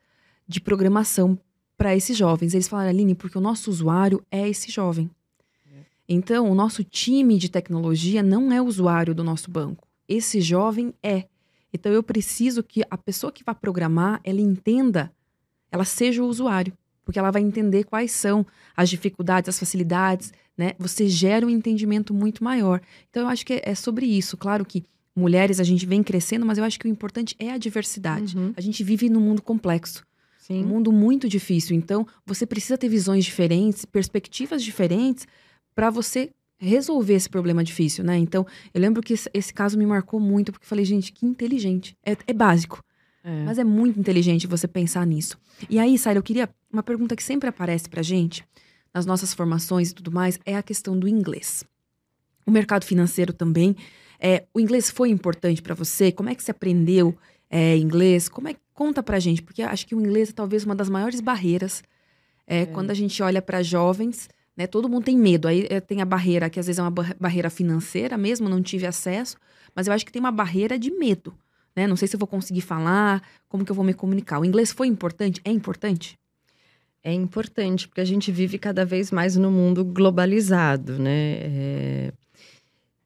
de 0.48 0.60
programação 0.60 1.38
para 1.76 1.94
esses 1.94 2.16
jovens. 2.16 2.52
Eles 2.52 2.66
falaram, 2.66 2.90
Aline, 2.90 3.14
porque 3.14 3.38
o 3.38 3.40
nosso 3.40 3.70
usuário 3.70 4.20
é 4.28 4.48
esse 4.48 4.72
jovem. 4.72 5.08
É. 5.72 5.82
Então, 6.08 6.50
o 6.50 6.54
nosso 6.54 6.82
time 6.82 7.38
de 7.38 7.48
tecnologia 7.48 8.24
não 8.24 8.50
é 8.50 8.60
o 8.60 8.66
usuário 8.66 9.14
do 9.14 9.22
nosso 9.22 9.52
banco. 9.52 9.86
Esse 10.08 10.40
jovem 10.40 10.92
é. 11.00 11.26
Então, 11.72 11.92
eu 11.92 12.02
preciso 12.02 12.62
que 12.62 12.82
a 12.90 12.96
pessoa 12.96 13.32
que 13.32 13.44
vai 13.44 13.54
programar, 13.54 14.20
ela 14.24 14.40
entenda, 14.40 15.12
ela 15.70 15.84
seja 15.84 16.22
o 16.22 16.26
usuário. 16.26 16.72
Porque 17.04 17.18
ela 17.18 17.30
vai 17.30 17.40
entender 17.40 17.84
quais 17.84 18.12
são 18.12 18.46
as 18.76 18.90
dificuldades, 18.90 19.48
as 19.48 19.58
facilidades, 19.58 20.32
né? 20.56 20.72
Você 20.78 21.08
gera 21.08 21.46
um 21.46 21.50
entendimento 21.50 22.12
muito 22.12 22.44
maior. 22.44 22.82
Então, 23.08 23.22
eu 23.22 23.28
acho 23.28 23.46
que 23.46 23.62
é 23.64 23.74
sobre 23.74 24.04
isso. 24.04 24.36
Claro 24.36 24.64
que 24.64 24.84
mulheres 25.16 25.58
a 25.58 25.64
gente 25.64 25.86
vem 25.86 26.02
crescendo, 26.02 26.44
mas 26.44 26.58
eu 26.58 26.64
acho 26.64 26.78
que 26.78 26.86
o 26.86 26.90
importante 26.90 27.34
é 27.38 27.50
a 27.50 27.58
diversidade. 27.58 28.36
Uhum. 28.36 28.52
A 28.56 28.60
gente 28.60 28.84
vive 28.84 29.08
num 29.08 29.20
mundo 29.20 29.40
complexo. 29.40 30.06
Sim. 30.38 30.64
Um 30.64 30.68
mundo 30.68 30.92
muito 30.92 31.28
difícil. 31.28 31.76
Então, 31.76 32.06
você 32.26 32.46
precisa 32.46 32.78
ter 32.78 32.88
visões 32.88 33.24
diferentes, 33.24 33.84
perspectivas 33.84 34.62
diferentes 34.62 35.26
para 35.74 35.90
você 35.90 36.30
resolver 36.58 37.14
esse 37.14 37.28
problema 37.28 37.62
difícil, 37.62 38.04
né? 38.04 38.16
Então, 38.18 38.46
eu 38.74 38.80
lembro 38.80 39.02
que 39.02 39.14
esse, 39.32 39.54
caso 39.54 39.78
me 39.78 39.86
marcou 39.86 40.18
muito, 40.18 40.52
porque 40.52 40.64
eu 40.64 40.68
falei, 40.68 40.84
gente, 40.84 41.12
que 41.12 41.24
inteligente. 41.24 41.96
É, 42.04 42.16
é 42.26 42.32
básico. 42.32 42.82
É. 43.22 43.44
Mas 43.44 43.58
é 43.58 43.64
muito 43.64 43.98
inteligente 43.98 44.46
você 44.46 44.66
pensar 44.66 45.06
nisso. 45.06 45.38
E 45.70 45.78
aí, 45.78 45.96
Sara, 45.96 46.18
eu 46.18 46.22
queria. 46.22 46.48
Uma 46.70 46.82
pergunta 46.82 47.16
que 47.16 47.22
sempre 47.22 47.48
aparece 47.48 47.88
pra 47.88 48.02
gente, 48.02 48.44
nas 48.92 49.06
nossas 49.06 49.32
formações 49.32 49.90
e 49.90 49.94
tudo 49.94 50.12
mais, 50.12 50.38
é 50.44 50.56
a 50.56 50.62
questão 50.62 50.98
do 50.98 51.08
inglês. 51.08 51.64
O 52.44 52.50
mercado 52.50 52.84
financeiro 52.84 53.32
também. 53.32 53.74
É, 54.20 54.44
o 54.52 54.58
inglês 54.58 54.90
foi 54.90 55.10
importante 55.10 55.62
para 55.62 55.74
você? 55.74 56.10
Como 56.10 56.28
é 56.28 56.34
que 56.34 56.42
você 56.42 56.50
aprendeu 56.50 57.16
é, 57.48 57.76
inglês? 57.76 58.28
Como 58.28 58.48
é 58.48 58.56
conta 58.74 59.02
pra 59.02 59.18
gente? 59.18 59.42
Porque 59.42 59.62
acho 59.62 59.86
que 59.86 59.94
o 59.94 60.00
inglês 60.00 60.30
é 60.30 60.32
talvez 60.32 60.64
uma 60.64 60.74
das 60.74 60.88
maiores 60.88 61.20
barreiras 61.20 61.82
é, 62.46 62.60
é. 62.60 62.66
quando 62.66 62.90
a 62.90 62.94
gente 62.94 63.22
olha 63.22 63.40
para 63.40 63.62
jovens. 63.62 64.28
Né, 64.58 64.66
todo 64.66 64.88
mundo 64.88 65.04
tem 65.04 65.16
medo. 65.16 65.46
Aí 65.46 65.68
é, 65.70 65.80
tem 65.80 66.02
a 66.02 66.04
barreira, 66.04 66.50
que 66.50 66.58
às 66.58 66.66
vezes 66.66 66.80
é 66.80 66.82
uma 66.82 66.90
barreira 66.90 67.48
financeira 67.48 68.18
mesmo, 68.18 68.48
não 68.48 68.60
tive 68.60 68.86
acesso, 68.86 69.36
mas 69.72 69.86
eu 69.86 69.92
acho 69.92 70.04
que 70.04 70.10
tem 70.10 70.18
uma 70.18 70.32
barreira 70.32 70.76
de 70.76 70.90
medo. 70.90 71.32
Né? 71.76 71.86
Não 71.86 71.94
sei 71.94 72.08
se 72.08 72.16
eu 72.16 72.18
vou 72.18 72.26
conseguir 72.26 72.62
falar, 72.62 73.22
como 73.48 73.64
que 73.64 73.70
eu 73.70 73.76
vou 73.76 73.84
me 73.84 73.94
comunicar. 73.94 74.40
O 74.40 74.44
inglês 74.44 74.72
foi 74.72 74.88
importante? 74.88 75.40
É 75.44 75.52
importante? 75.52 76.18
É 77.04 77.12
importante, 77.12 77.86
porque 77.86 78.00
a 78.00 78.04
gente 78.04 78.32
vive 78.32 78.58
cada 78.58 78.84
vez 78.84 79.12
mais 79.12 79.36
no 79.36 79.48
mundo 79.48 79.84
globalizado, 79.84 80.98
né? 80.98 81.38
É... 81.40 82.12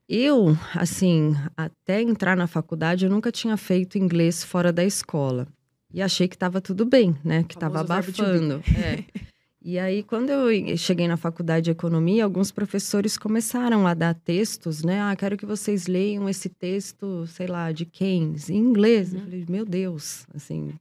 Eu, 0.08 0.56
assim, 0.74 1.34
até 1.54 2.00
entrar 2.00 2.34
na 2.34 2.46
faculdade, 2.46 3.04
eu 3.04 3.10
nunca 3.10 3.30
tinha 3.30 3.58
feito 3.58 3.98
inglês 3.98 4.42
fora 4.42 4.72
da 4.72 4.84
escola. 4.84 5.46
E 5.92 6.00
achei 6.00 6.26
que 6.26 6.34
estava 6.34 6.62
tudo 6.62 6.86
bem, 6.86 7.14
né? 7.22 7.44
Que 7.44 7.54
estava 7.54 7.80
abafando. 7.80 8.62
É. 8.74 9.04
E 9.64 9.78
aí, 9.78 10.02
quando 10.02 10.30
eu 10.30 10.76
cheguei 10.76 11.06
na 11.06 11.16
faculdade 11.16 11.66
de 11.66 11.70
economia, 11.70 12.24
alguns 12.24 12.50
professores 12.50 13.16
começaram 13.16 13.86
a 13.86 13.94
dar 13.94 14.12
textos, 14.12 14.82
né? 14.82 15.00
Ah, 15.00 15.14
quero 15.14 15.36
que 15.36 15.46
vocês 15.46 15.86
leiam 15.86 16.28
esse 16.28 16.48
texto, 16.48 17.26
sei 17.28 17.46
lá, 17.46 17.70
de 17.70 17.86
Keynes, 17.86 18.50
em 18.50 18.56
inglês. 18.56 19.12
Uhum. 19.12 19.18
Eu 19.18 19.24
falei, 19.24 19.46
meu 19.48 19.64
Deus, 19.64 20.26
assim, 20.34 20.72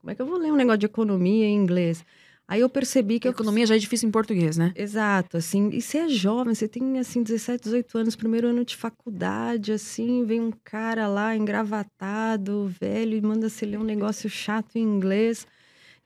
como 0.00 0.10
é 0.10 0.14
que 0.14 0.20
eu 0.20 0.26
vou 0.26 0.38
ler 0.38 0.52
um 0.52 0.56
negócio 0.56 0.78
de 0.78 0.86
economia 0.86 1.46
em 1.46 1.56
inglês? 1.56 2.04
Aí 2.46 2.60
eu 2.60 2.68
percebi 2.68 3.18
que 3.18 3.28
a 3.28 3.30
economia 3.30 3.62
eu... 3.62 3.68
já 3.68 3.76
é 3.76 3.78
difícil 3.78 4.08
em 4.08 4.12
português, 4.12 4.58
né? 4.58 4.72
Exato, 4.76 5.38
assim, 5.38 5.70
e 5.72 5.80
você 5.80 5.98
é 5.98 6.08
jovem, 6.08 6.54
você 6.54 6.68
tem 6.68 6.98
assim 6.98 7.22
17, 7.22 7.62
18 7.62 7.96
anos, 7.96 8.16
primeiro 8.16 8.48
ano 8.48 8.66
de 8.66 8.76
faculdade, 8.76 9.72
assim, 9.72 10.24
vem 10.26 10.40
um 10.40 10.52
cara 10.62 11.06
lá 11.08 11.34
engravatado, 11.34 12.70
velho, 12.78 13.16
e 13.16 13.20
manda 13.22 13.48
você 13.48 13.64
ler 13.64 13.78
um 13.78 13.84
negócio 13.84 14.28
chato 14.28 14.76
em 14.76 14.82
inglês. 14.82 15.46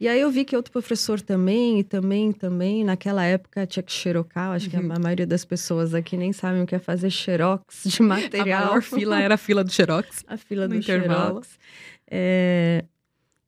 E 0.04 0.08
aí 0.08 0.20
eu 0.20 0.30
vi 0.30 0.44
que 0.44 0.54
outro 0.54 0.70
professor 0.70 1.18
também, 1.18 1.80
e 1.80 1.82
também, 1.82 2.30
também, 2.30 2.84
naquela 2.84 3.24
época 3.24 3.66
tinha 3.66 3.82
que 3.82 3.90
xerocar, 3.90 4.50
acho 4.50 4.68
que 4.68 4.76
a 4.76 4.80
uhum. 4.80 4.92
maioria 5.00 5.26
das 5.26 5.46
pessoas 5.46 5.94
aqui 5.94 6.14
nem 6.14 6.30
sabem 6.30 6.62
o 6.62 6.66
que 6.66 6.74
é 6.74 6.78
fazer 6.78 7.08
xerox 7.08 7.84
de 7.84 8.02
material. 8.04 8.64
a 8.64 8.66
maior 8.66 8.82
fila 8.82 9.18
era 9.18 9.36
a 9.36 9.38
fila 9.38 9.64
do 9.64 9.72
xerox. 9.72 10.22
A 10.28 10.36
fila 10.36 10.68
do 10.68 10.74
intervalo. 10.74 11.42
xerox. 11.42 11.58
É, 12.06 12.84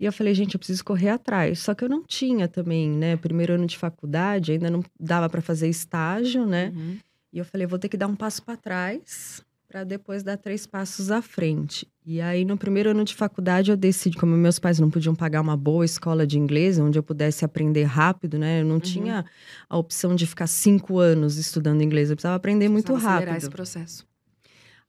e 0.01 0.07
eu 0.07 0.13
falei, 0.15 0.33
gente, 0.33 0.55
eu 0.55 0.59
preciso 0.59 0.83
correr 0.83 1.11
atrás. 1.11 1.59
Só 1.59 1.75
que 1.75 1.85
eu 1.85 1.91
não 1.91 2.03
tinha 2.03 2.49
também, 2.49 2.89
né? 2.89 3.19
Primeiro 3.19 3.53
ano 3.53 3.67
de 3.67 3.77
faculdade, 3.77 4.53
ainda 4.53 4.71
não 4.71 4.83
dava 4.99 5.29
para 5.29 5.43
fazer 5.43 5.69
estágio, 5.69 6.47
né? 6.47 6.73
Uhum. 6.75 6.97
E 7.35 7.39
eu 7.39 7.45
falei, 7.45 7.67
vou 7.67 7.79
ter 7.79 7.91
que 7.91 7.99
dar 7.99 8.07
um 8.07 8.17
passo 8.17 8.43
para 8.43 8.57
trás 8.57 9.45
para 9.77 9.85
depois 9.85 10.23
dar 10.23 10.39
três 10.39 10.67
passos 10.67 11.11
à 11.11 11.21
frente. 11.21 11.87
E 12.07 12.19
aí, 12.19 12.47
no 12.47 12.57
primeiro 12.57 12.93
ano 12.93 13.05
de 13.05 13.15
faculdade, 13.15 13.71
eu 13.71 13.77
decidi, 13.77 14.17
como 14.17 14.35
meus 14.35 14.59
pais 14.59 14.81
não 14.81 14.89
podiam 14.89 15.15
pagar 15.15 15.43
uma 15.43 15.55
boa 15.55 15.85
escola 15.85 16.27
de 16.27 16.39
inglês, 16.39 16.79
onde 16.79 16.99
eu 16.99 17.03
pudesse 17.03 17.45
aprender 17.45 17.83
rápido, 17.83 18.39
né? 18.39 18.63
Eu 18.63 18.65
não 18.65 18.77
uhum. 18.77 18.81
tinha 18.81 19.27
a 19.69 19.77
opção 19.77 20.15
de 20.15 20.27
ficar 20.27 20.47
cinco 20.47 20.99
anos 20.99 21.37
estudando 21.37 21.83
inglês, 21.83 22.09
eu 22.09 22.17
precisava 22.17 22.37
aprender 22.37 22.71
muito 22.71 22.95
rápido. 22.95 23.37
esse 23.37 23.51
processo. 23.51 24.07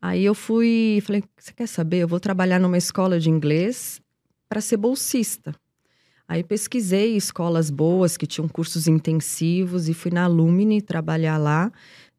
Aí 0.02 0.24
eu 0.24 0.34
fui, 0.34 1.04
falei, 1.04 1.22
você 1.38 1.52
quer 1.52 1.68
saber? 1.68 1.98
Eu 1.98 2.08
vou 2.08 2.22
trabalhar 2.22 2.58
numa 2.58 2.78
escola 2.78 3.20
de 3.20 3.30
inglês 3.30 4.00
para 4.48 4.62
ser 4.62 4.78
bolsista. 4.78 5.54
Aí 6.30 6.44
pesquisei 6.44 7.16
escolas 7.16 7.70
boas 7.70 8.18
que 8.18 8.28
tinham 8.28 8.50
cursos 8.50 8.88
intensivos 8.88 9.88
e 9.88 9.94
fui 9.94 10.12
na 10.12 10.28
Lumine 10.28 10.82
trabalhar 10.82 11.38
lá. 11.38 11.72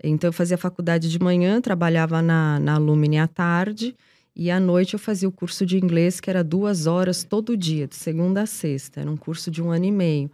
Então 0.02 0.28
eu 0.28 0.32
fazia 0.32 0.56
faculdade 0.56 1.10
de 1.10 1.18
manhã, 1.18 1.60
trabalhava 1.60 2.22
na, 2.22 2.58
na 2.60 2.78
Lumine 2.78 3.18
à 3.18 3.26
tarde. 3.26 3.96
E 4.34 4.50
à 4.50 4.60
noite 4.60 4.94
eu 4.94 5.00
fazia 5.00 5.28
o 5.28 5.32
curso 5.32 5.66
de 5.66 5.78
inglês, 5.78 6.20
que 6.20 6.30
era 6.30 6.44
duas 6.44 6.86
horas 6.86 7.24
todo 7.24 7.56
dia, 7.56 7.88
de 7.88 7.96
segunda 7.96 8.42
a 8.42 8.46
sexta. 8.46 9.00
Era 9.00 9.10
um 9.10 9.16
curso 9.16 9.50
de 9.50 9.60
um 9.60 9.70
ano 9.70 9.86
e 9.86 9.90
meio. 9.90 10.30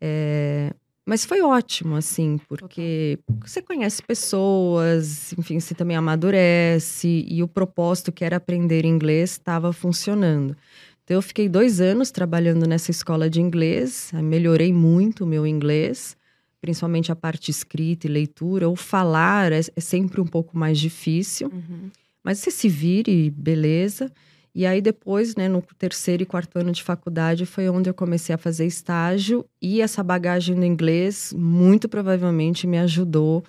É... 0.00 0.72
Mas 1.04 1.24
foi 1.24 1.42
ótimo, 1.42 1.96
assim, 1.96 2.38
porque 2.48 3.18
você 3.40 3.60
conhece 3.60 4.00
pessoas, 4.00 5.32
enfim, 5.36 5.58
você 5.58 5.74
também 5.74 5.96
amadurece, 5.96 7.26
e 7.28 7.42
o 7.42 7.48
propósito 7.48 8.12
que 8.12 8.24
era 8.24 8.36
aprender 8.36 8.84
inglês 8.84 9.32
estava 9.32 9.72
funcionando. 9.72 10.56
Então, 11.02 11.16
eu 11.16 11.22
fiquei 11.22 11.48
dois 11.48 11.80
anos 11.80 12.12
trabalhando 12.12 12.68
nessa 12.68 12.92
escola 12.92 13.28
de 13.28 13.40
inglês, 13.40 14.12
melhorei 14.14 14.72
muito 14.72 15.24
o 15.24 15.26
meu 15.26 15.44
inglês, 15.44 16.16
principalmente 16.62 17.10
a 17.10 17.16
parte 17.16 17.50
escrita 17.50 18.06
e 18.06 18.10
leitura. 18.10 18.70
O 18.70 18.76
falar 18.76 19.52
é, 19.52 19.60
é 19.74 19.80
sempre 19.80 20.20
um 20.20 20.26
pouco 20.26 20.56
mais 20.56 20.78
difícil. 20.78 21.50
Uhum. 21.52 21.90
Mas 22.22 22.38
você 22.38 22.52
se 22.52 22.68
vire, 22.68 23.28
beleza. 23.30 24.10
E 24.54 24.64
aí 24.64 24.80
depois, 24.80 25.34
né, 25.34 25.48
no 25.48 25.60
terceiro 25.76 26.22
e 26.22 26.26
quarto 26.26 26.56
ano 26.58 26.70
de 26.70 26.82
faculdade, 26.82 27.44
foi 27.44 27.68
onde 27.68 27.90
eu 27.90 27.94
comecei 27.94 28.32
a 28.32 28.38
fazer 28.38 28.64
estágio. 28.64 29.44
E 29.60 29.80
essa 29.80 30.04
bagagem 30.04 30.54
no 30.54 30.64
inglês, 30.64 31.34
muito 31.36 31.88
provavelmente, 31.88 32.64
me 32.64 32.78
ajudou 32.78 33.42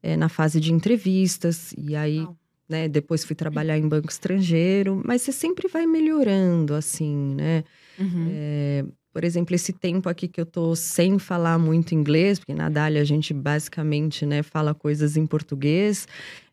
é, 0.00 0.16
na 0.16 0.28
fase 0.28 0.60
de 0.60 0.72
entrevistas. 0.72 1.74
E 1.76 1.96
aí, 1.96 2.24
né, 2.68 2.88
depois 2.88 3.24
fui 3.24 3.34
trabalhar 3.34 3.78
em 3.78 3.88
banco 3.88 4.10
estrangeiro. 4.10 5.02
Mas 5.04 5.22
você 5.22 5.32
sempre 5.32 5.66
vai 5.66 5.86
melhorando, 5.86 6.74
assim, 6.74 7.34
né? 7.34 7.64
Uhum. 7.98 8.28
É, 8.30 8.84
por 9.12 9.24
exemplo, 9.24 9.54
esse 9.54 9.72
tempo 9.72 10.08
aqui 10.08 10.28
que 10.28 10.40
eu 10.40 10.46
tô 10.46 10.74
sem 10.76 11.18
falar 11.18 11.58
muito 11.58 11.94
inglês, 11.94 12.38
porque 12.38 12.54
na 12.54 12.68
Dália 12.68 13.02
a 13.02 13.04
gente 13.04 13.34
basicamente, 13.34 14.24
né, 14.24 14.42
fala 14.42 14.74
coisas 14.74 15.16
em 15.16 15.26
português. 15.26 16.06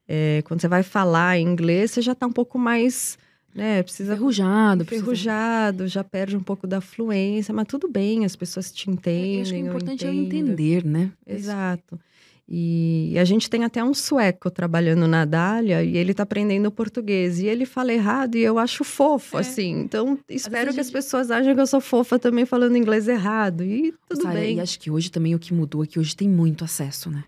É, 0.08 0.42
quando 0.46 0.62
você 0.62 0.68
vai 0.68 0.84
falar 0.84 1.38
em 1.38 1.48
inglês, 1.48 1.92
você 1.92 2.02
já 2.02 2.14
está 2.14 2.26
um 2.26 2.32
pouco 2.32 2.58
mais. 2.58 3.18
Né, 3.54 3.82
precisa 3.82 4.14
enferrujado, 4.14 4.84
enferrujado, 4.84 5.78
precisa... 5.78 5.94
já 5.94 6.04
perde 6.04 6.38
um 6.38 6.44
pouco 6.44 6.68
da 6.68 6.80
fluência, 6.80 7.52
mas 7.52 7.66
tudo 7.68 7.88
bem, 7.88 8.24
as 8.24 8.36
pessoas 8.36 8.72
te 8.72 8.90
entendem. 8.90 9.40
É, 9.40 9.42
acho 9.42 9.54
que 9.54 9.62
o 9.62 9.68
importante 9.68 10.06
é 10.06 10.14
entender, 10.14 10.86
né? 10.86 11.12
Exato. 11.26 12.00
E 12.50 13.14
a 13.20 13.26
gente 13.26 13.50
tem 13.50 13.66
até 13.66 13.84
um 13.84 13.94
sueco 13.94 14.50
trabalhando 14.50 15.06
na 15.06 15.26
Dália 15.26 15.84
e 15.84 15.98
ele 15.98 16.12
está 16.12 16.24
aprendendo 16.24 16.72
português. 16.72 17.40
E 17.40 17.46
ele 17.46 17.66
fala 17.66 17.92
errado 17.92 18.36
e 18.36 18.42
eu 18.42 18.58
acho 18.58 18.86
fofo, 18.86 19.38
é. 19.38 19.42
assim. 19.42 19.82
Então, 19.82 20.18
espero 20.30 20.68
que 20.68 20.78
gente... 20.78 20.82
as 20.86 20.92
pessoas 20.92 21.30
achem 21.30 21.54
que 21.54 21.60
eu 21.60 21.68
sou 21.68 21.82
fofa 21.82 22.18
também 22.18 22.46
falando 22.46 22.78
inglês 22.78 23.10
errado. 23.10 23.66
E 23.66 23.94
tudo 24.08 24.24
Sarah, 24.24 24.40
bem. 24.40 24.58
E 24.58 24.60
acho 24.62 24.80
que 24.80 24.90
hoje 24.90 25.12
também 25.12 25.36
o 25.36 25.40
que 25.40 25.54
mudou 25.54 25.84
é 25.84 25.88
que 25.88 26.00
hoje 26.00 26.16
tem 26.16 26.30
muito 26.30 26.64
acesso, 26.64 27.10
né? 27.10 27.26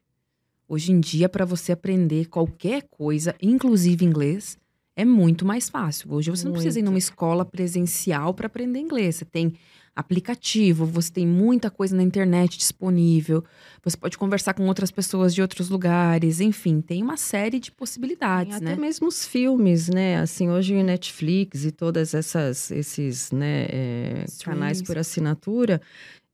Hoje 0.70 0.94
em 0.94 1.00
dia, 1.02 1.28
para 1.28 1.44
você 1.44 1.74
aprender 1.74 2.28
qualquer 2.28 2.84
coisa, 2.84 3.36
inclusive 3.42 4.06
inglês, 4.06 4.58
é 4.96 5.04
muito 5.04 5.46
mais 5.46 5.70
fácil. 5.70 6.14
Hoje 6.14 6.30
você 6.30 6.44
muito. 6.44 6.46
não 6.46 6.54
precisa 6.54 6.80
ir 6.80 6.84
numa 6.84 6.98
escola 6.98 7.44
presencial 7.44 8.34
para 8.34 8.48
aprender 8.48 8.80
inglês. 8.80 9.18
Você 9.18 9.26
tem 9.26 9.54
aplicativo, 9.96 10.86
você 10.86 11.12
tem 11.12 11.28
muita 11.28 11.70
coisa 11.70 11.96
na 11.96 12.04
internet 12.04 12.58
disponível, 12.58 13.44
você 13.84 13.98
pode 13.98 14.18
conversar 14.18 14.54
com 14.54 14.66
outras 14.68 14.92
pessoas 14.92 15.34
de 15.34 15.42
outros 15.42 15.70
lugares, 15.70 16.40
enfim, 16.40 16.82
tem 16.82 17.04
uma 17.04 17.18
série 17.18 17.60
de 17.60 17.72
possibilidades, 17.72 18.58
tem 18.58 18.66
né? 18.66 18.74
Até 18.74 18.82
mesmo 18.82 19.08
os 19.08 19.26
filmes, 19.26 19.90
né? 19.90 20.18
Assim, 20.18 20.50
hoje 20.50 20.76
o 20.76 20.84
Netflix 20.84 21.66
e 21.66 21.72
todas 21.72 22.14
essas 22.14 22.72
esses, 22.72 23.32
né, 23.32 23.66
é, 23.70 24.26
canais 24.44 24.82
por 24.82 24.98
assinatura, 24.98 25.82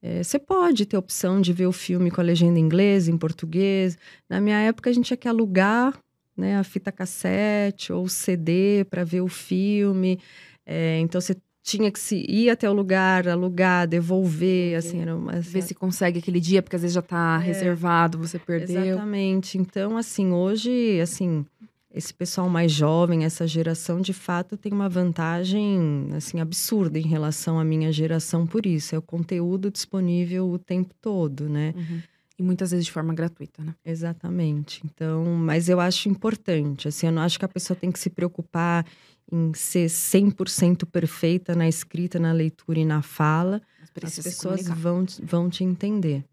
é, 0.02 0.22
você 0.22 0.38
pode 0.38 0.86
ter 0.86 0.96
a 0.96 0.98
opção 0.98 1.40
de 1.40 1.52
ver 1.52 1.66
o 1.66 1.72
filme 1.72 2.10
com 2.10 2.20
a 2.20 2.24
legenda 2.24 2.58
em 2.58 2.62
inglês, 2.62 3.08
em 3.08 3.16
português. 3.16 3.98
Na 4.28 4.40
minha 4.40 4.58
época, 4.58 4.90
a 4.90 4.92
gente 4.92 5.06
tinha 5.06 5.16
que 5.16 5.26
alugar 5.26 5.98
né, 6.36 6.56
a 6.56 6.62
fita 6.62 6.92
cassete 6.92 7.92
ou 7.92 8.08
CD 8.08 8.84
para 8.88 9.02
ver 9.02 9.22
o 9.22 9.28
filme. 9.28 10.20
É, 10.64 10.98
então, 11.00 11.20
você 11.20 11.36
tinha 11.66 11.90
que 11.90 11.98
se 11.98 12.24
ir 12.28 12.48
até 12.48 12.70
o 12.70 12.72
lugar, 12.72 13.26
alugar, 13.26 13.88
devolver, 13.88 14.76
assim, 14.76 15.00
era 15.02 15.16
uma, 15.16 15.40
ver 15.40 15.62
se 15.62 15.74
consegue 15.74 16.20
aquele 16.20 16.38
dia, 16.38 16.62
porque 16.62 16.76
às 16.76 16.82
vezes 16.82 16.94
já 16.94 17.00
está 17.00 17.40
é, 17.42 17.44
reservado, 17.44 18.18
você 18.18 18.38
perdeu. 18.38 18.80
Exatamente. 18.80 19.58
Então, 19.58 19.96
assim, 19.96 20.30
hoje, 20.30 21.00
assim, 21.00 21.44
esse 21.92 22.14
pessoal 22.14 22.48
mais 22.48 22.70
jovem, 22.70 23.24
essa 23.24 23.48
geração, 23.48 24.00
de 24.00 24.12
fato, 24.12 24.56
tem 24.56 24.72
uma 24.72 24.88
vantagem 24.88 26.08
assim 26.14 26.38
absurda 26.38 27.00
em 27.00 27.06
relação 27.08 27.58
à 27.58 27.64
minha 27.64 27.90
geração 27.90 28.46
por 28.46 28.64
isso. 28.64 28.94
É 28.94 28.98
o 28.98 29.02
conteúdo 29.02 29.68
disponível 29.68 30.48
o 30.48 30.60
tempo 30.60 30.94
todo, 31.00 31.48
né? 31.48 31.74
Uhum. 31.76 32.00
E 32.38 32.42
muitas 32.44 32.70
vezes 32.70 32.86
de 32.86 32.92
forma 32.92 33.12
gratuita, 33.12 33.64
né? 33.64 33.74
Exatamente. 33.84 34.82
Então, 34.84 35.24
mas 35.24 35.68
eu 35.68 35.80
acho 35.80 36.08
importante, 36.08 36.86
assim, 36.86 37.06
eu 37.06 37.12
não 37.12 37.22
acho 37.22 37.40
que 37.40 37.44
a 37.44 37.48
pessoa 37.48 37.76
tem 37.76 37.90
que 37.90 37.98
se 37.98 38.10
preocupar 38.10 38.86
em 39.30 39.52
ser 39.54 39.86
100% 39.86 40.86
perfeita 40.86 41.54
na 41.54 41.68
escrita, 41.68 42.18
na 42.18 42.32
leitura 42.32 42.78
e 42.78 42.84
na 42.84 43.02
fala. 43.02 43.60
As 44.02 44.18
pessoas 44.18 44.68
vão, 44.68 45.04
vão 45.22 45.50
te 45.50 45.64
entender. 45.64 46.24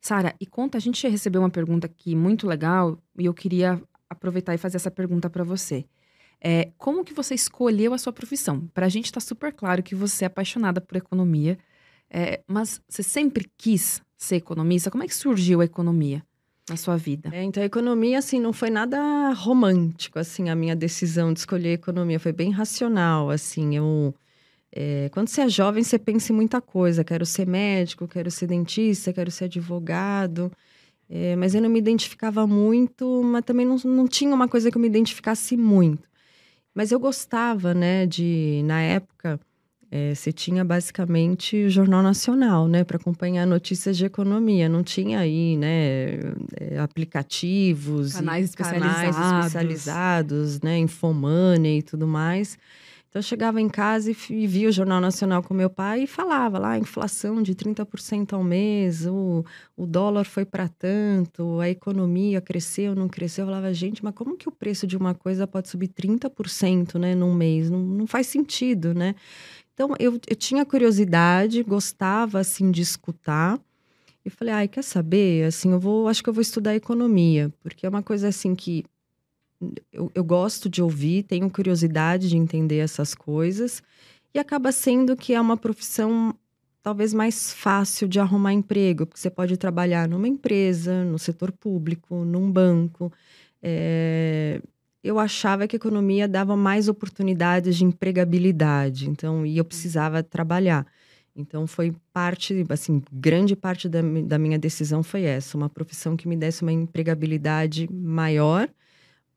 Sara, 0.00 0.34
e 0.40 0.46
conta, 0.46 0.78
a 0.78 0.80
gente 0.80 1.06
recebeu 1.08 1.40
uma 1.40 1.50
pergunta 1.50 1.86
aqui 1.86 2.14
muito 2.14 2.46
legal 2.46 2.98
e 3.18 3.24
eu 3.24 3.34
queria 3.34 3.80
aproveitar 4.08 4.54
e 4.54 4.58
fazer 4.58 4.76
essa 4.76 4.90
pergunta 4.90 5.30
para 5.30 5.44
você. 5.44 5.84
É, 6.40 6.70
como 6.76 7.04
que 7.04 7.14
você 7.14 7.34
escolheu 7.34 7.94
a 7.94 7.98
sua 7.98 8.12
profissão? 8.12 8.68
Para 8.74 8.86
a 8.86 8.88
gente 8.88 9.06
está 9.06 9.20
super 9.20 9.52
claro 9.52 9.82
que 9.82 9.94
você 9.94 10.24
é 10.24 10.26
apaixonada 10.26 10.80
por 10.80 10.96
economia, 10.96 11.58
é, 12.10 12.42
mas 12.46 12.80
você 12.88 13.02
sempre 13.02 13.50
quis 13.56 14.02
ser 14.16 14.36
economista? 14.36 14.90
Como 14.90 15.02
é 15.02 15.06
que 15.06 15.14
surgiu 15.14 15.60
a 15.60 15.64
economia 15.64 16.22
na 16.68 16.76
sua 16.76 16.96
vida? 16.96 17.30
É, 17.32 17.42
então, 17.42 17.62
a 17.62 17.66
economia, 17.66 18.18
assim, 18.18 18.40
não 18.40 18.52
foi 18.52 18.70
nada 18.70 19.32
romântico, 19.32 20.18
assim, 20.18 20.48
a 20.48 20.54
minha 20.54 20.74
decisão 20.74 21.32
de 21.32 21.40
escolher 21.40 21.74
economia. 21.74 22.18
Foi 22.18 22.32
bem 22.32 22.50
racional, 22.50 23.30
assim, 23.30 23.76
eu... 23.76 24.14
É, 24.78 25.08
quando 25.10 25.28
você 25.28 25.42
é 25.42 25.48
jovem, 25.48 25.82
você 25.82 25.98
pensa 25.98 26.32
em 26.32 26.36
muita 26.36 26.60
coisa. 26.60 27.02
Quero 27.02 27.24
ser 27.24 27.46
médico, 27.46 28.06
quero 28.06 28.30
ser 28.30 28.46
dentista, 28.46 29.12
quero 29.12 29.30
ser 29.30 29.44
advogado. 29.44 30.52
É, 31.08 31.36
mas 31.36 31.54
eu 31.54 31.62
não 31.62 31.70
me 31.70 31.78
identificava 31.78 32.46
muito, 32.46 33.22
mas 33.22 33.44
também 33.44 33.64
não, 33.64 33.76
não 33.84 34.06
tinha 34.06 34.34
uma 34.34 34.48
coisa 34.48 34.70
que 34.70 34.76
eu 34.76 34.82
me 34.82 34.88
identificasse 34.88 35.56
muito. 35.56 36.06
Mas 36.74 36.92
eu 36.92 37.00
gostava, 37.00 37.72
né, 37.72 38.06
de, 38.06 38.60
na 38.64 38.82
época, 38.82 39.40
é, 39.90 40.14
você 40.14 40.32
tinha 40.32 40.64
basicamente 40.64 41.64
o 41.64 41.70
Jornal 41.70 42.02
Nacional, 42.02 42.66
né, 42.66 42.82
para 42.82 42.96
acompanhar 42.96 43.46
notícias 43.46 43.96
de 43.96 44.04
economia. 44.04 44.68
Não 44.68 44.82
tinha 44.82 45.20
aí, 45.20 45.56
né, 45.56 46.18
é, 46.58 46.78
aplicativos, 46.78 48.14
canais 48.14 48.50
especializados, 48.50 49.16
canais 49.16 49.46
especializados 49.46 50.60
né, 50.60 50.78
Infomoney 50.78 51.78
e 51.78 51.82
tudo 51.82 52.06
mais. 52.06 52.58
Então, 53.16 53.20
eu 53.20 53.22
chegava 53.22 53.58
em 53.58 53.68
casa 53.68 54.10
e, 54.10 54.46
via 54.46 54.68
o 54.68 54.72
Jornal 54.72 55.00
Nacional 55.00 55.42
com 55.42 55.54
meu 55.54 55.70
pai 55.70 56.02
e 56.02 56.06
falava 56.06 56.58
lá, 56.58 56.76
inflação 56.76 57.42
de 57.42 57.54
30% 57.54 58.34
ao 58.34 58.44
mês, 58.44 59.06
o, 59.06 59.42
o 59.74 59.86
dólar 59.86 60.24
foi 60.24 60.44
para 60.44 60.68
tanto, 60.68 61.58
a 61.58 61.70
economia 61.70 62.42
cresceu, 62.42 62.94
não 62.94 63.08
cresceu. 63.08 63.44
Eu 63.44 63.46
falava, 63.46 63.72
gente, 63.72 64.04
mas 64.04 64.12
como 64.14 64.36
que 64.36 64.50
o 64.50 64.52
preço 64.52 64.86
de 64.86 64.98
uma 64.98 65.14
coisa 65.14 65.46
pode 65.46 65.70
subir 65.70 65.88
30% 65.88 66.98
né, 66.98 67.14
num 67.14 67.32
mês? 67.32 67.70
Não, 67.70 67.78
não 67.78 68.06
faz 68.06 68.26
sentido, 68.26 68.92
né? 68.92 69.14
Então, 69.76 69.90
eu, 69.98 70.18
eu 70.26 70.34
tinha 70.34 70.64
curiosidade, 70.64 71.62
gostava, 71.62 72.40
assim, 72.40 72.70
de 72.70 72.80
escutar. 72.80 73.60
E 74.24 74.30
falei, 74.30 74.54
ai, 74.54 74.68
quer 74.68 74.82
saber? 74.82 75.44
Assim, 75.44 75.70
eu 75.70 75.78
vou, 75.78 76.08
acho 76.08 76.22
que 76.22 76.30
eu 76.30 76.32
vou 76.32 76.40
estudar 76.40 76.74
economia, 76.74 77.52
porque 77.60 77.84
é 77.84 77.88
uma 77.88 78.02
coisa 78.02 78.28
assim 78.28 78.54
que 78.54 78.86
eu, 79.92 80.10
eu 80.14 80.24
gosto 80.24 80.70
de 80.70 80.82
ouvir, 80.82 81.24
tenho 81.24 81.50
curiosidade 81.50 82.30
de 82.30 82.38
entender 82.38 82.78
essas 82.78 83.14
coisas, 83.14 83.82
e 84.34 84.38
acaba 84.38 84.72
sendo 84.72 85.14
que 85.14 85.34
é 85.34 85.40
uma 85.40 85.58
profissão 85.58 86.34
talvez 86.82 87.12
mais 87.12 87.52
fácil 87.52 88.08
de 88.08 88.18
arrumar 88.18 88.54
emprego, 88.54 89.04
porque 89.04 89.20
você 89.20 89.28
pode 89.28 89.58
trabalhar 89.58 90.08
numa 90.08 90.26
empresa, 90.26 91.04
no 91.04 91.18
setor 91.18 91.52
público, 91.52 92.24
num 92.24 92.50
banco. 92.50 93.12
É... 93.62 94.62
Eu 95.06 95.18
achava 95.18 95.66
que 95.66 95.76
a 95.76 95.78
economia 95.78 96.26
dava 96.26 96.56
mais 96.56 96.88
oportunidades 96.88 97.76
de 97.76 97.84
empregabilidade, 97.84 99.08
então, 99.08 99.46
e 99.46 99.58
eu 99.58 99.64
precisava 99.64 100.22
trabalhar. 100.22 100.86
Então, 101.34 101.66
foi 101.66 101.94
parte, 102.12 102.64
assim, 102.70 103.02
grande 103.12 103.54
parte 103.54 103.88
da, 103.88 104.00
da 104.02 104.38
minha 104.38 104.58
decisão 104.58 105.02
foi 105.02 105.22
essa: 105.22 105.56
uma 105.56 105.68
profissão 105.68 106.16
que 106.16 106.26
me 106.26 106.36
desse 106.36 106.62
uma 106.62 106.72
empregabilidade 106.72 107.88
maior 107.92 108.68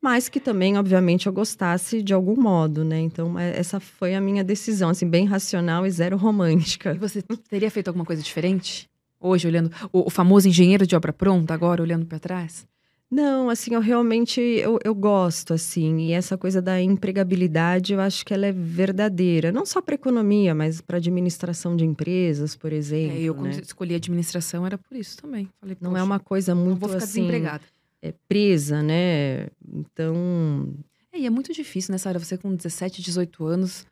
mas 0.00 0.28
que 0.28 0.40
também, 0.40 0.78
obviamente, 0.78 1.26
eu 1.26 1.32
gostasse 1.32 2.02
de 2.02 2.14
algum 2.14 2.40
modo, 2.40 2.82
né? 2.82 2.98
Então, 3.00 3.38
é, 3.38 3.58
essa 3.58 3.78
foi 3.78 4.14
a 4.14 4.20
minha 4.20 4.42
decisão, 4.42 4.88
assim, 4.88 5.06
bem 5.06 5.26
racional 5.26 5.86
e 5.86 5.90
zero 5.90 6.16
romântica. 6.18 6.92
E 6.94 6.98
você 6.98 7.22
teria 7.48 7.70
feito 7.70 7.88
alguma 7.88 8.04
coisa 8.04 8.22
diferente? 8.22 8.88
Hoje, 9.20 9.46
olhando 9.46 9.70
o, 9.92 10.06
o 10.06 10.10
famoso 10.10 10.48
engenheiro 10.48 10.86
de 10.86 10.96
obra 10.96 11.12
pronta, 11.12 11.52
agora 11.52 11.82
olhando 11.82 12.06
para 12.06 12.18
trás? 12.18 12.66
Não, 13.10 13.50
assim, 13.50 13.74
eu 13.74 13.80
realmente 13.80 14.40
eu, 14.40 14.78
eu 14.84 14.94
gosto, 14.94 15.52
assim, 15.52 15.98
e 15.98 16.12
essa 16.12 16.38
coisa 16.38 16.62
da 16.62 16.80
empregabilidade, 16.80 17.92
eu 17.92 18.00
acho 18.00 18.24
que 18.24 18.32
ela 18.32 18.46
é 18.46 18.52
verdadeira, 18.52 19.50
não 19.50 19.66
só 19.66 19.82
para 19.82 19.96
economia, 19.96 20.54
mas 20.54 20.80
para 20.80 20.98
administração 20.98 21.74
de 21.74 21.84
empresas, 21.84 22.54
por 22.54 22.72
exemplo. 22.72 23.16
É, 23.16 23.20
eu 23.22 23.34
quando 23.34 23.46
né? 23.56 23.60
escolhi 23.62 23.96
administração 23.96 24.64
era 24.64 24.78
por 24.78 24.96
isso 24.96 25.16
também. 25.18 25.48
Falei, 25.60 25.76
Não 25.80 25.96
é 25.96 26.02
uma 26.02 26.20
coisa 26.20 26.54
não 26.54 26.64
muito 26.66 26.78
vou 26.78 26.88
ficar 26.88 27.02
assim, 27.02 27.22
desempregada. 27.22 27.64
é, 28.00 28.14
presa, 28.28 28.80
né? 28.80 29.48
Então, 29.74 30.72
É, 31.12 31.18
e 31.18 31.26
é 31.26 31.30
muito 31.30 31.52
difícil 31.52 31.90
nessa 31.90 32.08
hora, 32.08 32.18
você 32.20 32.38
com 32.38 32.54
17, 32.54 33.02
18 33.02 33.44
anos, 33.44 33.86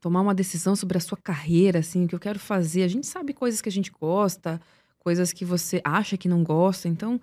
tomar 0.00 0.20
uma 0.20 0.34
decisão 0.34 0.74
sobre 0.74 0.98
a 0.98 1.00
sua 1.00 1.16
carreira, 1.16 1.78
assim, 1.78 2.06
o 2.06 2.08
que 2.08 2.14
eu 2.16 2.18
quero 2.18 2.40
fazer. 2.40 2.82
A 2.82 2.88
gente 2.88 3.06
sabe 3.06 3.32
coisas 3.32 3.60
que 3.62 3.68
a 3.68 3.72
gente 3.72 3.92
gosta, 3.92 4.60
coisas 4.98 5.32
que 5.32 5.44
você 5.44 5.80
acha 5.84 6.16
que 6.16 6.28
não 6.28 6.42
gosta, 6.42 6.88
então 6.88 7.20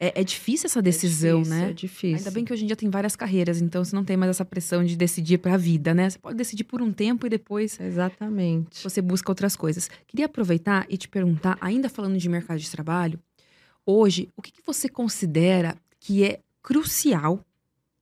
é, 0.00 0.20
é 0.20 0.24
difícil 0.24 0.66
essa 0.66 0.80
decisão, 0.80 1.40
é 1.40 1.42
difícil, 1.42 1.58
né? 1.58 1.70
É 1.70 1.72
difícil. 1.72 2.16
Ainda 2.18 2.30
bem 2.30 2.44
que 2.44 2.52
hoje 2.52 2.62
em 2.62 2.66
dia 2.66 2.76
tem 2.76 2.88
várias 2.88 3.16
carreiras, 3.16 3.60
então 3.60 3.84
você 3.84 3.94
não 3.94 4.04
tem 4.04 4.16
mais 4.16 4.30
essa 4.30 4.44
pressão 4.44 4.84
de 4.84 4.96
decidir 4.96 5.38
pra 5.38 5.56
vida, 5.56 5.92
né? 5.92 6.08
Você 6.08 6.18
pode 6.18 6.36
decidir 6.36 6.64
por 6.64 6.80
um 6.80 6.92
tempo 6.92 7.26
e 7.26 7.30
depois 7.30 7.78
Exatamente. 7.80 8.82
você 8.82 9.02
busca 9.02 9.30
outras 9.30 9.56
coisas. 9.56 9.90
Queria 10.06 10.26
aproveitar 10.26 10.86
e 10.88 10.96
te 10.96 11.08
perguntar, 11.08 11.58
ainda 11.60 11.88
falando 11.88 12.16
de 12.16 12.28
mercado 12.28 12.60
de 12.60 12.70
trabalho, 12.70 13.18
hoje, 13.84 14.28
o 14.36 14.42
que, 14.42 14.52
que 14.52 14.62
você 14.64 14.88
considera 14.88 15.76
que 15.98 16.22
é 16.22 16.40
crucial 16.62 17.44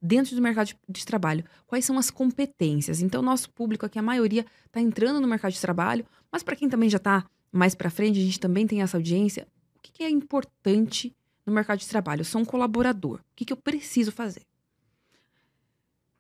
dentro 0.00 0.36
do 0.36 0.42
mercado 0.42 0.66
de, 0.66 0.76
de 0.88 1.06
trabalho? 1.06 1.44
Quais 1.66 1.86
são 1.86 1.98
as 1.98 2.10
competências? 2.10 3.00
Então, 3.00 3.22
nosso 3.22 3.48
público 3.48 3.86
aqui, 3.86 3.98
a 3.98 4.02
maioria, 4.02 4.44
está 4.66 4.82
entrando 4.82 5.18
no 5.18 5.26
mercado 5.26 5.52
de 5.52 5.60
trabalho, 5.60 6.04
mas 6.30 6.42
para 6.42 6.56
quem 6.56 6.68
também 6.68 6.90
já 6.90 6.98
está 6.98 7.24
mais 7.50 7.74
para 7.74 7.88
frente, 7.88 8.20
a 8.20 8.22
gente 8.22 8.38
também 8.38 8.66
tem 8.66 8.82
essa 8.82 8.98
audiência. 8.98 9.48
O 9.76 9.80
que, 9.80 9.92
que 9.92 10.02
é 10.02 10.10
importante 10.10 11.14
no 11.46 11.52
mercado 11.52 11.78
de 11.78 11.88
trabalho? 11.88 12.20
Eu 12.20 12.24
sou 12.24 12.40
um 12.40 12.44
colaborador. 12.44 13.20
O 13.20 13.24
que, 13.36 13.44
que 13.44 13.52
eu 13.52 13.56
preciso 13.56 14.10
fazer? 14.12 14.42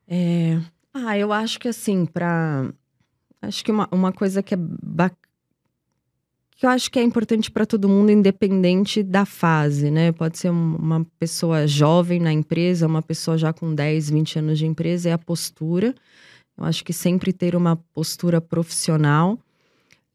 É, 0.08 0.60
Ah, 0.94 1.18
eu 1.18 1.32
acho 1.32 1.58
que 1.58 1.68
assim, 1.68 2.06
para 2.06 2.72
Acho 3.42 3.64
que 3.64 3.70
uma, 3.70 3.86
uma 3.92 4.12
coisa 4.12 4.42
que 4.42 4.54
é 4.54 4.56
ba- 4.56 5.10
que 6.56 6.64
eu 6.64 6.70
acho 6.70 6.90
que 6.90 6.98
é 6.98 7.02
importante 7.02 7.50
para 7.50 7.66
todo 7.66 7.86
mundo, 7.88 8.10
independente 8.10 9.02
da 9.02 9.26
fase, 9.26 9.90
né? 9.90 10.10
Pode 10.10 10.38
ser 10.38 10.50
um- 10.50 10.76
uma 10.76 11.04
pessoa 11.18 11.66
jovem 11.66 12.18
na 12.18 12.32
empresa, 12.32 12.86
uma 12.86 13.02
pessoa 13.02 13.36
já 13.36 13.52
com 13.52 13.74
10, 13.74 14.08
20 14.08 14.38
anos 14.38 14.58
de 14.58 14.64
empresa, 14.66 15.10
é 15.10 15.12
a 15.12 15.18
postura. 15.18 15.94
Eu 16.56 16.64
acho 16.64 16.82
que 16.82 16.94
sempre 16.94 17.30
ter 17.32 17.54
uma 17.54 17.76
postura 17.92 18.40
profissional. 18.40 19.38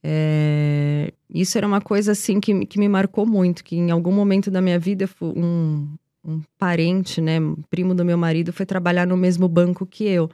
É, 0.04 1.14
Isso 1.30 1.58
era 1.58 1.68
uma 1.68 1.82
coisa 1.82 2.14
assim 2.14 2.40
que, 2.40 2.66
que 2.66 2.80
me 2.80 2.90
marcou 2.90 3.26
muito, 3.26 3.64
que 3.64 3.76
em 3.76 3.92
algum 3.92 4.12
momento 4.12 4.50
da 4.50 4.62
minha 4.62 4.80
vida 4.80 5.08
um, 5.22 5.88
um 6.26 6.42
parente, 6.58 7.22
né, 7.22 7.38
primo 7.70 7.94
do 7.94 8.04
meu 8.04 8.18
marido, 8.18 8.52
foi 8.52 8.66
trabalhar 8.66 9.06
no 9.06 9.16
mesmo 9.18 9.48
banco 9.48 9.86
que 9.86 10.06
eu. 10.06 10.30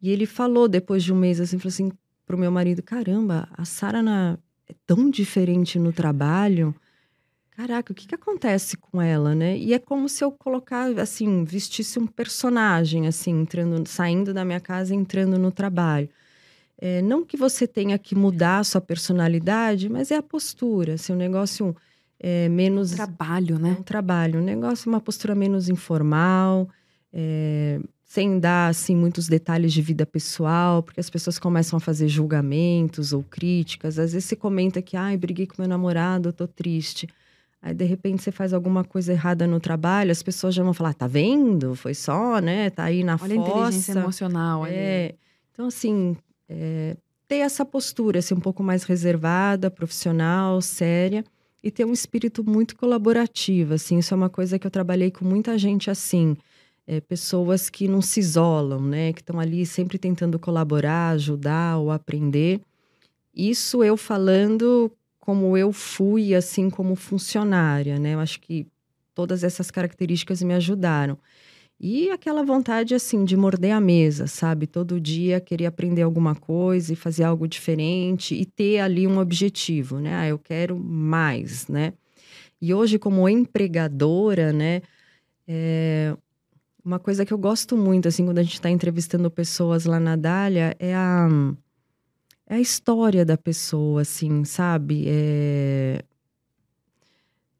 E 0.00 0.10
ele 0.10 0.26
falou 0.26 0.68
depois 0.68 1.02
de 1.02 1.12
um 1.12 1.16
mês 1.16 1.40
assim, 1.40 1.58
falou 1.58 1.68
assim 1.68 1.92
pro 2.26 2.38
meu 2.38 2.50
marido: 2.50 2.82
"Caramba, 2.82 3.48
a 3.56 3.64
Sara 3.64 4.00
é 4.68 4.74
tão 4.86 5.10
diferente 5.10 5.78
no 5.78 5.92
trabalho. 5.92 6.74
Caraca, 7.50 7.92
o 7.92 7.94
que 7.94 8.06
que 8.06 8.14
acontece 8.14 8.76
com 8.76 9.02
ela, 9.02 9.34
né?" 9.34 9.56
E 9.58 9.74
é 9.74 9.78
como 9.78 10.08
se 10.08 10.22
eu 10.22 10.30
colocar 10.30 10.96
assim, 11.00 11.44
vestisse 11.44 11.98
um 11.98 12.06
personagem 12.06 13.06
assim, 13.08 13.32
entrando, 13.40 13.86
saindo 13.88 14.32
da 14.32 14.44
minha 14.44 14.60
casa, 14.60 14.94
entrando 14.94 15.38
no 15.38 15.50
trabalho. 15.50 16.08
É, 16.80 17.02
não 17.02 17.24
que 17.24 17.36
você 17.36 17.66
tenha 17.66 17.98
que 17.98 18.14
mudar 18.14 18.60
a 18.60 18.64
sua 18.64 18.80
personalidade, 18.80 19.88
mas 19.88 20.10
é 20.12 20.16
a 20.16 20.22
postura, 20.22 20.94
assim, 20.94 21.12
um 21.12 21.16
negócio 21.16 21.74
é, 22.20 22.48
menos 22.48 22.92
Trabalho, 22.92 23.56
é 23.56 23.58
né? 23.58 23.76
um 23.78 23.82
trabalho, 23.82 24.40
um 24.40 24.44
negócio, 24.44 24.88
uma 24.88 25.00
postura 25.00 25.34
menos 25.34 25.68
informal, 25.68 26.68
é, 27.12 27.80
sem 28.04 28.38
dar 28.38 28.68
assim 28.68 28.96
muitos 28.96 29.28
detalhes 29.28 29.72
de 29.72 29.82
vida 29.82 30.06
pessoal, 30.06 30.82
porque 30.82 31.00
as 31.00 31.10
pessoas 31.10 31.38
começam 31.38 31.76
a 31.76 31.80
fazer 31.80 32.08
julgamentos 32.08 33.12
ou 33.12 33.22
críticas. 33.22 33.98
Às 33.98 34.12
vezes 34.12 34.28
você 34.28 34.36
comenta 34.36 34.80
que, 34.80 34.96
ai, 34.96 35.16
briguei 35.16 35.46
com 35.46 35.54
meu 35.58 35.68
namorado, 35.68 36.28
eu 36.28 36.32
tô 36.32 36.46
triste. 36.46 37.06
Aí 37.60 37.74
de 37.74 37.84
repente 37.84 38.22
você 38.22 38.30
faz 38.30 38.52
alguma 38.54 38.84
coisa 38.84 39.12
errada 39.12 39.46
no 39.46 39.58
trabalho, 39.58 40.12
as 40.12 40.22
pessoas 40.22 40.54
já 40.54 40.62
vão 40.62 40.72
falar, 40.72 40.94
tá 40.94 41.06
vendo? 41.08 41.74
Foi 41.74 41.92
só, 41.92 42.38
né? 42.38 42.70
Tá 42.70 42.84
aí 42.84 43.02
na 43.02 43.18
Olha 43.20 43.34
a 43.34 43.36
inteligência 43.36 43.94
fossa. 43.94 43.98
emocional. 43.98 44.60
olha 44.60 44.70
aí. 44.70 44.76
É, 44.78 45.14
então, 45.52 45.66
assim, 45.66 46.16
é, 46.48 46.96
ter 47.26 47.36
essa 47.36 47.64
postura, 47.64 48.20
assim, 48.20 48.34
um 48.34 48.40
pouco 48.40 48.62
mais 48.62 48.84
reservada, 48.84 49.70
profissional, 49.70 50.60
séria, 50.62 51.24
e 51.62 51.70
ter 51.70 51.84
um 51.84 51.92
espírito 51.92 52.42
muito 52.42 52.76
colaborativo, 52.76 53.74
assim, 53.74 53.98
isso 53.98 54.14
é 54.14 54.16
uma 54.16 54.30
coisa 54.30 54.58
que 54.58 54.66
eu 54.66 54.70
trabalhei 54.70 55.10
com 55.10 55.24
muita 55.24 55.58
gente 55.58 55.90
assim, 55.90 56.36
é, 56.86 57.00
pessoas 57.00 57.68
que 57.68 57.86
não 57.88 58.00
se 58.00 58.20
isolam, 58.20 58.80
né, 58.80 59.12
que 59.12 59.20
estão 59.20 59.38
ali 59.38 59.66
sempre 59.66 59.98
tentando 59.98 60.38
colaborar, 60.38 61.10
ajudar 61.10 61.78
ou 61.78 61.90
aprender. 61.90 62.60
Isso 63.34 63.84
eu 63.84 63.96
falando 63.96 64.90
como 65.20 65.56
eu 65.56 65.72
fui, 65.72 66.34
assim, 66.34 66.70
como 66.70 66.94
funcionária, 66.94 67.98
né, 67.98 68.14
eu 68.14 68.20
acho 68.20 68.40
que 68.40 68.66
todas 69.14 69.44
essas 69.44 69.70
características 69.70 70.42
me 70.42 70.54
ajudaram. 70.54 71.18
E 71.80 72.10
aquela 72.10 72.42
vontade, 72.42 72.92
assim, 72.94 73.24
de 73.24 73.36
morder 73.36 73.72
a 73.72 73.80
mesa, 73.80 74.26
sabe? 74.26 74.66
Todo 74.66 75.00
dia 75.00 75.40
querer 75.40 75.66
aprender 75.66 76.02
alguma 76.02 76.34
coisa 76.34 76.92
e 76.92 76.96
fazer 76.96 77.22
algo 77.22 77.46
diferente 77.46 78.34
e 78.34 78.44
ter 78.44 78.80
ali 78.80 79.06
um 79.06 79.18
objetivo, 79.18 80.00
né? 80.00 80.14
Ah, 80.16 80.26
eu 80.26 80.38
quero 80.38 80.76
mais, 80.76 81.68
né? 81.68 81.92
E 82.60 82.74
hoje, 82.74 82.98
como 82.98 83.28
empregadora, 83.28 84.52
né? 84.52 84.82
É... 85.46 86.16
Uma 86.84 86.98
coisa 86.98 87.24
que 87.24 87.32
eu 87.32 87.38
gosto 87.38 87.76
muito, 87.76 88.08
assim, 88.08 88.24
quando 88.24 88.38
a 88.38 88.42
gente 88.42 88.54
está 88.54 88.70
entrevistando 88.70 89.30
pessoas 89.30 89.84
lá 89.84 90.00
na 90.00 90.16
Dália, 90.16 90.74
é 90.78 90.94
a, 90.94 91.28
é 92.48 92.56
a 92.56 92.60
história 92.60 93.24
da 93.24 93.36
pessoa, 93.36 94.02
assim, 94.02 94.44
sabe? 94.44 95.04
É... 95.06 96.02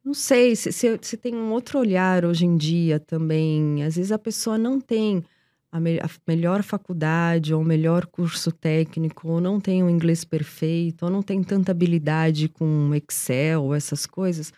Não 0.03 0.13
sei 0.13 0.55
se, 0.55 0.71
se, 0.71 0.97
se 1.01 1.17
tem 1.17 1.35
um 1.35 1.51
outro 1.51 1.79
olhar 1.79 2.25
hoje 2.25 2.45
em 2.45 2.55
dia 2.57 2.99
também. 2.99 3.83
Às 3.83 3.95
vezes 3.95 4.11
a 4.11 4.17
pessoa 4.19 4.57
não 4.57 4.79
tem 4.79 5.23
a, 5.71 5.79
me- 5.79 5.99
a 5.99 6.09
melhor 6.27 6.63
faculdade 6.63 7.53
ou 7.53 7.61
o 7.61 7.65
melhor 7.65 8.05
curso 8.07 8.51
técnico, 8.51 9.27
ou 9.29 9.41
não 9.41 9.59
tem 9.59 9.83
o 9.83 9.89
inglês 9.89 10.23
perfeito, 10.25 11.03
ou 11.05 11.11
não 11.11 11.21
tem 11.21 11.43
tanta 11.43 11.71
habilidade 11.71 12.47
com 12.49 12.91
Excel, 12.95 13.73
essas 13.75 14.05
coisas. 14.07 14.51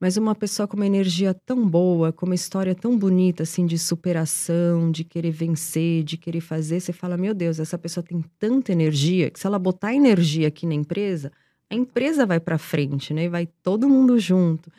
Mas 0.00 0.16
uma 0.16 0.34
pessoa 0.34 0.66
com 0.68 0.76
uma 0.76 0.86
energia 0.86 1.34
tão 1.34 1.68
boa, 1.68 2.12
com 2.12 2.24
uma 2.26 2.34
história 2.34 2.74
tão 2.74 2.96
bonita, 2.98 3.42
assim, 3.42 3.66
de 3.66 3.78
superação, 3.78 4.90
de 4.90 5.04
querer 5.04 5.32
vencer, 5.32 6.02
de 6.04 6.16
querer 6.16 6.40
fazer, 6.40 6.80
você 6.80 6.92
fala: 6.92 7.16
meu 7.16 7.34
Deus, 7.34 7.58
essa 7.60 7.76
pessoa 7.78 8.02
tem 8.04 8.22
tanta 8.38 8.72
energia 8.72 9.30
que 9.30 9.38
se 9.40 9.46
ela 9.46 9.58
botar 9.58 9.92
energia 9.94 10.48
aqui 10.48 10.66
na 10.66 10.74
empresa, 10.74 11.30
a 11.70 11.74
empresa 11.74 12.24
vai 12.26 12.38
para 12.40 12.58
frente, 12.58 13.12
né? 13.14 13.24
E 13.24 13.28
vai 13.28 13.46
todo 13.62 13.88
mundo 13.88 14.18
junto. 14.18 14.70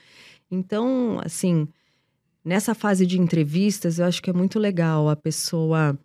Então, 0.50 1.20
assim, 1.24 1.68
nessa 2.44 2.74
fase 2.76 3.06
de 3.06 3.20
entrevistas, 3.20 4.00
eu 4.00 4.06
acho 4.06 4.22
que 4.22 4.30
é 4.30 4.34
muito 4.34 4.60
legal 4.60 5.10
a 5.10 5.16
pessoa 5.16 5.98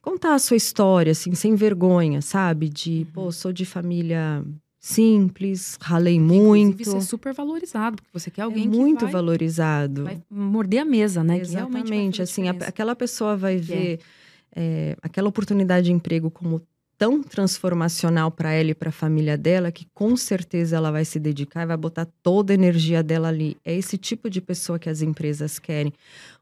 contar 0.00 0.34
a 0.34 0.38
sua 0.38 0.56
história, 0.56 1.12
assim, 1.12 1.34
sem 1.34 1.54
vergonha, 1.56 2.20
sabe? 2.22 2.68
De, 2.68 3.06
pô, 3.12 3.32
sou 3.32 3.52
de 3.52 3.64
família 3.64 4.44
simples, 4.78 5.76
ralei 5.80 6.20
muito. 6.20 6.74
Inclusive, 6.80 7.00
ser 7.00 7.06
super 7.08 7.34
valorizado, 7.34 7.96
porque 7.96 8.10
você 8.12 8.30
quer 8.30 8.42
É 8.42 8.44
alguém 8.44 8.68
muito 8.68 8.98
que 8.98 9.04
vai, 9.04 9.12
valorizado. 9.12 10.04
vai 10.04 10.22
morder 10.30 10.82
a 10.82 10.84
mesa, 10.84 11.24
né? 11.24 11.38
Exatamente, 11.38 12.22
assim, 12.22 12.48
a- 12.48 12.52
aquela 12.68 12.94
pessoa 12.94 13.36
vai 13.36 13.56
é. 13.56 13.58
ver 13.58 14.00
é, 14.58 14.96
aquela 15.02 15.28
oportunidade 15.28 15.86
de 15.86 15.92
emprego 15.92 16.30
como 16.30 16.62
tão 16.98 17.22
transformacional 17.22 18.30
para 18.30 18.52
ela 18.52 18.70
e 18.70 18.74
para 18.74 18.88
a 18.88 18.92
família 18.92 19.36
dela 19.36 19.70
que 19.70 19.86
com 19.92 20.16
certeza 20.16 20.76
ela 20.76 20.90
vai 20.90 21.04
se 21.04 21.18
dedicar 21.20 21.62
e 21.62 21.66
vai 21.66 21.76
botar 21.76 22.06
toda 22.22 22.52
a 22.52 22.54
energia 22.54 23.02
dela 23.02 23.28
ali. 23.28 23.56
É 23.64 23.74
esse 23.74 23.98
tipo 23.98 24.30
de 24.30 24.40
pessoa 24.40 24.78
que 24.78 24.88
as 24.88 25.02
empresas 25.02 25.58
querem. 25.58 25.92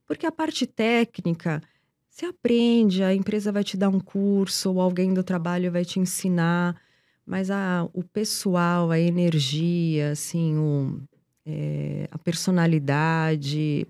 Porque 0.07 0.26
a 0.26 0.32
parte 0.32 0.66
técnica, 0.66 1.62
você 2.09 2.26
aprende, 2.26 3.02
a 3.02 3.14
empresa 3.14 3.50
vai 3.50 3.64
te 3.64 3.76
dar 3.76 3.88
um 3.88 4.00
curso, 4.00 4.72
ou 4.72 4.80
alguém 4.80 5.12
do 5.12 5.24
trabalho 5.24 5.72
vai 5.72 5.84
te 5.84 5.98
ensinar, 5.98 6.80
mas 7.26 7.50
a, 7.50 7.88
o 7.92 8.02
pessoal, 8.05 8.90
a 8.90 9.00
energia, 9.00 10.12
assim, 10.12 10.57
o, 10.57 11.00
é, 11.44 12.07
a 12.11 12.18
personalidade, 12.18 13.86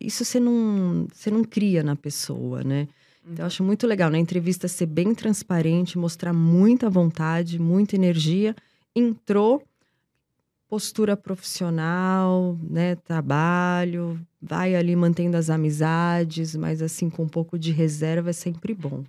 isso 0.00 0.24
você 0.24 0.38
não, 0.38 1.06
você 1.12 1.30
não 1.30 1.42
cria 1.42 1.82
na 1.82 1.96
pessoa, 1.96 2.62
né? 2.62 2.86
Então, 3.26 3.44
eu 3.44 3.46
acho 3.46 3.64
muito 3.64 3.86
legal 3.86 4.10
na 4.10 4.18
entrevista 4.18 4.68
ser 4.68 4.86
bem 4.86 5.14
transparente, 5.14 5.98
mostrar 5.98 6.32
muita 6.32 6.90
vontade, 6.90 7.58
muita 7.58 7.96
energia. 7.96 8.54
Entrou, 8.94 9.62
postura 10.68 11.16
profissional, 11.16 12.58
né? 12.62 12.96
Trabalho, 12.96 14.20
vai 14.40 14.74
ali 14.74 14.94
mantendo 14.94 15.36
as 15.36 15.48
amizades, 15.48 16.54
mas 16.54 16.82
assim, 16.82 17.08
com 17.08 17.22
um 17.22 17.28
pouco 17.28 17.58
de 17.58 17.72
reserva 17.72 18.30
é 18.30 18.34
sempre 18.34 18.74
bom. 18.74 19.04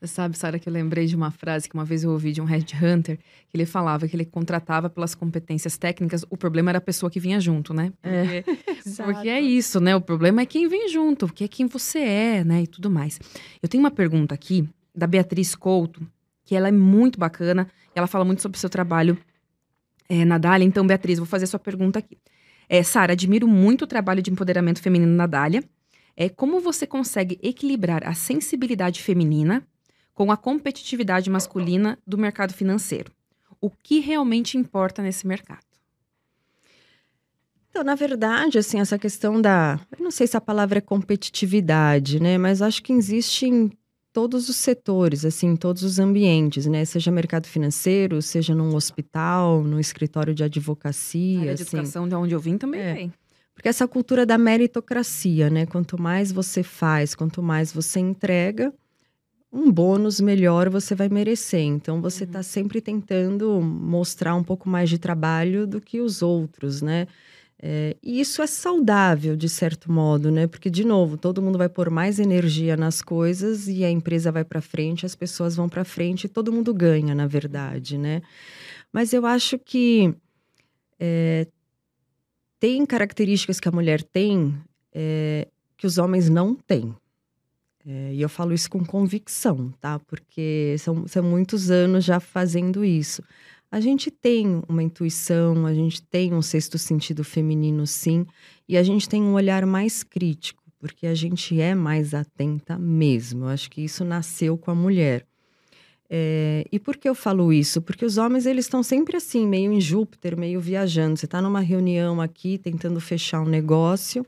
Você 0.00 0.14
sabe, 0.14 0.38
Sara, 0.38 0.58
que 0.58 0.66
eu 0.66 0.72
lembrei 0.72 1.04
de 1.04 1.14
uma 1.14 1.30
frase 1.30 1.68
que 1.68 1.74
uma 1.74 1.84
vez 1.84 2.04
eu 2.04 2.10
ouvi 2.10 2.32
de 2.32 2.40
um 2.40 2.46
headhunter, 2.46 3.18
que 3.18 3.54
ele 3.54 3.66
falava 3.66 4.08
que 4.08 4.16
ele 4.16 4.24
contratava 4.24 4.88
pelas 4.88 5.14
competências 5.14 5.76
técnicas, 5.76 6.24
o 6.30 6.38
problema 6.38 6.70
era 6.70 6.78
a 6.78 6.80
pessoa 6.80 7.10
que 7.10 7.20
vinha 7.20 7.38
junto, 7.38 7.74
né? 7.74 7.92
É, 8.02 8.40
porque 8.40 8.60
é, 9.02 9.04
porque 9.04 9.28
é 9.28 9.40
isso, 9.42 9.78
né? 9.78 9.94
O 9.94 10.00
problema 10.00 10.40
é 10.40 10.46
quem 10.46 10.66
vem 10.68 10.88
junto, 10.88 11.26
porque 11.26 11.44
é 11.44 11.48
quem 11.48 11.66
você 11.66 11.98
é, 11.98 12.44
né? 12.44 12.62
E 12.62 12.66
tudo 12.66 12.90
mais. 12.90 13.20
Eu 13.62 13.68
tenho 13.68 13.84
uma 13.84 13.90
pergunta 13.90 14.34
aqui 14.34 14.66
da 14.94 15.06
Beatriz 15.06 15.54
Couto, 15.54 16.00
que 16.46 16.56
ela 16.56 16.68
é 16.68 16.72
muito 16.72 17.18
bacana, 17.18 17.68
ela 17.94 18.06
fala 18.06 18.24
muito 18.24 18.40
sobre 18.40 18.56
o 18.56 18.60
seu 18.60 18.70
trabalho 18.70 19.18
é, 20.08 20.24
na 20.24 20.38
Dália. 20.38 20.64
Então, 20.64 20.86
Beatriz, 20.86 21.18
vou 21.18 21.26
fazer 21.26 21.44
a 21.44 21.48
sua 21.48 21.60
pergunta 21.60 21.98
aqui. 21.98 22.16
É, 22.70 22.82
Sara, 22.82 23.12
admiro 23.12 23.46
muito 23.46 23.82
o 23.82 23.86
trabalho 23.86 24.22
de 24.22 24.30
empoderamento 24.30 24.80
feminino 24.80 25.12
na 25.12 25.26
Dália. 25.26 25.62
É, 26.16 26.30
como 26.30 26.58
você 26.58 26.86
consegue 26.86 27.38
equilibrar 27.42 28.06
a 28.06 28.14
sensibilidade 28.14 29.02
feminina 29.02 29.62
com 30.20 30.30
a 30.30 30.36
competitividade 30.36 31.30
masculina 31.30 31.98
do 32.06 32.18
mercado 32.18 32.52
financeiro. 32.52 33.10
O 33.58 33.70
que 33.70 34.00
realmente 34.00 34.58
importa 34.58 35.00
nesse 35.00 35.26
mercado? 35.26 35.64
Então, 37.70 37.82
na 37.82 37.94
verdade, 37.94 38.58
assim, 38.58 38.80
essa 38.80 38.98
questão 38.98 39.40
da. 39.40 39.80
Eu 39.98 40.04
não 40.04 40.10
sei 40.10 40.26
se 40.26 40.36
a 40.36 40.40
palavra 40.40 40.76
é 40.76 40.82
competitividade, 40.82 42.20
né? 42.20 42.36
Mas 42.36 42.60
acho 42.60 42.82
que 42.82 42.92
existe 42.92 43.46
em 43.46 43.72
todos 44.12 44.50
os 44.50 44.56
setores, 44.56 45.24
assim, 45.24 45.46
em 45.46 45.56
todos 45.56 45.82
os 45.82 45.98
ambientes, 45.98 46.66
né? 46.66 46.84
Seja 46.84 47.10
mercado 47.10 47.46
financeiro, 47.46 48.20
seja 48.20 48.54
num 48.54 48.74
hospital, 48.74 49.62
no 49.62 49.80
escritório 49.80 50.34
de 50.34 50.44
advocacia. 50.44 51.52
A 51.52 51.54
assim. 51.54 51.62
educação 51.62 52.06
de 52.06 52.14
onde 52.14 52.34
eu 52.34 52.40
vim 52.40 52.58
também 52.58 52.80
é. 52.82 52.94
tem. 52.94 53.12
Porque 53.54 53.70
essa 53.70 53.88
cultura 53.88 54.26
da 54.26 54.36
meritocracia, 54.36 55.48
né? 55.48 55.64
Quanto 55.64 55.98
mais 55.98 56.30
você 56.30 56.62
faz, 56.62 57.14
quanto 57.14 57.42
mais 57.42 57.72
você 57.72 58.00
entrega, 58.00 58.70
um 59.52 59.70
bônus 59.70 60.20
melhor 60.20 60.68
você 60.68 60.94
vai 60.94 61.08
merecer. 61.08 61.60
Então 61.60 62.00
você 62.00 62.24
está 62.24 62.38
uhum. 62.38 62.44
sempre 62.44 62.80
tentando 62.80 63.60
mostrar 63.60 64.34
um 64.34 64.44
pouco 64.44 64.68
mais 64.68 64.88
de 64.88 64.98
trabalho 64.98 65.66
do 65.66 65.80
que 65.80 66.00
os 66.00 66.22
outros, 66.22 66.80
né? 66.82 67.06
É, 67.62 67.94
e 68.02 68.20
isso 68.20 68.40
é 68.40 68.46
saudável, 68.46 69.36
de 69.36 69.46
certo 69.46 69.92
modo, 69.92 70.30
né? 70.30 70.46
Porque, 70.46 70.70
de 70.70 70.82
novo, 70.82 71.18
todo 71.18 71.42
mundo 71.42 71.58
vai 71.58 71.68
pôr 71.68 71.90
mais 71.90 72.18
energia 72.18 72.74
nas 72.74 73.02
coisas 73.02 73.68
e 73.68 73.84
a 73.84 73.90
empresa 73.90 74.32
vai 74.32 74.44
para 74.44 74.62
frente, 74.62 75.04
as 75.04 75.14
pessoas 75.14 75.56
vão 75.56 75.68
para 75.68 75.84
frente 75.84 76.24
e 76.24 76.28
todo 76.28 76.52
mundo 76.52 76.72
ganha, 76.72 77.14
na 77.14 77.26
verdade, 77.26 77.98
né? 77.98 78.22
Mas 78.90 79.12
eu 79.12 79.26
acho 79.26 79.58
que 79.58 80.14
é, 80.98 81.46
tem 82.58 82.86
características 82.86 83.60
que 83.60 83.68
a 83.68 83.72
mulher 83.72 84.02
tem 84.02 84.54
é, 84.90 85.46
que 85.76 85.86
os 85.86 85.98
homens 85.98 86.30
não 86.30 86.54
têm. 86.54 86.94
É, 87.92 88.14
e 88.14 88.22
eu 88.22 88.28
falo 88.28 88.54
isso 88.54 88.70
com 88.70 88.84
convicção, 88.84 89.74
tá? 89.80 89.98
Porque 89.98 90.76
são, 90.78 91.08
são 91.08 91.24
muitos 91.24 91.72
anos 91.72 92.04
já 92.04 92.20
fazendo 92.20 92.84
isso. 92.84 93.20
A 93.68 93.80
gente 93.80 94.12
tem 94.12 94.62
uma 94.68 94.80
intuição, 94.80 95.66
a 95.66 95.74
gente 95.74 96.00
tem 96.00 96.32
um 96.32 96.40
sexto 96.40 96.78
sentido 96.78 97.24
feminino, 97.24 97.84
sim, 97.88 98.24
e 98.68 98.76
a 98.76 98.82
gente 98.84 99.08
tem 99.08 99.20
um 99.20 99.32
olhar 99.32 99.66
mais 99.66 100.04
crítico, 100.04 100.62
porque 100.78 101.04
a 101.04 101.14
gente 101.16 101.60
é 101.60 101.74
mais 101.74 102.14
atenta 102.14 102.78
mesmo. 102.78 103.46
Eu 103.46 103.48
acho 103.48 103.68
que 103.68 103.80
isso 103.80 104.04
nasceu 104.04 104.56
com 104.56 104.70
a 104.70 104.74
mulher. 104.74 105.26
É, 106.08 106.64
e 106.70 106.78
por 106.78 106.96
que 106.96 107.08
eu 107.08 107.14
falo 107.14 107.52
isso? 107.52 107.82
Porque 107.82 108.04
os 108.04 108.18
homens 108.18 108.46
eles 108.46 108.66
estão 108.66 108.84
sempre 108.84 109.16
assim, 109.16 109.48
meio 109.48 109.72
em 109.72 109.80
Júpiter, 109.80 110.38
meio 110.38 110.60
viajando. 110.60 111.16
Você 111.16 111.24
está 111.24 111.42
numa 111.42 111.60
reunião 111.60 112.20
aqui, 112.20 112.56
tentando 112.56 113.00
fechar 113.00 113.40
um 113.40 113.48
negócio 113.48 114.24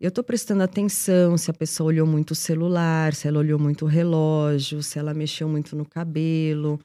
eu 0.00 0.08
estou 0.08 0.24
prestando 0.24 0.62
atenção 0.62 1.36
se 1.36 1.50
a 1.50 1.54
pessoa 1.54 1.88
olhou 1.88 2.06
muito 2.06 2.30
o 2.30 2.34
celular, 2.34 3.14
se 3.14 3.28
ela 3.28 3.38
olhou 3.38 3.58
muito 3.58 3.84
o 3.84 3.88
relógio, 3.88 4.82
se 4.82 4.98
ela 4.98 5.12
mexeu 5.12 5.46
muito 5.48 5.76
no 5.76 5.84
cabelo. 5.84 6.80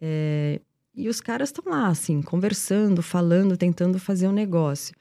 É, 0.00 0.60
e 0.94 1.08
os 1.08 1.20
caras 1.20 1.50
estão 1.50 1.72
lá, 1.72 1.86
assim, 1.86 2.20
conversando, 2.20 3.00
falando, 3.02 3.56
tentando 3.56 3.98
fazer 4.00 4.26
um 4.26 4.32
negócio. 4.32 4.92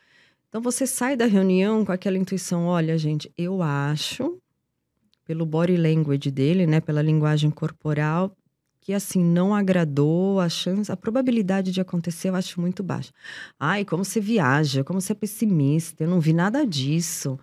Então 0.48 0.62
você 0.62 0.86
sai 0.86 1.16
da 1.16 1.26
reunião 1.26 1.84
com 1.84 1.92
aquela 1.92 2.18
intuição: 2.18 2.66
olha, 2.66 2.96
gente, 2.98 3.32
eu 3.36 3.64
acho, 3.64 4.40
pelo 5.26 5.46
body 5.46 5.78
language 5.78 6.30
dele, 6.30 6.68
né, 6.68 6.80
pela 6.80 7.02
linguagem 7.02 7.50
corporal, 7.50 8.36
que 8.88 8.94
assim 8.94 9.22
não 9.22 9.54
agradou, 9.54 10.40
a 10.40 10.48
chance, 10.48 10.90
a 10.90 10.96
probabilidade 10.96 11.74
de 11.74 11.82
acontecer 11.82 12.30
eu 12.30 12.36
acho 12.36 12.62
muito 12.62 12.82
baixa. 12.82 13.12
Ai, 13.60 13.84
como 13.84 14.06
você 14.06 14.22
viaja, 14.22 14.82
como 14.82 15.02
você 15.02 15.12
é 15.12 15.16
pessimista, 15.16 16.06
eu 16.06 16.10
não 16.10 16.22
vi 16.22 16.32
nada 16.32 16.66
disso. 16.66 17.38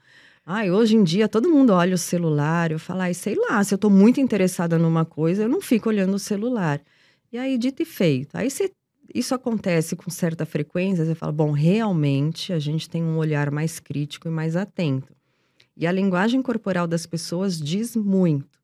Ai, 0.47 0.71
hoje 0.71 0.97
em 0.97 1.05
dia 1.05 1.29
todo 1.29 1.51
mundo 1.51 1.75
olha 1.75 1.97
o 1.97 1.99
celular, 1.99 2.73
eu 2.73 2.79
falo, 2.79 3.03
ai, 3.03 3.13
sei 3.13 3.35
lá, 3.35 3.63
se 3.63 3.75
eu 3.75 3.79
tô 3.79 3.91
muito 3.91 4.23
interessada 4.23 4.79
numa 4.79 5.05
coisa, 5.05 5.43
eu 5.43 5.49
não 5.51 5.61
fico 5.61 5.91
olhando 5.91 6.15
o 6.15 6.19
celular. 6.19 6.81
E 7.31 7.37
aí, 7.37 7.59
dito 7.59 7.83
e 7.83 7.85
feito. 7.85 8.35
Aí 8.37 8.49
isso 9.15 9.35
acontece 9.35 9.95
com 9.95 10.11
certa 10.11 10.47
frequência, 10.47 11.05
você 11.05 11.15
fala, 11.15 11.31
bom, 11.31 11.51
realmente 11.51 12.55
a 12.55 12.59
gente 12.59 12.89
tem 12.89 13.03
um 13.03 13.19
olhar 13.19 13.51
mais 13.51 13.79
crítico 13.79 14.29
e 14.29 14.31
mais 14.31 14.57
atento. 14.57 15.15
E 15.77 15.87
a 15.87 15.93
linguagem 15.93 16.41
corporal 16.41 16.87
das 16.87 17.05
pessoas 17.05 17.61
diz 17.61 17.95
muito. 17.95 18.64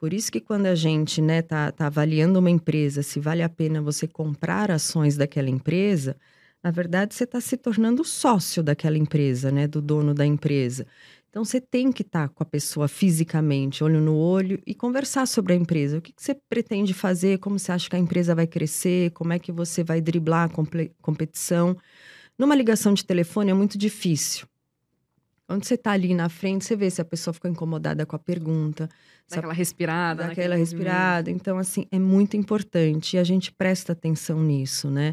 Por 0.00 0.14
isso 0.14 0.32
que 0.32 0.40
quando 0.40 0.64
a 0.64 0.74
gente 0.74 1.20
né, 1.20 1.42
tá, 1.42 1.70
tá 1.70 1.86
avaliando 1.86 2.38
uma 2.38 2.48
empresa, 2.48 3.02
se 3.02 3.20
vale 3.20 3.42
a 3.42 3.50
pena 3.50 3.82
você 3.82 4.08
comprar 4.08 4.70
ações 4.70 5.14
daquela 5.14 5.50
empresa, 5.50 6.16
na 6.64 6.70
verdade 6.70 7.14
você 7.14 7.24
está 7.24 7.38
se 7.38 7.54
tornando 7.58 8.02
sócio 8.02 8.62
daquela 8.62 8.96
empresa, 8.96 9.50
né, 9.52 9.68
do 9.68 9.82
dono 9.82 10.14
da 10.14 10.24
empresa. 10.24 10.86
Então 11.28 11.44
você 11.44 11.60
tem 11.60 11.92
que 11.92 12.00
estar 12.00 12.28
tá 12.28 12.34
com 12.34 12.42
a 12.42 12.46
pessoa 12.46 12.88
fisicamente, 12.88 13.84
olho 13.84 14.00
no 14.00 14.16
olho, 14.16 14.58
e 14.66 14.74
conversar 14.74 15.26
sobre 15.26 15.52
a 15.52 15.56
empresa. 15.56 15.98
O 15.98 16.00
que, 16.00 16.12
que, 16.14 16.22
você 16.22 16.34
pretende 16.48 16.94
fazer? 16.94 17.38
Como 17.38 17.58
você 17.58 17.70
acha 17.70 17.90
que 17.90 17.96
a 17.96 17.98
empresa 17.98 18.34
vai 18.34 18.46
crescer? 18.46 19.10
Como 19.10 19.34
é 19.34 19.38
que 19.38 19.52
você 19.52 19.84
vai 19.84 20.00
driblar 20.00 20.50
a 20.50 20.92
competição? 21.02 21.76
Numa 22.38 22.54
ligação 22.54 22.94
de 22.94 23.04
telefone 23.04 23.50
é 23.50 23.54
muito 23.54 23.76
difícil. 23.76 24.46
Quando 25.50 25.64
você 25.64 25.74
está 25.74 25.90
ali 25.90 26.14
na 26.14 26.28
frente, 26.28 26.64
você 26.64 26.76
vê 26.76 26.88
se 26.88 27.00
a 27.00 27.04
pessoa 27.04 27.34
ficou 27.34 27.50
incomodada 27.50 28.06
com 28.06 28.14
a 28.14 28.18
pergunta. 28.20 28.88
Daquela 29.28 29.52
respirada. 29.52 30.28
Daquela 30.28 30.54
respirada. 30.54 31.28
Então, 31.28 31.58
assim, 31.58 31.86
é 31.90 31.98
muito 31.98 32.36
importante 32.36 33.16
e 33.16 33.18
a 33.18 33.24
gente 33.24 33.50
presta 33.50 33.90
atenção 33.90 34.40
nisso, 34.40 34.88
né? 34.88 35.12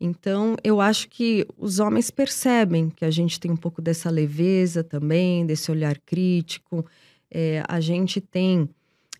Então, 0.00 0.56
eu 0.64 0.80
acho 0.80 1.08
que 1.08 1.46
os 1.56 1.78
homens 1.78 2.10
percebem 2.10 2.90
que 2.90 3.04
a 3.04 3.10
gente 3.12 3.38
tem 3.38 3.52
um 3.52 3.56
pouco 3.56 3.80
dessa 3.80 4.10
leveza 4.10 4.82
também, 4.82 5.46
desse 5.46 5.70
olhar 5.70 5.96
crítico. 6.04 6.84
É, 7.30 7.62
a 7.68 7.78
gente 7.78 8.20
tem, 8.20 8.68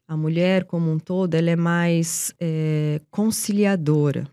a 0.09 0.17
mulher 0.17 0.65
como 0.65 0.91
um 0.91 0.99
todo, 0.99 1.37
ela 1.37 1.51
é 1.51 1.57
mais 1.57 2.35
é, 2.41 3.01
conciliadora. 3.13 4.29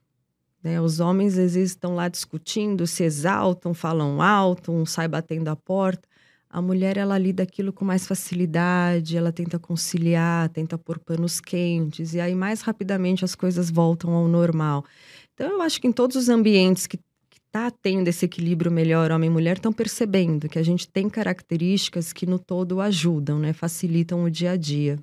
Né? 0.63 0.81
Os 0.81 0.99
homens 0.99 1.37
às 1.37 1.53
vezes 1.53 1.73
estão 1.73 1.93
lá 1.93 2.07
discutindo, 2.07 2.87
se 2.87 3.03
exaltam, 3.03 3.75
falam 3.75 4.23
alto, 4.23 4.71
um 4.71 4.87
sai 4.87 5.07
batendo 5.07 5.49
a 5.49 5.55
porta. 5.55 6.14
A 6.55 6.61
mulher, 6.61 6.95
ela 6.95 7.17
lida 7.17 7.43
aquilo 7.43 7.73
com 7.73 7.83
mais 7.83 8.07
facilidade, 8.07 9.17
ela 9.17 9.29
tenta 9.29 9.59
conciliar, 9.59 10.47
tenta 10.47 10.77
pôr 10.77 10.97
panos 10.97 11.41
quentes, 11.41 12.13
e 12.13 12.21
aí 12.21 12.33
mais 12.33 12.61
rapidamente 12.61 13.25
as 13.25 13.35
coisas 13.35 13.69
voltam 13.69 14.13
ao 14.13 14.25
normal. 14.25 14.85
Então, 15.33 15.49
eu 15.49 15.61
acho 15.61 15.81
que 15.81 15.87
em 15.87 15.91
todos 15.91 16.15
os 16.15 16.29
ambientes 16.29 16.87
que 16.87 16.97
está 17.45 17.69
tendo 17.69 18.07
esse 18.07 18.23
equilíbrio 18.23 18.71
melhor 18.71 19.11
homem 19.11 19.29
e 19.29 19.33
mulher 19.33 19.57
estão 19.57 19.73
percebendo 19.73 20.47
que 20.47 20.57
a 20.57 20.63
gente 20.63 20.87
tem 20.87 21.09
características 21.09 22.13
que 22.13 22.25
no 22.25 22.39
todo 22.39 22.79
ajudam, 22.79 23.37
né? 23.37 23.51
Facilitam 23.51 24.23
o 24.23 24.31
dia 24.31 24.51
a 24.51 24.55
dia. 24.55 24.97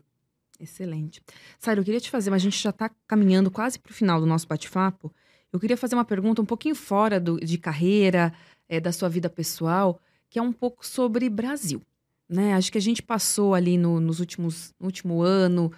Excelente. 0.59 1.21
Sara, 1.59 1.81
eu 1.81 1.85
queria 1.85 2.01
te 2.01 2.09
fazer, 2.09 2.31
mas 2.31 2.41
a 2.41 2.45
gente 2.45 2.63
já 2.63 2.71
está 2.71 2.91
caminhando 3.07 3.51
quase 3.51 3.79
para 3.79 3.91
o 3.91 3.95
final 3.95 4.19
do 4.19 4.27
nosso 4.27 4.49
bate-papo. 4.49 5.13
Eu 5.53 5.61
queria 5.61 5.77
fazer 5.77 5.97
uma 5.97 6.05
pergunta 6.07 6.41
um 6.41 6.47
pouquinho 6.47 6.75
fora 6.75 7.21
do, 7.21 7.39
de 7.39 7.59
carreira, 7.59 8.33
é, 8.67 8.81
da 8.81 8.91
sua 8.91 9.11
vida 9.11 9.29
pessoal 9.29 10.01
que 10.33 10.39
é 10.39 10.43
um 10.43 10.51
pouco 10.51 10.85
sobre 10.87 11.29
Brasil. 11.29 11.83
Né? 12.27 12.55
Acho 12.55 12.73
que 12.73 12.79
a 12.79 12.81
gente 12.81 13.03
passou 13.03 13.55
ali 13.55 13.77
no, 13.77 14.01
nos 14.01 14.19
últimos 14.19 14.73
no 14.81 14.87
último 14.87 15.21
ano 15.21 15.71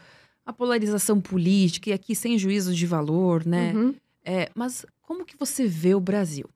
a 0.46 0.52
polarização 0.52 1.20
política 1.20 1.90
e 1.90 1.92
aqui 1.92 2.14
sem 2.14 2.38
juízo 2.38 2.72
de 2.72 2.86
valor, 2.86 3.44
né? 3.44 3.72
Uhum. 3.74 3.94
É, 4.24 4.48
mas 4.55 4.86
como 5.02 5.24
que 5.24 5.36
você 5.36 5.66
vê 5.66 5.92
o 5.92 6.00
Brasil? 6.00 6.48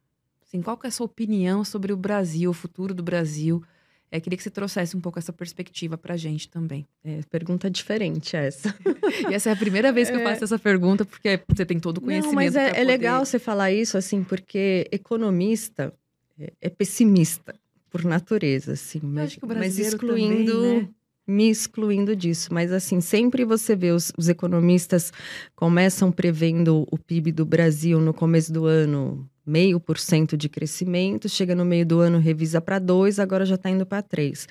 Assim, 0.46 0.62
qual 0.62 0.76
que 0.76 0.86
é 0.86 0.88
a 0.88 0.92
sua 0.92 1.06
opinião 1.06 1.64
sobre 1.64 1.92
o 1.92 1.96
Brasil, 1.96 2.50
o 2.50 2.54
futuro 2.54 2.94
do 2.94 3.02
Brasil? 3.02 3.64
É, 4.12 4.20
queria 4.20 4.36
que 4.36 4.44
você 4.44 4.50
trouxesse 4.50 4.96
um 4.96 5.00
pouco 5.00 5.18
essa 5.18 5.32
perspectiva 5.32 5.98
para 5.98 6.14
a 6.14 6.16
gente 6.16 6.48
também. 6.48 6.86
É, 7.02 7.22
pergunta 7.28 7.68
diferente 7.68 8.36
essa. 8.36 8.72
e 9.28 9.34
essa 9.34 9.50
é 9.50 9.52
a 9.52 9.56
primeira 9.56 9.90
vez 9.90 10.08
que 10.08 10.14
é... 10.14 10.20
eu 10.20 10.22
faço 10.24 10.44
essa 10.44 10.58
pergunta, 10.58 11.04
porque 11.04 11.42
você 11.48 11.66
tem 11.66 11.80
todo 11.80 11.98
o 11.98 12.02
conhecimento. 12.02 12.28
Não, 12.28 12.34
mas 12.34 12.54
é, 12.54 12.66
é 12.66 12.68
poder... 12.68 12.80
é 12.80 12.84
legal 12.84 13.24
você 13.24 13.40
falar 13.40 13.72
isso, 13.72 13.98
assim, 13.98 14.22
porque 14.22 14.86
economista 14.92 15.92
é, 16.38 16.52
é 16.60 16.70
pessimista 16.70 17.54
por 17.90 18.04
natureza, 18.04 18.72
assim. 18.72 19.00
Mas, 19.02 19.38
mas 19.42 19.78
excluindo. 19.78 20.52
Também, 20.52 20.82
né? 20.82 20.88
Me 21.26 21.50
excluindo 21.50 22.16
disso, 22.16 22.54
mas 22.54 22.72
assim, 22.72 23.02
sempre 23.02 23.44
você 23.44 23.76
vê 23.76 23.90
os, 23.90 24.10
os 24.16 24.30
economistas 24.30 25.12
começam 25.54 26.10
prevendo 26.10 26.86
o 26.90 26.96
PIB 26.96 27.32
do 27.32 27.44
Brasil 27.44 28.00
no 28.00 28.14
começo 28.14 28.50
do 28.50 28.64
ano 28.64 29.28
meio 29.44 29.78
por 29.78 29.98
cento 29.98 30.38
de 30.38 30.48
crescimento, 30.48 31.28
chega 31.28 31.54
no 31.54 31.66
meio 31.66 31.84
do 31.84 32.00
ano, 32.00 32.18
revisa 32.18 32.62
para 32.62 32.78
dois, 32.78 33.18
agora 33.18 33.44
já 33.44 33.56
está 33.56 33.68
indo 33.68 33.84
para 33.84 34.00
três. 34.02 34.46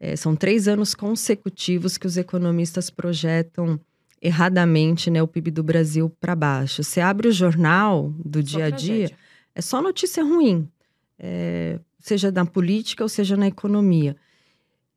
É, 0.00 0.14
são 0.14 0.36
três 0.36 0.68
anos 0.68 0.94
consecutivos 0.94 1.98
que 1.98 2.06
os 2.06 2.16
economistas 2.16 2.88
projetam 2.88 3.78
erradamente 4.22 5.10
né, 5.10 5.22
o 5.22 5.28
PIB 5.28 5.50
do 5.50 5.62
Brasil 5.62 6.10
para 6.20 6.36
baixo. 6.36 6.82
Você 6.82 7.00
abre 7.00 7.28
o 7.28 7.32
jornal 7.32 8.12
do 8.24 8.38
Só 8.38 8.56
dia 8.56 8.64
a 8.66 8.70
dia, 8.70 9.10
é 9.54 9.60
só 9.60 9.82
notícia 9.82 10.22
ruim, 10.22 10.68
é, 11.18 11.80
seja 11.98 12.30
na 12.30 12.46
política 12.46 13.02
ou 13.02 13.08
seja 13.08 13.36
na 13.36 13.46
economia. 13.46 14.16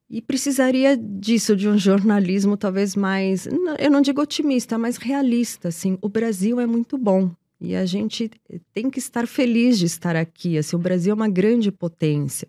E 0.10 0.22
precisaria 0.22 0.98
disso, 0.98 1.56
de 1.56 1.70
um 1.70 1.78
jornalismo 1.78 2.58
talvez 2.58 2.96
mais, 2.96 3.48
eu 3.80 3.90
não 3.90 4.02
digo 4.02 4.22
otimista, 4.22 4.78
mas 4.78 4.98
realista. 4.98 5.70
Assim, 5.70 5.98
o 6.02 6.10
Brasil 6.10 6.60
é 6.60 6.66
muito 6.66 6.98
bom 6.98 7.32
e 7.62 7.76
a 7.76 7.86
gente 7.86 8.30
tem 8.74 8.90
que 8.90 9.00
estar 9.00 9.26
feliz 9.26 9.80
de 9.80 9.86
estar 9.86 10.16
aqui. 10.16 10.58
Assim, 10.58 10.76
o 10.76 10.80
Brasil 10.80 11.12
é 11.12 11.16
uma 11.16 11.30
grande 11.30 11.72
potência. 11.72 12.48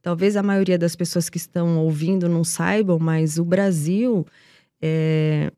Talvez 0.00 0.36
a 0.36 0.42
maioria 0.42 0.78
das 0.78 0.96
pessoas 0.96 1.28
que 1.28 1.36
estão 1.36 1.78
ouvindo 1.80 2.28
não 2.28 2.44
saibam, 2.44 2.98
mas 2.98 3.38
o 3.38 3.44
Brasil 3.44 4.26
é, 4.80 5.52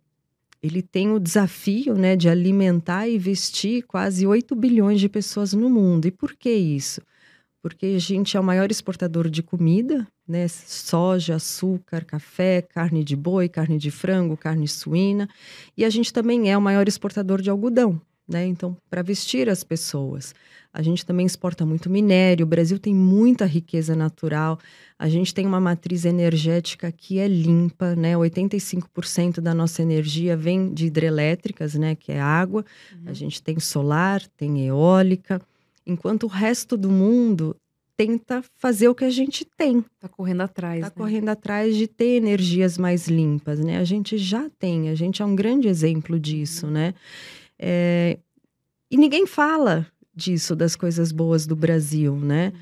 ele 0.63 0.83
tem 0.83 1.13
o 1.13 1.21
desafio 1.21 1.95
né, 1.95 2.17
de 2.17 2.29
alimentar 2.29 3.07
e 3.07 3.19
vestir 3.19 3.83
quase 3.83 4.27
8 4.27 4.57
bilhões 4.57 4.99
de 4.99 5.09
pessoas 5.09 5.53
no 5.53 5.69
mundo. 5.69 6.07
E 6.07 6.11
por 6.11 6.35
que 6.35 6.51
isso? 6.51 7.03
Porque 7.65 7.87
a 7.87 7.99
gente 7.99 8.37
é 8.37 8.41
o 8.41 8.45
maior 8.45 8.71
exportador 8.71 9.31
de 9.31 9.43
comida, 9.43 10.07
né? 10.29 10.47
Soja, 10.49 11.37
açúcar, 11.37 12.05
café, 12.05 12.61
carne 12.61 13.03
de 13.03 13.17
boi, 13.17 13.49
carne 13.49 13.79
de 13.79 13.91
frango, 13.91 14.37
carne 14.37 14.69
suína. 14.69 15.27
E 15.75 15.83
a 15.83 15.89
gente 15.89 16.13
também 16.13 16.53
é 16.53 16.59
o 16.59 16.61
maior 16.61 16.87
exportador 16.87 17.41
de 17.41 17.49
algodão, 17.49 17.99
né? 18.29 18.45
Então, 18.45 18.77
para 18.91 19.01
vestir 19.01 19.49
as 19.49 19.65
pessoas. 19.65 20.35
A 20.75 20.83
gente 20.83 21.07
também 21.07 21.25
exporta 21.25 21.65
muito 21.65 21.89
minério. 21.89 22.45
O 22.45 22.47
Brasil 22.47 22.79
tem 22.79 22.95
muita 22.95 23.47
riqueza 23.47 23.97
natural. 23.97 24.59
A 24.99 25.09
gente 25.09 25.33
tem 25.33 25.47
uma 25.47 25.59
matriz 25.59 26.05
energética 26.05 26.93
que 26.93 27.19
é 27.19 27.27
limpa, 27.27 27.97
né? 27.97 28.15
85% 28.15 29.41
da 29.41 29.55
nossa 29.55 29.81
energia 29.81 30.37
vem 30.37 30.71
de 30.71 30.85
hidrelétricas, 30.85 31.77
né? 31.77 31.95
Que 31.95 32.13
é 32.13 32.21
água. 32.21 32.63
A 33.07 33.15
gente 33.15 33.43
tem 33.43 33.59
solar, 33.59 34.21
tem 34.37 34.67
eólica, 34.67 35.41
enquanto 35.87 36.25
o 36.25 36.29
resto 36.29 36.77
do 36.77 36.91
mundo 36.91 37.57
tenta 37.97 38.43
fazer 38.57 38.89
o 38.89 38.95
que 38.95 39.05
a 39.05 39.11
gente 39.11 39.45
tem, 39.45 39.85
Tá 40.01 40.09
correndo 40.09 40.41
atrás. 40.41 40.85
está 40.85 40.89
né? 40.89 40.95
correndo 40.97 41.29
atrás 41.29 41.77
de 41.77 41.87
ter 41.87 42.17
energias 42.17 42.77
mais 42.77 43.07
limpas, 43.07 43.61
né? 43.61 43.79
A 43.79 43.85
gente 43.85 44.19
já 44.19 44.51
tem, 44.59 44.89
a 44.89 44.95
gente 44.95 45.23
é 45.23 45.25
um 45.25 45.37
grande 45.37 45.69
exemplo 45.69 46.19
disso, 46.19 46.67
né? 46.67 46.95
É, 47.59 48.19
e 48.91 48.97
ninguém 48.97 49.27
fala 49.27 49.87
disso, 50.15 50.57
das 50.57 50.75
coisas 50.75 51.13
boas 51.13 51.47
do 51.47 51.55
Brasil, 51.55 52.17
né? 52.17 52.53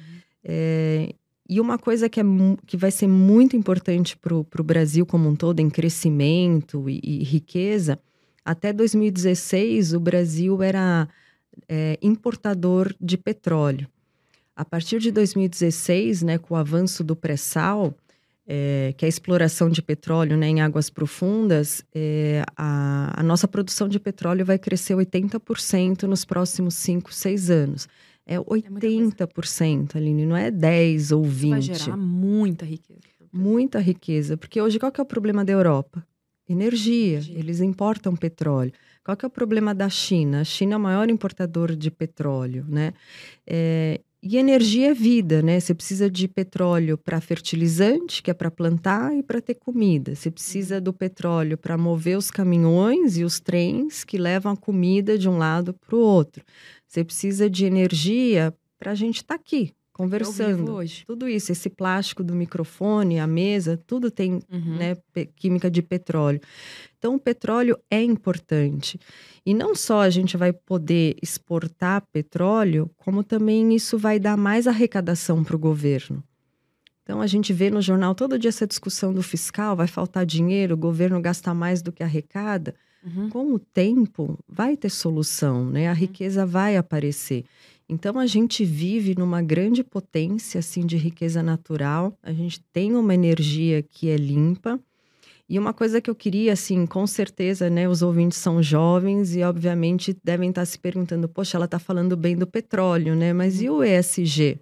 É, 0.44 1.14
e 1.48 1.60
uma 1.60 1.78
coisa 1.78 2.08
que, 2.08 2.20
é, 2.20 2.24
que 2.66 2.76
vai 2.76 2.90
ser 2.90 3.06
muito 3.06 3.56
importante 3.56 4.16
para 4.16 4.34
o 4.34 4.64
Brasil 4.64 5.04
como 5.06 5.28
um 5.28 5.36
todo, 5.36 5.60
em 5.60 5.70
crescimento 5.70 6.88
e, 6.88 7.00
e 7.02 7.22
riqueza, 7.24 7.98
até 8.44 8.72
2016 8.72 9.94
o 9.94 10.00
Brasil 10.00 10.62
era 10.62 11.08
é, 11.68 11.98
importador 12.02 12.94
de 13.00 13.16
petróleo. 13.16 13.88
A 14.54 14.64
partir 14.64 14.98
de 14.98 15.10
2016, 15.10 16.22
né, 16.22 16.38
com 16.38 16.54
o 16.54 16.56
avanço 16.56 17.02
do 17.02 17.16
pré-sal, 17.16 17.94
é, 18.46 18.92
que 18.96 19.04
é 19.04 19.06
a 19.06 19.08
exploração 19.08 19.70
de 19.70 19.80
petróleo 19.80 20.36
né, 20.36 20.48
em 20.48 20.60
águas 20.60 20.90
profundas, 20.90 21.84
é, 21.94 22.44
a, 22.56 23.20
a 23.20 23.22
nossa 23.22 23.48
produção 23.48 23.88
de 23.88 23.98
petróleo 23.98 24.44
vai 24.44 24.58
crescer 24.58 24.94
80% 24.94 26.02
nos 26.02 26.24
próximos 26.24 26.74
5, 26.74 27.12
6 27.12 27.50
anos. 27.50 27.88
É 28.26 28.36
muita 28.38 28.70
coisa. 28.70 28.86
80%, 28.88 29.96
Aline, 29.96 30.26
não 30.26 30.36
é 30.36 30.50
10 30.50 31.12
ou 31.12 31.22
Isso 31.22 31.30
20. 31.32 31.50
vai 31.50 31.62
gerar 31.62 31.96
muita 31.96 32.64
riqueza. 32.64 33.00
Muita 33.32 33.78
riqueza, 33.80 34.36
porque 34.36 34.60
hoje 34.60 34.78
qual 34.78 34.92
que 34.92 35.00
é 35.00 35.02
o 35.02 35.06
problema 35.06 35.44
da 35.44 35.52
Europa? 35.52 36.06
Energia. 36.48 37.14
Energia. 37.14 37.38
Eles 37.38 37.60
importam 37.60 38.14
petróleo. 38.14 38.72
Qual 39.04 39.16
que 39.16 39.24
é 39.24 39.28
o 39.28 39.30
problema 39.30 39.74
da 39.74 39.88
China? 39.88 40.40
A 40.40 40.44
China 40.44 40.74
é 40.74 40.76
o 40.76 40.80
maior 40.80 41.10
importador 41.10 41.74
de 41.74 41.90
petróleo, 41.90 42.64
né? 42.68 42.92
É, 43.46 44.00
e 44.22 44.36
energia 44.36 44.92
é 44.92 44.94
vida, 44.94 45.42
né? 45.42 45.58
Você 45.58 45.74
precisa 45.74 46.08
de 46.08 46.28
petróleo 46.28 46.96
para 46.96 47.20
fertilizante, 47.20 48.22
que 48.22 48.30
é 48.30 48.34
para 48.34 48.50
plantar 48.50 49.12
e 49.16 49.22
para 49.22 49.40
ter 49.40 49.54
comida. 49.54 50.14
Você 50.14 50.30
precisa 50.30 50.80
do 50.80 50.92
petróleo 50.92 51.58
para 51.58 51.76
mover 51.76 52.16
os 52.16 52.30
caminhões 52.30 53.18
e 53.18 53.24
os 53.24 53.40
trens 53.40 54.04
que 54.04 54.16
levam 54.16 54.52
a 54.52 54.56
comida 54.56 55.18
de 55.18 55.28
um 55.28 55.36
lado 55.36 55.74
para 55.74 55.96
o 55.96 55.98
outro. 55.98 56.44
Você 56.86 57.02
precisa 57.04 57.50
de 57.50 57.64
energia 57.64 58.54
para 58.78 58.92
a 58.92 58.94
gente 58.94 59.16
estar 59.16 59.34
aqui 59.34 59.60
Ao 59.60 59.66
vivo 59.66 59.81
conversando. 59.92 60.72
hoje. 60.72 61.04
Tudo 61.06 61.28
isso, 61.28 61.52
esse 61.52 61.68
plástico 61.68 62.24
do 62.24 62.34
microfone, 62.34 63.20
a 63.20 63.26
mesa, 63.26 63.76
tudo 63.86 64.10
tem 64.10 64.40
Uhum. 64.50 64.76
né, 64.76 64.96
química 65.36 65.70
de 65.70 65.82
petróleo. 65.82 66.40
Então, 66.98 67.14
o 67.16 67.18
petróleo 67.18 67.78
é 67.90 68.02
importante. 68.02 68.98
E 69.44 69.52
não 69.52 69.74
só 69.74 70.00
a 70.00 70.10
gente 70.10 70.36
vai 70.36 70.52
poder 70.52 71.16
exportar 71.20 72.02
petróleo, 72.12 72.90
como 72.96 73.24
também 73.24 73.74
isso 73.74 73.98
vai 73.98 74.18
dar 74.18 74.36
mais 74.36 74.66
arrecadação 74.66 75.42
para 75.42 75.56
o 75.56 75.58
governo. 75.58 76.22
Então, 77.02 77.20
a 77.20 77.26
gente 77.26 77.52
vê 77.52 77.68
no 77.68 77.82
jornal 77.82 78.14
todo 78.14 78.38
dia 78.38 78.48
essa 78.50 78.66
discussão 78.66 79.12
do 79.12 79.22
fiscal: 79.22 79.74
vai 79.74 79.88
faltar 79.88 80.24
dinheiro, 80.24 80.74
o 80.74 80.78
governo 80.78 81.20
gasta 81.20 81.52
mais 81.52 81.82
do 81.82 81.90
que 81.90 82.02
arrecada. 82.02 82.74
Uhum. 83.04 83.28
Com 83.30 83.52
o 83.52 83.58
tempo, 83.58 84.38
vai 84.48 84.76
ter 84.76 84.88
solução, 84.88 85.68
né? 85.68 85.88
A 85.88 85.92
riqueza 85.92 86.46
vai 86.46 86.76
aparecer. 86.76 87.44
Então, 87.88 88.18
a 88.18 88.26
gente 88.26 88.64
vive 88.64 89.14
numa 89.16 89.42
grande 89.42 89.82
potência, 89.84 90.58
assim, 90.58 90.86
de 90.86 90.96
riqueza 90.96 91.42
natural. 91.42 92.16
A 92.22 92.32
gente 92.32 92.60
tem 92.72 92.94
uma 92.94 93.14
energia 93.14 93.82
que 93.82 94.08
é 94.08 94.16
limpa. 94.16 94.80
E 95.48 95.58
uma 95.58 95.74
coisa 95.74 96.00
que 96.00 96.08
eu 96.08 96.14
queria, 96.14 96.52
assim, 96.54 96.86
com 96.86 97.06
certeza, 97.06 97.68
né? 97.68 97.88
Os 97.88 98.00
ouvintes 98.00 98.38
são 98.38 98.62
jovens 98.62 99.34
e, 99.34 99.42
obviamente, 99.42 100.16
devem 100.24 100.48
estar 100.48 100.64
se 100.64 100.78
perguntando: 100.78 101.28
poxa, 101.28 101.58
ela 101.58 101.66
está 101.66 101.78
falando 101.78 102.16
bem 102.16 102.36
do 102.36 102.46
petróleo, 102.46 103.14
né? 103.14 103.32
Mas 103.32 103.60
e 103.60 103.68
o 103.68 103.82
ESG? 103.84 104.58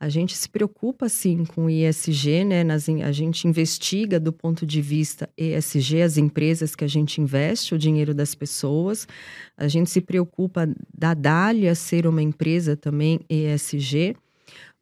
A 0.00 0.08
gente 0.08 0.36
se 0.36 0.48
preocupa, 0.48 1.08
sim, 1.08 1.44
com 1.44 1.64
o 1.64 1.70
ESG, 1.70 2.44
né? 2.44 2.62
Nas, 2.62 2.88
a 2.88 3.10
gente 3.10 3.48
investiga 3.48 4.20
do 4.20 4.32
ponto 4.32 4.64
de 4.64 4.80
vista 4.80 5.28
ESG 5.36 6.02
as 6.02 6.16
empresas 6.16 6.76
que 6.76 6.84
a 6.84 6.88
gente 6.88 7.20
investe, 7.20 7.74
o 7.74 7.78
dinheiro 7.78 8.14
das 8.14 8.32
pessoas. 8.32 9.08
A 9.56 9.66
gente 9.66 9.90
se 9.90 10.00
preocupa 10.00 10.68
da 10.96 11.14
Dália 11.14 11.74
ser 11.74 12.06
uma 12.06 12.22
empresa 12.22 12.76
também 12.76 13.18
ESG. 13.28 14.14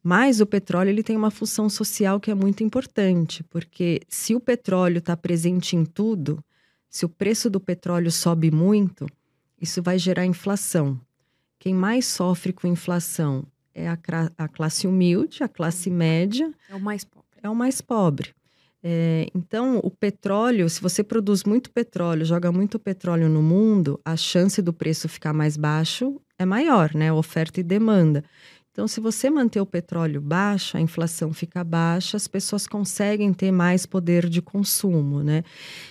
Mas 0.02 0.40
o 0.40 0.46
petróleo 0.46 0.90
ele 0.90 1.02
tem 1.02 1.16
uma 1.16 1.30
função 1.30 1.68
social 1.68 2.20
que 2.20 2.30
é 2.30 2.34
muito 2.34 2.62
importante, 2.62 3.42
porque 3.42 4.02
se 4.08 4.34
o 4.34 4.40
petróleo 4.40 4.98
está 4.98 5.16
presente 5.16 5.74
em 5.74 5.84
tudo, 5.84 6.44
se 6.88 7.04
o 7.04 7.08
preço 7.08 7.50
do 7.50 7.58
petróleo 7.58 8.12
sobe 8.12 8.50
muito, 8.50 9.06
isso 9.60 9.82
vai 9.82 9.98
gerar 9.98 10.24
inflação. 10.24 11.00
Quem 11.58 11.74
mais 11.74 12.06
sofre 12.06 12.52
com 12.52 12.68
inflação 12.68 13.44
é 13.76 13.88
a, 13.88 13.98
a 14.38 14.48
classe 14.48 14.86
humilde, 14.86 15.44
a 15.44 15.48
classe 15.48 15.90
média, 15.90 16.50
É 16.70 16.74
o 16.74 16.80
mais 16.80 17.04
pobre. 17.04 17.28
é 17.42 17.48
o 17.50 17.54
mais 17.54 17.80
pobre. 17.82 18.30
É, 18.82 19.26
então, 19.34 19.80
o 19.82 19.90
petróleo, 19.90 20.68
se 20.70 20.80
você 20.80 21.02
produz 21.02 21.44
muito 21.44 21.70
petróleo, 21.70 22.24
joga 22.24 22.50
muito 22.50 22.78
petróleo 22.78 23.28
no 23.28 23.42
mundo, 23.42 24.00
a 24.04 24.16
chance 24.16 24.62
do 24.62 24.72
preço 24.72 25.08
ficar 25.08 25.32
mais 25.32 25.56
baixo 25.56 26.20
é 26.38 26.46
maior, 26.46 26.94
né? 26.94 27.12
Oferta 27.12 27.60
e 27.60 27.62
demanda. 27.62 28.24
Então, 28.70 28.86
se 28.86 29.00
você 29.00 29.28
manter 29.28 29.60
o 29.60 29.66
petróleo 29.66 30.20
baixo, 30.20 30.76
a 30.76 30.80
inflação 30.80 31.32
fica 31.32 31.64
baixa, 31.64 32.16
as 32.16 32.28
pessoas 32.28 32.66
conseguem 32.66 33.32
ter 33.32 33.50
mais 33.50 33.86
poder 33.86 34.28
de 34.28 34.40
consumo, 34.40 35.22
né? 35.22 35.42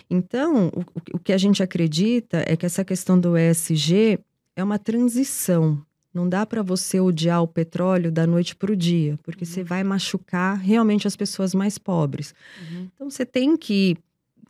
Então, 0.09 0.67
o, 0.67 1.15
o 1.17 1.19
que 1.19 1.33
a 1.33 1.37
gente 1.37 1.61
acredita 1.61 2.43
é 2.47 2.55
que 2.55 2.65
essa 2.65 2.85
questão 2.85 3.19
do 3.19 3.35
ESG 3.37 4.19
é 4.55 4.63
uma 4.63 4.79
transição. 4.79 5.84
Não 6.15 6.29
dá 6.29 6.45
para 6.45 6.63
você 6.63 6.99
odiar 6.99 7.43
o 7.43 7.47
petróleo 7.47 8.11
da 8.11 8.25
noite 8.27 8.55
para 8.55 8.71
o 8.71 8.77
dia, 8.77 9.19
porque 9.23 9.45
Uhum. 9.45 9.51
você 9.51 9.63
vai 9.63 9.83
machucar 9.83 10.57
realmente 10.57 11.07
as 11.07 11.15
pessoas 11.17 11.53
mais 11.55 11.77
pobres. 11.77 12.33
Uhum. 12.57 12.89
Então, 12.95 13.09
você 13.09 13.25
tem 13.25 13.57
que 13.57 13.91
ir 13.91 13.97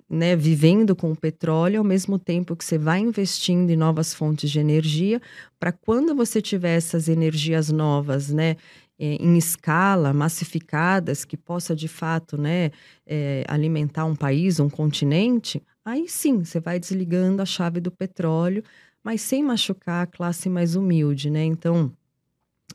né, 0.09 0.35
vivendo 0.35 0.95
com 0.95 1.11
o 1.11 1.15
petróleo, 1.15 1.79
ao 1.79 1.83
mesmo 1.83 2.19
tempo 2.19 2.55
que 2.55 2.63
você 2.65 2.77
vai 2.77 2.99
investindo 2.99 3.71
em 3.71 3.75
novas 3.75 4.13
fontes 4.13 4.51
de 4.51 4.59
energia, 4.59 5.21
para 5.59 5.71
quando 5.71 6.15
você 6.15 6.41
tiver 6.41 6.75
essas 6.77 7.09
energias 7.09 7.71
novas, 7.71 8.29
né, 8.29 8.55
eh, 8.99 9.17
em 9.19 9.37
escala, 9.37 10.13
massificadas, 10.13 11.25
que 11.25 11.35
possa 11.37 11.75
de 11.75 11.87
fato, 11.87 12.37
né, 12.37 12.71
eh, 13.07 13.43
alimentar 13.47 14.05
um 14.05 14.15
país, 14.15 14.59
um 14.59 14.69
continente, 14.69 15.61
aí 15.83 16.07
sim, 16.07 16.43
você 16.45 16.59
vai 16.59 16.79
desligando 16.79 17.41
a 17.41 17.45
chave 17.45 17.79
do 17.79 17.91
petróleo, 17.91 18.63
mas 19.05 19.21
sem 19.21 19.43
machucar 19.43 20.01
a 20.03 20.07
classe 20.07 20.49
mais 20.49 20.75
humilde, 20.75 21.29
né? 21.29 21.43
Então, 21.45 21.91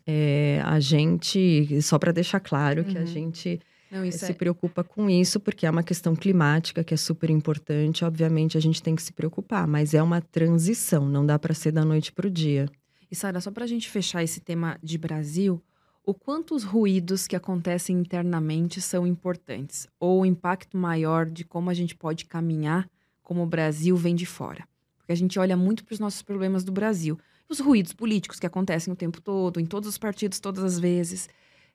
eh, 0.07 0.63
a 0.65 0.79
gente, 0.79 1.83
só 1.83 1.99
para 1.99 2.13
deixar 2.13 2.39
claro 2.39 2.85
que 2.85 2.97
a 2.97 3.01
Uhum. 3.01 3.07
gente 3.07 3.61
Não, 3.91 4.05
isso 4.05 4.25
se 4.25 4.31
é. 4.31 4.35
preocupa 4.35 4.85
com 4.85 5.11
isso, 5.11 5.41
porque 5.41 5.67
é 5.67 5.71
uma 5.71 5.83
questão 5.83 6.15
climática 6.15 6.85
que 6.85 6.95
é 6.95 6.97
super 6.97 7.29
importante. 7.31 8.05
Obviamente, 8.05 8.57
a 8.57 8.61
gente 8.61 8.81
tem 8.81 8.95
que 8.95 9.03
se 9.03 9.13
preocupar, 9.13 9.67
mas 9.67 9.93
é 9.93 10.01
uma 10.01 10.21
transição, 10.21 11.09
não 11.09 11.27
dá 11.27 11.37
para 11.37 11.53
ser 11.53 11.73
da 11.73 11.85
noite 11.85 12.13
para 12.13 12.29
o 12.29 12.31
dia. 12.31 12.67
E 13.11 13.17
Sara, 13.17 13.41
só 13.41 13.51
pra 13.51 13.67
gente 13.67 13.91
fechar 13.91 14.23
esse 14.23 14.39
tema 14.41 14.79
de 14.81 14.97
Brasil, 14.97 15.61
o 16.07 16.15
quanto 16.15 16.55
os 16.55 16.63
ruídos 16.63 17.27
que 17.27 17.35
acontecem 17.35 17.99
internamente 17.99 18.81
são 18.81 19.05
importantes? 19.05 19.89
Ou 19.99 20.21
o 20.21 20.27
impacto 20.27 20.77
maior 20.79 21.27
de 21.27 21.43
como 21.45 21.69
a 21.71 21.75
gente 21.75 21.97
pode 21.97 22.25
caminhar 22.27 22.89
como 23.21 23.43
o 23.43 23.47
Brasil 23.47 23.97
vem 23.97 24.15
de 24.15 24.27
fora? 24.27 24.70
Porque 25.11 25.15
a 25.15 25.27
gente 25.27 25.41
olha 25.41 25.57
muito 25.57 25.85
para 25.85 25.93
os 25.93 25.99
nossos 25.99 26.23
problemas 26.23 26.63
do 26.63 26.71
Brasil. 26.71 27.19
Os 27.49 27.59
ruídos 27.59 27.93
políticos 27.93 28.39
que 28.39 28.47
acontecem 28.47 28.93
o 28.93 28.97
tempo 28.97 29.21
todo, 29.21 29.59
em 29.59 29.67
todos 29.67 29.89
os 29.89 29.99
partidos, 29.99 30.39
todas 30.39 30.63
as 30.63 30.79
vezes. 30.79 31.29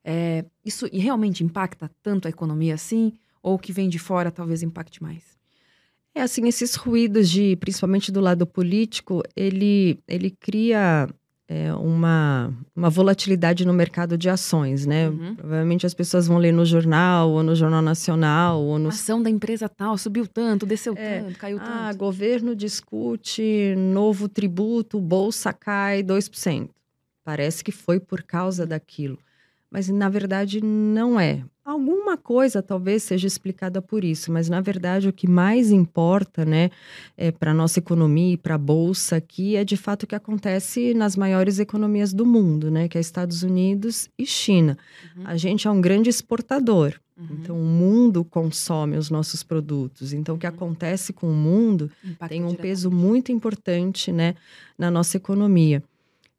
É, 0.06 0.46
isso 0.64 0.88
realmente 0.94 1.44
impacta 1.44 1.92
tanto 2.02 2.28
a 2.28 2.30
economia 2.30 2.76
assim? 2.76 3.12
Ou 3.44 3.56
o 3.56 3.60
que 3.60 3.74
vem 3.74 3.90
de 3.90 4.00
fora 4.00 4.32
talvez 4.32 4.64
impacte 4.64 5.04
mais? 5.04 5.38
É 6.14 6.22
assim, 6.22 6.48
esses 6.48 6.76
ruídos 6.76 7.30
de, 7.30 7.58
principalmente 7.58 8.10
do 8.10 8.22
lado 8.22 8.48
político, 8.48 9.22
ele, 9.36 10.00
ele 10.08 10.32
cria 10.32 11.10
é, 11.48 11.72
uma, 11.74 12.52
uma 12.76 12.90
volatilidade 12.90 13.66
no 13.66 13.74
mercado 13.74 14.18
de 14.18 14.30
ações, 14.30 14.86
né? 14.86 15.10
Uhum. 15.10 15.36
Provavelmente 15.36 15.86
as 15.86 15.94
pessoas 15.94 16.28
vão 16.28 16.38
ler 16.38 16.52
no 16.52 16.66
jornal, 16.66 17.30
ou 17.30 17.44
no 17.44 17.56
Jornal 17.56 17.82
Nacional, 17.82 18.62
ou 18.62 18.80
no... 18.80 18.88
A 18.88 18.90
ação 18.90 19.22
da 19.22 19.30
empresa 19.30 19.70
tal 19.70 19.98
subiu 19.98 20.28
tanto, 20.28 20.66
desceu 20.66 20.96
é, 20.98 21.22
tanto, 21.22 21.38
caiu 21.38 21.60
tanto. 21.60 21.72
Ah, 21.72 21.94
governo 21.94 22.56
discute 22.56 23.76
novo 23.78 24.28
tributo, 24.28 25.00
bolsa 25.00 25.54
cai 25.54 26.04
2%. 26.04 26.70
Parece 27.24 27.64
que 27.64 27.72
foi 27.72 28.00
por 28.00 28.24
causa 28.24 28.66
daquilo. 28.66 29.20
Mas, 29.70 29.90
na 29.90 30.10
verdade, 30.10 30.64
não 30.64 31.20
é. 31.20 31.44
Alguma 31.66 32.16
coisa 32.16 32.62
talvez 32.62 33.02
seja 33.02 33.26
explicada 33.26 33.82
por 33.82 34.04
isso, 34.04 34.32
mas 34.32 34.48
na 34.48 34.62
verdade 34.62 35.10
o 35.10 35.14
que 35.14 35.28
mais 35.28 35.72
importa, 35.72 36.46
né, 36.46 36.70
é, 37.18 37.32
para 37.32 37.50
a 37.50 37.54
nossa 37.56 37.80
economia 37.80 38.34
e 38.34 38.38
para 38.38 38.54
a 38.54 38.58
bolsa 38.58 39.16
aqui 39.16 39.56
é 39.56 39.66
de 39.66 39.76
fato 39.76 40.04
o 40.04 40.08
que 40.08 40.14
acontece 40.14 40.94
nas 40.94 41.16
maiores 41.16 41.58
economias 41.58 42.14
do 42.14 42.24
mundo, 42.24 42.70
né, 42.70 42.88
que 42.88 43.00
é 43.00 43.02
Estados 43.02 43.42
Unidos 43.42 44.08
e 44.16 44.28
China. 44.28 44.78
Uhum. 45.18 45.24
A 45.26 45.38
gente 45.38 45.68
é 45.68 45.72
um 45.72 45.82
grande 45.82 46.08
exportador, 46.08 46.94
uhum. 47.18 47.28
então 47.32 47.60
o 47.60 47.66
mundo 47.66 48.24
consome 48.24 48.96
os 48.96 49.10
nossos 49.10 49.42
produtos. 49.42 50.14
Então 50.14 50.36
o 50.36 50.38
que 50.38 50.46
uhum. 50.46 50.54
acontece 50.54 51.14
com 51.14 51.28
o 51.28 51.34
mundo 51.34 51.90
Impacto 52.04 52.30
tem 52.30 52.44
um 52.44 52.54
peso 52.54 52.92
muito 52.92 53.32
importante, 53.32 54.12
né, 54.12 54.36
na 54.78 54.92
nossa 54.92 55.18
economia. 55.18 55.82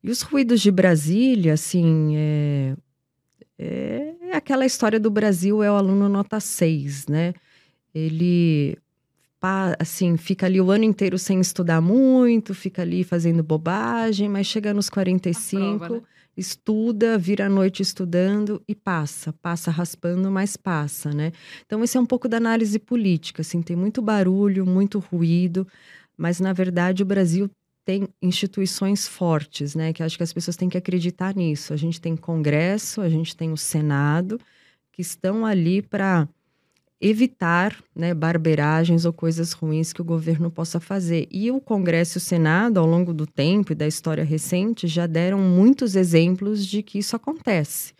E 0.05 0.09
os 0.09 0.23
ruídos 0.23 0.61
de 0.61 0.71
Brasília, 0.71 1.55
assim, 1.55 2.13
é, 2.15 2.77
é, 3.59 4.15
aquela 4.37 4.67
história 4.67 5.01
do 5.01 5.11
Brasil 5.11 5.63
é 5.63 5.71
o 5.71 5.75
aluno 5.75 6.09
nota 6.09 6.41
6, 6.41 7.07
né? 7.07 7.35
Ele 7.95 8.79
assim, 9.79 10.17
fica 10.17 10.47
ali 10.47 10.61
o 10.61 10.71
ano 10.71 10.85
inteiro 10.85 11.19
sem 11.19 11.41
estudar 11.41 11.81
muito, 11.81 12.55
fica 12.55 12.83
ali 12.83 13.05
fazendo 13.05 13.43
bobagem, 13.43 14.29
mas 14.29 14.47
chega 14.47 14.75
nos 14.75 14.91
45, 14.91 15.79
prova, 15.79 15.95
né? 15.97 16.03
estuda, 16.37 17.17
vira 17.17 17.47
a 17.47 17.49
noite 17.49 17.81
estudando 17.83 18.63
e 18.67 18.75
passa, 18.75 19.33
passa 19.35 19.71
raspando, 19.71 20.31
mas 20.31 20.57
passa, 20.57 21.13
né? 21.13 21.33
Então 21.65 21.83
esse 21.85 21.97
é 21.97 22.01
um 22.01 22.07
pouco 22.07 22.29
da 22.29 22.37
análise 22.37 22.79
política, 22.79 23.43
assim, 23.43 23.63
tem 23.63 23.77
muito 23.77 24.03
barulho, 24.03 24.67
muito 24.67 24.99
ruído, 24.99 25.67
mas 26.17 26.41
na 26.41 26.53
verdade 26.53 27.03
o 27.03 27.07
Brasil 27.07 27.49
tem 27.87 28.09
instituições 28.21 29.07
fortes, 29.07 29.77
né? 29.77 29.93
Que 29.93 30.03
acho 30.03 30.17
que 30.17 30.23
as 30.25 30.33
pessoas 30.33 30.57
têm 30.57 30.69
que 30.69 30.77
acreditar 30.77 31.35
nisso. 31.37 31.73
A 31.73 31.77
gente 31.77 32.01
tem 32.01 32.17
Congresso, 32.17 33.01
a 33.01 33.09
gente 33.09 33.37
tem 33.37 33.53
o 33.53 33.57
Senado, 33.57 34.41
que 34.93 35.01
estão 35.01 35.47
ali 35.47 35.81
para 35.81 36.29
evitar 37.01 37.77
né, 37.95 38.13
barberagens 38.13 39.05
ou 39.05 39.13
coisas 39.13 39.53
ruins 39.53 39.93
que 39.93 40.01
o 40.01 40.05
governo 40.05 40.51
possa 40.51 40.81
fazer. 40.81 41.29
E 41.31 41.49
o 41.51 41.61
Congresso 41.61 42.17
e 42.17 42.21
o 42.21 42.23
Senado, 42.23 42.81
ao 42.81 42.87
longo 42.87 43.15
do 43.15 43.27
tempo 43.27 43.71
e 43.71 43.77
da 43.77 43.87
história 43.87 44.25
recente, 44.25 44.89
já 44.89 45.07
deram 45.07 45.39
muitos 45.39 45.95
exemplos 45.95 46.67
de 46.67 46.83
que 46.83 46.99
isso 46.99 47.15
acontece. 47.15 47.95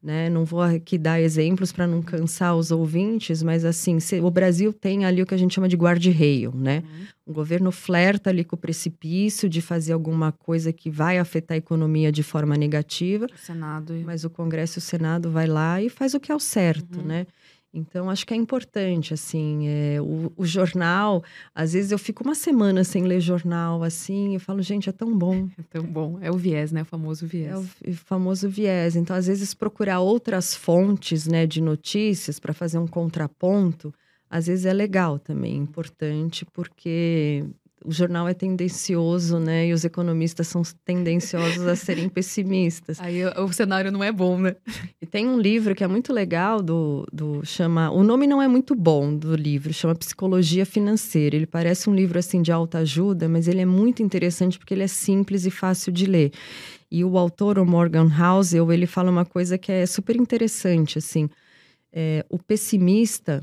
Né? 0.00 0.30
Não 0.30 0.44
vou 0.44 0.62
aqui 0.62 0.96
dar 0.96 1.20
exemplos 1.20 1.72
para 1.72 1.86
não 1.86 2.00
cansar 2.00 2.56
os 2.56 2.70
ouvintes, 2.70 3.42
mas 3.42 3.64
assim, 3.64 3.98
se, 3.98 4.20
o 4.20 4.30
Brasil 4.30 4.72
tem 4.72 5.04
ali 5.04 5.20
o 5.20 5.26
que 5.26 5.34
a 5.34 5.38
gente 5.38 5.54
chama 5.54 5.68
de 5.68 5.76
guarda-reio, 5.76 6.52
né? 6.54 6.84
Uhum. 6.84 7.06
O 7.26 7.32
governo 7.32 7.72
flerta 7.72 8.30
ali 8.30 8.44
com 8.44 8.54
o 8.54 8.58
precipício 8.58 9.48
de 9.48 9.60
fazer 9.60 9.92
alguma 9.92 10.30
coisa 10.30 10.72
que 10.72 10.88
vai 10.88 11.18
afetar 11.18 11.56
a 11.56 11.58
economia 11.58 12.12
de 12.12 12.22
forma 12.22 12.56
negativa. 12.56 13.26
O 13.26 13.38
Senado. 13.38 13.94
Mas 14.04 14.24
o 14.24 14.30
Congresso 14.30 14.78
e 14.78 14.80
o 14.80 14.82
Senado 14.82 15.30
vai 15.30 15.46
lá 15.46 15.82
e 15.82 15.88
faz 15.88 16.14
o 16.14 16.20
que 16.20 16.30
é 16.30 16.34
o 16.34 16.40
certo, 16.40 17.00
uhum. 17.00 17.06
né? 17.06 17.26
Então, 17.72 18.08
acho 18.08 18.26
que 18.26 18.32
é 18.32 18.36
importante, 18.36 19.12
assim, 19.12 19.68
é, 19.68 20.00
o, 20.00 20.32
o, 20.36 20.46
jornal, 20.46 21.22
às 21.54 21.74
vezes 21.74 21.92
eu 21.92 21.98
fico 21.98 22.24
uma 22.24 22.34
semana 22.34 22.82
sem 22.82 23.04
ler 23.04 23.20
jornal, 23.20 23.82
assim, 23.82 24.34
e 24.34 24.38
falo, 24.38 24.62
gente, 24.62 24.88
é 24.88 24.92
tão 24.92 25.16
bom. 25.16 25.48
É 25.58 25.62
tão 25.68 25.84
bom. 25.84 26.18
É 26.20 26.30
o 26.30 26.36
viés, 26.36 26.72
né? 26.72 26.82
O 26.82 26.84
famoso 26.86 27.26
viés. 27.26 27.52
É 27.52 27.56
o, 27.56 27.90
o 27.90 27.94
famoso 27.94 28.48
viés. 28.48 28.96
Então, 28.96 29.14
às 29.14 29.26
vezes, 29.26 29.52
procurar 29.52 30.00
outras 30.00 30.54
fontes, 30.54 31.26
né, 31.26 31.46
de 31.46 31.60
notícias 31.60 32.38
para 32.38 32.54
fazer 32.54 32.78
um 32.78 32.86
contraponto, 32.86 33.92
às 34.30 34.46
vezes 34.46 34.64
é 34.64 34.72
legal 34.72 35.18
também, 35.18 35.56
importante, 35.56 36.46
porque 36.46 37.44
o 37.84 37.92
jornal 37.92 38.28
é 38.28 38.34
tendencioso, 38.34 39.38
né? 39.38 39.68
E 39.68 39.72
os 39.72 39.84
economistas 39.84 40.48
são 40.48 40.62
tendenciosos 40.84 41.66
a 41.66 41.76
serem 41.76 42.08
pessimistas. 42.10 43.00
Aí 43.00 43.24
o 43.24 43.52
cenário 43.52 43.92
não 43.92 44.02
é 44.02 44.10
bom, 44.10 44.38
né? 44.38 44.56
E 45.00 45.06
tem 45.06 45.28
um 45.28 45.38
livro 45.38 45.74
que 45.74 45.84
é 45.84 45.86
muito 45.86 46.12
legal 46.12 46.62
do, 46.62 47.06
do 47.12 47.44
chama, 47.44 47.90
o 47.90 48.02
nome 48.02 48.26
não 48.26 48.42
é 48.42 48.48
muito 48.48 48.74
bom 48.74 49.14
do 49.14 49.34
livro, 49.34 49.72
chama 49.72 49.94
Psicologia 49.94 50.66
Financeira. 50.66 51.36
Ele 51.36 51.46
parece 51.46 51.88
um 51.88 51.94
livro 51.94 52.18
assim 52.18 52.42
de 52.42 52.50
alta 52.50 52.78
ajuda, 52.78 53.28
mas 53.28 53.48
ele 53.48 53.60
é 53.60 53.66
muito 53.66 54.02
interessante 54.02 54.58
porque 54.58 54.74
ele 54.74 54.82
é 54.82 54.88
simples 54.88 55.46
e 55.46 55.50
fácil 55.50 55.92
de 55.92 56.06
ler. 56.06 56.32
E 56.90 57.04
o 57.04 57.18
autor, 57.18 57.58
o 57.58 57.66
Morgan 57.66 58.08
Housel, 58.08 58.72
ele 58.72 58.86
fala 58.86 59.10
uma 59.10 59.24
coisa 59.24 59.58
que 59.58 59.70
é 59.70 59.86
super 59.86 60.16
interessante, 60.16 60.98
assim. 60.98 61.28
É, 61.92 62.24
o 62.28 62.38
pessimista, 62.38 63.42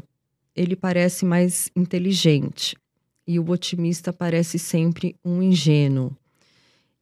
ele 0.56 0.76
parece 0.76 1.26
mais 1.26 1.70
inteligente 1.76 2.76
e 3.28 3.40
o 3.40 3.50
otimista 3.50 4.14
parece 4.14 4.60
sempre 4.60 5.16
um 5.24 5.42
ingênuo. 5.42 6.16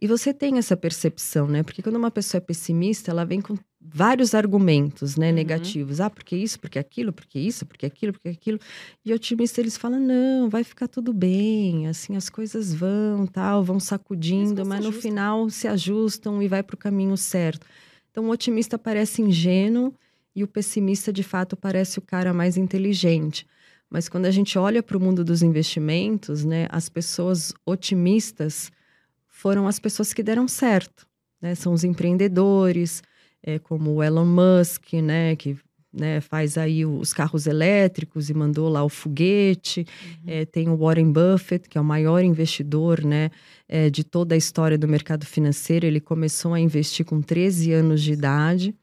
E 0.03 0.07
você 0.07 0.33
tem 0.33 0.57
essa 0.57 0.75
percepção, 0.75 1.47
né? 1.47 1.63
Porque 1.63 1.81
quando 1.81 1.95
uma 1.95 2.11
pessoa 2.11 2.39
é 2.39 2.41
pessimista, 2.41 3.09
ela 3.09 3.23
vem 3.23 3.39
com 3.39 3.57
vários 3.79 4.33
argumentos, 4.33 5.15
né, 5.15 5.29
uhum. 5.29 5.33
negativos. 5.33 6.01
Ah, 6.01 6.09
porque 6.09 6.35
isso, 6.35 6.59
porque 6.59 6.77
aquilo, 6.77 7.13
porque 7.13 7.39
isso, 7.39 7.65
porque 7.65 7.85
aquilo, 7.85 8.11
porque 8.11 8.27
aquilo. 8.27 8.59
E 9.05 9.13
otimista 9.13 9.61
eles 9.61 9.77
falam: 9.77 10.01
"Não, 10.01 10.49
vai 10.49 10.63
ficar 10.63 10.89
tudo 10.89 11.13
bem, 11.13 11.87
assim 11.87 12.17
as 12.17 12.29
coisas 12.29 12.73
vão, 12.73 13.25
tal, 13.25 13.63
vão 13.63 13.79
sacudindo, 13.79 14.65
mas, 14.65 14.83
mas 14.83 14.85
no 14.85 14.91
final 14.91 15.49
se 15.49 15.69
ajustam 15.69 16.43
e 16.43 16.49
vai 16.49 16.61
para 16.61 16.75
o 16.75 16.77
caminho 16.77 17.15
certo". 17.15 17.65
Então 18.11 18.25
o 18.25 18.29
otimista 18.29 18.77
parece 18.77 19.21
ingênuo 19.21 19.93
e 20.35 20.43
o 20.43 20.47
pessimista 20.47 21.13
de 21.13 21.23
fato 21.23 21.55
parece 21.55 21.99
o 21.99 22.01
cara 22.01 22.33
mais 22.33 22.57
inteligente. 22.57 23.47
Mas 23.93 24.09
quando 24.09 24.25
a 24.25 24.31
gente 24.31 24.57
olha 24.57 24.81
para 24.81 24.97
o 24.97 24.99
mundo 24.99 25.23
dos 25.23 25.43
investimentos, 25.43 26.43
né, 26.43 26.65
as 26.71 26.89
pessoas 26.89 27.53
otimistas 27.63 28.71
foram 29.27 29.67
as 29.67 29.77
pessoas 29.77 30.11
que 30.11 30.23
deram 30.23 30.47
certo. 30.47 31.05
Né? 31.39 31.53
São 31.53 31.73
os 31.73 31.83
empreendedores, 31.83 33.03
é, 33.43 33.59
como 33.59 33.91
o 33.91 34.01
Elon 34.01 34.25
Musk, 34.25 34.93
né, 34.93 35.35
que 35.35 35.55
né, 35.93 36.21
faz 36.21 36.57
aí 36.57 36.83
os 36.83 37.13
carros 37.13 37.45
elétricos 37.45 38.31
e 38.31 38.33
mandou 38.33 38.67
lá 38.67 38.83
o 38.83 38.89
foguete. 38.89 39.81
Uhum. 39.81 40.23
É, 40.25 40.43
tem 40.43 40.69
o 40.69 40.75
Warren 40.75 41.11
Buffett, 41.11 41.69
que 41.69 41.77
é 41.77 41.81
o 41.81 41.85
maior 41.85 42.23
investidor 42.23 43.05
né, 43.05 43.29
é, 43.69 43.91
de 43.91 44.03
toda 44.03 44.33
a 44.33 44.37
história 44.37 44.75
do 44.75 44.87
mercado 44.87 45.23
financeiro. 45.23 45.85
Ele 45.85 45.99
começou 45.99 46.55
a 46.55 46.59
investir 46.59 47.05
com 47.05 47.21
13 47.21 47.71
anos 47.73 48.01
de 48.01 48.13
idade. 48.13 48.73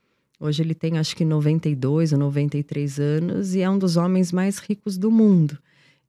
Hoje 0.40 0.62
ele 0.62 0.74
tem 0.74 0.96
acho 0.96 1.14
que 1.14 1.24
92 1.24 2.14
ou 2.14 2.18
93 2.18 2.98
anos 2.98 3.54
e 3.54 3.60
é 3.60 3.68
um 3.68 3.78
dos 3.78 3.98
homens 3.98 4.32
mais 4.32 4.58
ricos 4.58 4.96
do 4.96 5.10
mundo. 5.10 5.58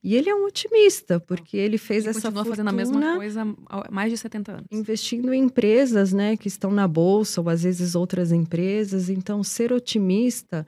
E 0.03 0.15
ele 0.15 0.29
é 0.29 0.35
um 0.35 0.45
otimista, 0.45 1.19
porque 1.19 1.57
ele 1.57 1.77
fez 1.77 2.05
ele 2.05 2.17
essa 2.17 2.31
fortuna 2.31 2.45
fazendo 2.45 2.69
a 2.69 2.71
mesma 2.71 3.17
coisa 3.17 3.45
há 3.67 3.91
mais 3.91 4.11
de 4.11 4.17
70 4.17 4.51
anos. 4.51 4.65
Investindo 4.71 5.31
em 5.31 5.43
empresas, 5.43 6.11
né, 6.11 6.35
que 6.35 6.47
estão 6.47 6.71
na 6.71 6.87
bolsa 6.87 7.39
ou 7.39 7.49
às 7.49 7.61
vezes 7.63 7.93
outras 7.93 8.31
empresas. 8.31 9.09
Então, 9.09 9.43
ser 9.43 9.71
otimista 9.71 10.65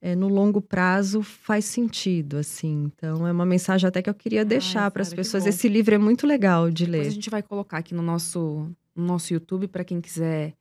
é, 0.00 0.14
no 0.14 0.28
longo 0.28 0.60
prazo 0.60 1.20
faz 1.22 1.64
sentido, 1.64 2.36
assim. 2.36 2.84
Então, 2.94 3.26
é 3.26 3.32
uma 3.32 3.46
mensagem 3.46 3.88
até 3.88 4.00
que 4.00 4.10
eu 4.10 4.14
queria 4.14 4.44
deixar 4.44 4.88
para 4.92 5.02
as 5.02 5.12
pessoas. 5.12 5.46
Esse 5.46 5.68
livro 5.68 5.94
é 5.94 5.98
muito 5.98 6.24
legal 6.24 6.70
de 6.70 6.84
ler. 6.84 6.98
Depois 6.98 7.08
a 7.08 7.14
gente 7.14 7.30
vai 7.30 7.42
colocar 7.42 7.78
aqui 7.78 7.92
no 7.92 8.02
nosso, 8.02 8.70
no 8.94 9.04
nosso 9.04 9.32
YouTube 9.32 9.66
para 9.66 9.82
quem 9.82 10.00
quiser 10.00 10.54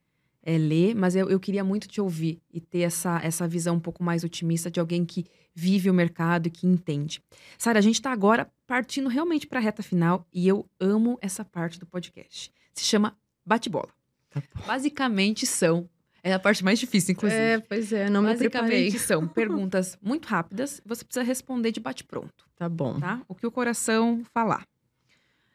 é, 0.46 0.60
ler, 0.60 0.94
mas 0.96 1.16
eu, 1.16 1.28
eu 1.28 1.40
queria 1.40 1.64
muito 1.64 1.88
te 1.88 2.00
ouvir 2.00 2.40
e 2.54 2.62
ter 2.62 2.82
essa, 2.82 3.20
essa 3.24 3.48
visão 3.48 3.76
um 3.76 3.80
pouco 3.80 4.04
mais 4.04 4.24
otimista 4.24 4.70
de 4.70 4.80
alguém 4.80 5.04
que 5.04 5.26
vive 5.56 5.90
o 5.90 5.94
mercado 5.94 6.48
e 6.48 6.52
que 6.52 6.68
entende. 6.68 7.20
Sara, 7.58 7.80
a 7.80 7.82
gente 7.82 7.96
está 7.96 8.12
agora 8.12 8.48
partindo 8.68 9.10
realmente 9.10 9.48
para 9.48 9.60
a 9.60 9.62
reta 9.62 9.82
final 9.82 10.28
e 10.32 10.48
eu 10.48 10.70
amo 10.80 11.18
essa 11.20 11.44
parte 11.44 11.80
do 11.80 11.88
podcast. 11.88 12.54
Se 12.74 12.84
chama 12.84 13.18
Bate-Bola. 13.44 13.90
Tá 14.30 14.44
Basicamente 14.68 15.48
são. 15.48 15.90
É 16.22 16.34
a 16.34 16.40
parte 16.40 16.64
mais 16.64 16.78
difícil, 16.78 17.14
inclusive. 17.14 17.40
É, 17.40 17.60
pois 17.60 17.92
é, 17.92 18.10
não 18.10 18.22
me 18.22 18.30
Basicamente 18.30 18.92
preparei. 18.92 18.92
são 19.00 19.28
perguntas 19.30 19.98
muito 20.02 20.28
rápidas, 20.28 20.82
você 20.86 21.04
precisa 21.04 21.24
responder 21.24 21.72
de 21.72 21.80
bate-pronto. 21.80 22.46
Tá 22.56 22.70
bom. 22.70 23.00
Tá? 23.00 23.22
O 23.28 23.34
que 23.34 23.48
o 23.48 23.52
coração 23.52 24.24
falar. 24.34 24.68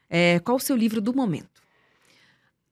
É, 0.08 0.40
qual 0.40 0.56
o 0.56 0.60
seu 0.60 0.76
livro 0.76 1.00
do 1.00 1.14
momento? 1.14 1.59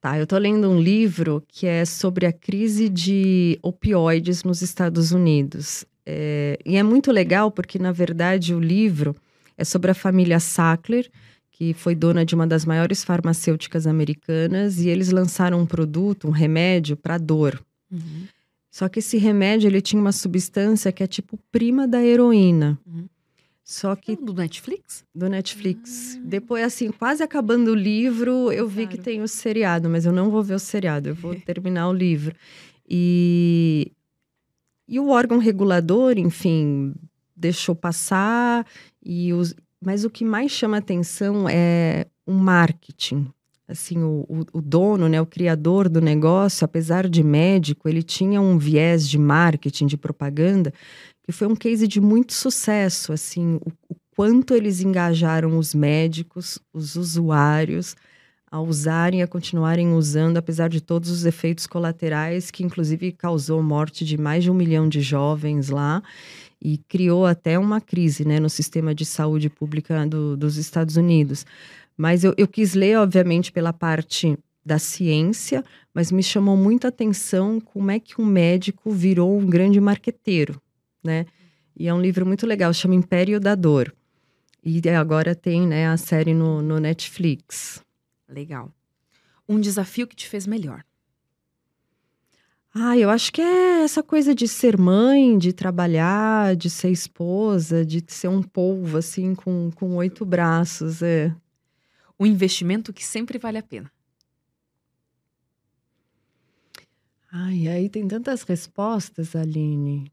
Tá, 0.00 0.16
eu 0.18 0.26
tô 0.26 0.38
lendo 0.38 0.70
um 0.70 0.80
livro 0.80 1.42
que 1.48 1.66
é 1.66 1.84
sobre 1.84 2.24
a 2.24 2.32
crise 2.32 2.88
de 2.88 3.58
opioides 3.62 4.44
nos 4.44 4.62
Estados 4.62 5.10
Unidos. 5.10 5.84
É, 6.06 6.56
e 6.64 6.76
é 6.76 6.82
muito 6.82 7.10
legal 7.10 7.50
porque, 7.50 7.78
na 7.78 7.92
verdade, 7.92 8.54
o 8.54 8.60
livro 8.60 9.14
É 9.58 9.64
sobre 9.64 9.90
a 9.90 9.94
família 9.94 10.38
Sackler, 10.38 11.10
que 11.50 11.74
foi 11.74 11.96
dona 11.96 12.24
de 12.24 12.32
uma 12.32 12.46
das 12.46 12.64
maiores 12.64 13.02
farmacêuticas 13.02 13.88
americanas, 13.88 14.78
e 14.78 14.88
eles 14.88 15.10
lançaram 15.10 15.60
um 15.60 15.66
produto, 15.66 16.28
um 16.28 16.30
remédio 16.30 16.96
para 16.96 17.18
dor. 17.18 17.60
Uhum. 17.90 18.28
Só 18.70 18.88
que 18.88 19.00
esse 19.00 19.18
remédio 19.18 19.66
ele 19.66 19.80
tinha 19.80 20.00
uma 20.00 20.12
substância 20.12 20.92
que 20.92 21.02
é 21.02 21.08
tipo 21.08 21.36
prima 21.50 21.88
da 21.88 22.00
heroína. 22.00 22.78
Uhum. 22.86 23.08
Só 23.68 23.94
que. 23.94 24.16
Do 24.16 24.32
Netflix? 24.32 25.04
Do 25.14 25.28
Netflix. 25.28 26.16
Ah. 26.16 26.22
Depois, 26.24 26.64
assim, 26.64 26.90
quase 26.90 27.22
acabando 27.22 27.72
o 27.72 27.74
livro, 27.74 28.50
eu 28.50 28.66
vi 28.66 28.86
que 28.86 28.96
tem 28.96 29.20
o 29.20 29.28
seriado, 29.28 29.90
mas 29.90 30.06
eu 30.06 30.12
não 30.12 30.30
vou 30.30 30.42
ver 30.42 30.54
o 30.54 30.58
seriado, 30.58 31.10
eu 31.10 31.14
vou 31.14 31.34
terminar 31.44 31.86
o 31.86 31.92
livro. 31.92 32.34
E. 32.88 33.92
E 34.88 34.98
o 34.98 35.10
órgão 35.10 35.36
regulador, 35.36 36.16
enfim, 36.16 36.94
deixou 37.36 37.74
passar, 37.74 38.66
e 39.04 39.34
os... 39.34 39.54
mas 39.84 40.02
o 40.02 40.08
que 40.08 40.24
mais 40.24 40.50
chama 40.50 40.78
atenção 40.78 41.46
é 41.46 42.06
o 42.24 42.32
marketing. 42.32 43.30
Assim, 43.68 44.02
o, 44.02 44.46
o, 44.52 44.62
dono, 44.62 45.08
né, 45.08 45.20
o 45.20 45.26
criador 45.26 45.90
do 45.90 46.00
negócio, 46.00 46.64
apesar 46.64 47.06
de 47.06 47.22
médico, 47.22 47.86
ele 47.86 48.02
tinha 48.02 48.40
um 48.40 48.56
viés 48.56 49.06
de 49.06 49.18
marketing, 49.18 49.86
de 49.86 49.96
propaganda, 49.96 50.72
que 51.22 51.32
foi 51.32 51.46
um 51.46 51.54
case 51.54 51.86
de 51.86 52.00
muito 52.00 52.32
sucesso, 52.32 53.12
assim, 53.12 53.56
o, 53.56 53.70
o 53.90 53.96
quanto 54.16 54.54
eles 54.54 54.80
engajaram 54.80 55.58
os 55.58 55.74
médicos, 55.74 56.58
os 56.72 56.96
usuários, 56.96 57.94
a 58.50 58.60
usarem 58.60 59.20
e 59.20 59.22
a 59.22 59.26
continuarem 59.28 59.92
usando, 59.92 60.38
apesar 60.38 60.68
de 60.68 60.80
todos 60.80 61.10
os 61.10 61.26
efeitos 61.26 61.66
colaterais, 61.66 62.50
que 62.50 62.64
inclusive 62.64 63.12
causou 63.12 63.62
morte 63.62 64.04
de 64.04 64.16
mais 64.16 64.42
de 64.42 64.50
um 64.50 64.54
milhão 64.54 64.88
de 64.88 65.02
jovens 65.02 65.68
lá 65.68 66.02
e 66.60 66.78
criou 66.88 67.26
até 67.26 67.58
uma 67.58 67.80
crise 67.80 68.24
né, 68.24 68.40
no 68.40 68.50
sistema 68.50 68.94
de 68.94 69.04
saúde 69.04 69.48
pública 69.48 70.06
do, 70.06 70.36
dos 70.36 70.56
Estados 70.56 70.96
Unidos. 70.96 71.44
Mas 71.98 72.24
eu, 72.24 72.32
eu 72.38 72.48
quis 72.48 72.72
ler, 72.72 72.96
obviamente, 72.96 73.52
pela 73.52 73.74
parte 73.74 74.38
da 74.64 74.78
ciência, 74.78 75.62
mas 75.92 76.10
me 76.10 76.22
chamou 76.22 76.56
muita 76.56 76.88
atenção 76.88 77.60
como 77.60 77.90
é 77.90 77.98
que 77.98 78.20
um 78.20 78.24
médico 78.24 78.90
virou 78.90 79.36
um 79.38 79.46
grande 79.46 79.80
marqueteiro 79.80 80.58
né? 81.02 81.26
E 81.76 81.88
é 81.88 81.94
um 81.94 82.00
livro 82.00 82.26
muito 82.26 82.46
legal, 82.46 82.72
chama 82.72 82.94
Império 82.94 83.40
da 83.40 83.54
Dor. 83.54 83.94
E 84.64 84.86
agora 84.90 85.34
tem, 85.34 85.66
né, 85.66 85.88
a 85.88 85.96
série 85.96 86.34
no, 86.34 86.60
no 86.60 86.78
Netflix. 86.78 87.82
Legal. 88.28 88.72
Um 89.48 89.60
desafio 89.60 90.06
que 90.06 90.16
te 90.16 90.28
fez 90.28 90.46
melhor? 90.46 90.84
Ah, 92.74 92.98
eu 92.98 93.08
acho 93.08 93.32
que 93.32 93.40
é 93.40 93.82
essa 93.82 94.02
coisa 94.02 94.34
de 94.34 94.46
ser 94.46 94.76
mãe, 94.76 95.38
de 95.38 95.52
trabalhar, 95.52 96.54
de 96.54 96.68
ser 96.68 96.90
esposa, 96.90 97.84
de 97.84 98.04
ser 98.08 98.28
um 98.28 98.42
polvo, 98.42 98.98
assim, 98.98 99.34
com, 99.34 99.70
com 99.74 99.96
oito 99.96 100.24
braços, 100.26 101.00
é. 101.02 101.34
Um 102.18 102.26
investimento 102.26 102.92
que 102.92 103.04
sempre 103.04 103.38
vale 103.38 103.58
a 103.58 103.62
pena. 103.62 103.90
Ai, 107.30 107.68
aí 107.68 107.88
tem 107.88 108.08
tantas 108.08 108.42
respostas, 108.42 109.36
Aline. 109.36 110.10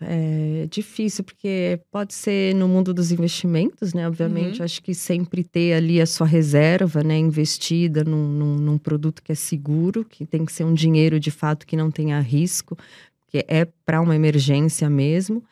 É 0.00 0.68
difícil, 0.70 1.24
porque 1.24 1.80
pode 1.90 2.14
ser 2.14 2.54
no 2.54 2.68
mundo 2.68 2.94
dos 2.94 3.10
investimentos, 3.10 3.92
né? 3.92 4.06
Obviamente, 4.06 4.60
uhum. 4.60 4.64
acho 4.64 4.80
que 4.80 4.94
sempre 4.94 5.42
ter 5.42 5.72
ali 5.74 6.00
a 6.00 6.06
sua 6.06 6.26
reserva, 6.26 7.02
né? 7.02 7.18
Investida 7.18 8.04
num, 8.04 8.28
num, 8.28 8.56
num, 8.56 8.78
produto 8.78 9.20
que 9.20 9.32
é 9.32 9.34
seguro, 9.34 10.04
que 10.04 10.24
tem 10.24 10.44
que 10.44 10.52
ser 10.52 10.62
um 10.62 10.72
dinheiro 10.72 11.18
de 11.18 11.32
fato 11.32 11.66
que 11.66 11.76
não 11.76 11.90
tenha 11.90 12.20
risco, 12.20 12.78
que 13.26 13.44
é 13.48 13.64
para 13.84 14.00
uma 14.00 14.14
emergência 14.14 14.88
mesmo. 14.88 15.42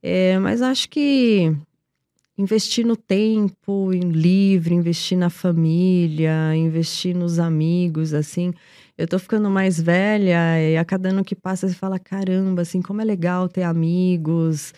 É, 0.00 0.38
mas 0.38 0.62
acho 0.62 0.88
que 0.88 1.52
investir 2.36 2.86
no 2.86 2.96
tempo 2.96 3.92
em 3.92 4.10
livre, 4.10 4.74
investir 4.74 5.16
na 5.16 5.30
família, 5.30 6.54
investir 6.56 7.14
nos 7.14 7.38
amigos, 7.38 8.12
assim 8.14 8.52
eu 8.96 9.08
tô 9.08 9.18
ficando 9.18 9.50
mais 9.50 9.80
velha 9.80 10.60
e 10.60 10.76
a 10.76 10.84
cada 10.84 11.08
ano 11.08 11.24
que 11.24 11.34
passa 11.34 11.68
você 11.68 11.74
fala, 11.74 11.98
caramba, 11.98 12.62
assim, 12.62 12.80
como 12.80 13.00
é 13.00 13.04
legal 13.04 13.48
ter 13.48 13.64
amigos. 13.64 14.72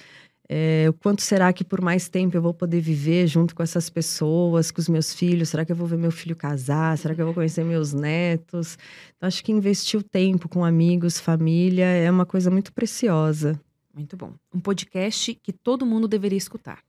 É, 0.48 0.86
o 0.88 0.92
quanto 0.92 1.22
será 1.22 1.52
que 1.52 1.64
por 1.64 1.82
mais 1.82 2.08
tempo 2.08 2.36
eu 2.36 2.40
vou 2.40 2.54
poder 2.54 2.80
viver 2.80 3.26
junto 3.26 3.54
com 3.54 3.62
essas 3.62 3.90
pessoas, 3.90 4.70
com 4.70 4.80
os 4.80 4.88
meus 4.88 5.12
filhos? 5.12 5.50
Será 5.50 5.64
que 5.64 5.72
eu 5.72 5.76
vou 5.76 5.86
ver 5.86 5.98
meu 5.98 6.10
filho 6.10 6.34
casar? 6.34 6.96
Será 6.96 7.14
que 7.14 7.20
eu 7.20 7.26
vou 7.26 7.34
conhecer 7.34 7.64
meus 7.64 7.92
netos? 7.92 8.78
Então, 9.16 9.26
acho 9.26 9.44
que 9.44 9.52
investir 9.52 10.00
o 10.00 10.02
tempo 10.02 10.48
com 10.48 10.64
amigos, 10.64 11.20
família, 11.20 11.84
é 11.84 12.10
uma 12.10 12.24
coisa 12.24 12.50
muito 12.50 12.72
preciosa. 12.72 13.60
Muito 13.92 14.16
bom. 14.16 14.32
Um 14.54 14.60
podcast 14.60 15.34
que 15.34 15.52
todo 15.52 15.84
mundo 15.84 16.08
deveria 16.08 16.38
escutar. 16.38 16.85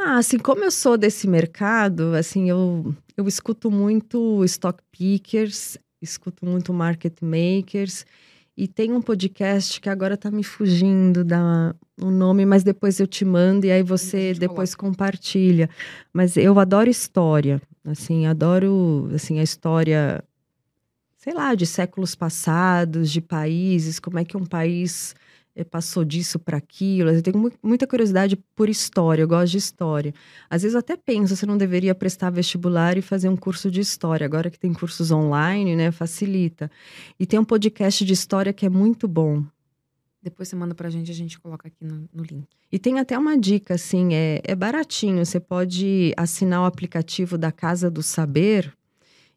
Ah, 0.00 0.18
assim, 0.18 0.38
como 0.38 0.62
eu 0.62 0.70
sou 0.70 0.96
desse 0.96 1.26
mercado, 1.26 2.14
assim, 2.14 2.48
eu, 2.48 2.94
eu 3.16 3.26
escuto 3.26 3.68
muito 3.68 4.44
stock 4.44 4.80
pickers, 4.92 5.76
escuto 6.00 6.46
muito 6.46 6.72
market 6.72 7.20
makers, 7.20 8.06
e 8.56 8.68
tem 8.68 8.92
um 8.92 9.02
podcast 9.02 9.80
que 9.80 9.88
agora 9.88 10.16
tá 10.16 10.30
me 10.30 10.44
fugindo 10.44 11.24
da 11.24 11.74
o 12.00 12.12
nome, 12.12 12.46
mas 12.46 12.62
depois 12.62 13.00
eu 13.00 13.08
te 13.08 13.24
mando 13.24 13.66
e 13.66 13.72
aí 13.72 13.82
você 13.82 14.34
depois 14.34 14.74
coloca. 14.74 14.96
compartilha. 14.96 15.68
Mas 16.12 16.36
eu 16.36 16.56
adoro 16.60 16.88
história, 16.88 17.60
assim, 17.84 18.26
adoro 18.26 19.10
assim 19.12 19.40
a 19.40 19.42
história 19.42 20.22
sei 21.16 21.34
lá, 21.34 21.54
de 21.54 21.66
séculos 21.66 22.14
passados, 22.14 23.10
de 23.10 23.20
países, 23.20 23.98
como 23.98 24.18
é 24.18 24.24
que 24.24 24.36
um 24.36 24.46
país 24.46 25.14
passou 25.64 26.04
disso 26.04 26.38
para 26.38 26.56
aquilo. 26.56 27.10
Eu 27.10 27.22
tenho 27.22 27.52
muita 27.62 27.86
curiosidade 27.86 28.36
por 28.54 28.68
história, 28.68 29.22
eu 29.22 29.28
gosto 29.28 29.52
de 29.52 29.58
história. 29.58 30.14
Às 30.48 30.62
vezes 30.62 30.74
eu 30.74 30.80
até 30.80 30.96
penso, 30.96 31.36
você 31.36 31.46
não 31.46 31.56
deveria 31.56 31.94
prestar 31.94 32.30
vestibular 32.30 32.96
e 32.96 33.02
fazer 33.02 33.28
um 33.28 33.36
curso 33.36 33.70
de 33.70 33.80
história. 33.80 34.24
Agora 34.24 34.50
que 34.50 34.58
tem 34.58 34.72
cursos 34.72 35.10
online, 35.10 35.76
né, 35.76 35.90
facilita. 35.90 36.70
E 37.18 37.26
tem 37.26 37.38
um 37.38 37.44
podcast 37.44 38.04
de 38.04 38.12
história 38.12 38.52
que 38.52 38.66
é 38.66 38.68
muito 38.68 39.08
bom. 39.08 39.44
Depois 40.22 40.48
você 40.48 40.56
manda 40.56 40.74
pra 40.74 40.90
gente, 40.90 41.10
a 41.10 41.14
gente 41.14 41.38
coloca 41.38 41.68
aqui 41.68 41.84
no, 41.84 42.08
no 42.12 42.22
link. 42.22 42.46
E 42.70 42.78
tem 42.78 42.98
até 42.98 43.18
uma 43.18 43.38
dica, 43.38 43.74
assim, 43.74 44.14
é, 44.14 44.40
é 44.44 44.54
baratinho. 44.54 45.24
Você 45.24 45.40
pode 45.40 46.12
assinar 46.16 46.62
o 46.62 46.64
aplicativo 46.64 47.38
da 47.38 47.50
Casa 47.50 47.90
do 47.90 48.02
Saber 48.02 48.72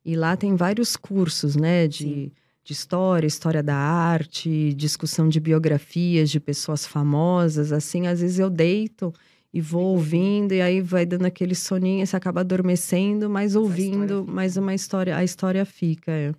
e 0.03 0.15
lá 0.15 0.35
tem 0.35 0.55
vários 0.55 0.95
cursos, 0.95 1.55
né, 1.55 1.87
de... 1.87 1.97
Sim 1.97 2.31
de 2.63 2.73
história, 2.73 3.27
história 3.27 3.63
da 3.63 3.75
arte, 3.75 4.73
discussão 4.73 5.27
de 5.27 5.39
biografias 5.39 6.29
de 6.29 6.39
pessoas 6.39 6.85
famosas, 6.85 7.71
assim, 7.71 8.07
às 8.07 8.21
vezes 8.21 8.39
eu 8.39 8.49
deito 8.49 9.13
e 9.53 9.59
vou 9.59 9.95
ouvindo 9.95 10.53
e 10.53 10.61
aí 10.61 10.81
vai 10.81 11.05
dando 11.05 11.25
aquele 11.25 11.55
soninho, 11.55 12.05
você 12.05 12.15
acaba 12.15 12.41
adormecendo, 12.41 13.29
mas 13.29 13.55
ouvindo, 13.55 14.25
mas 14.27 14.57
uma 14.57 14.73
história, 14.73 15.15
a 15.17 15.23
história 15.23 15.65
fica. 15.65 16.11
É. 16.11 16.33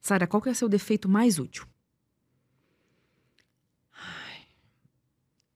Sara, 0.00 0.26
qual 0.26 0.40
que 0.40 0.48
é 0.48 0.52
o 0.52 0.54
seu 0.54 0.68
defeito 0.68 1.08
mais 1.08 1.38
útil? 1.38 1.66
Ai, 3.92 4.42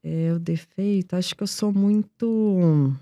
é 0.03 0.33
o 0.33 0.39
defeito, 0.39 1.15
acho 1.15 1.35
que 1.35 1.43
eu 1.43 1.47
sou 1.47 1.73
muito 1.73 2.95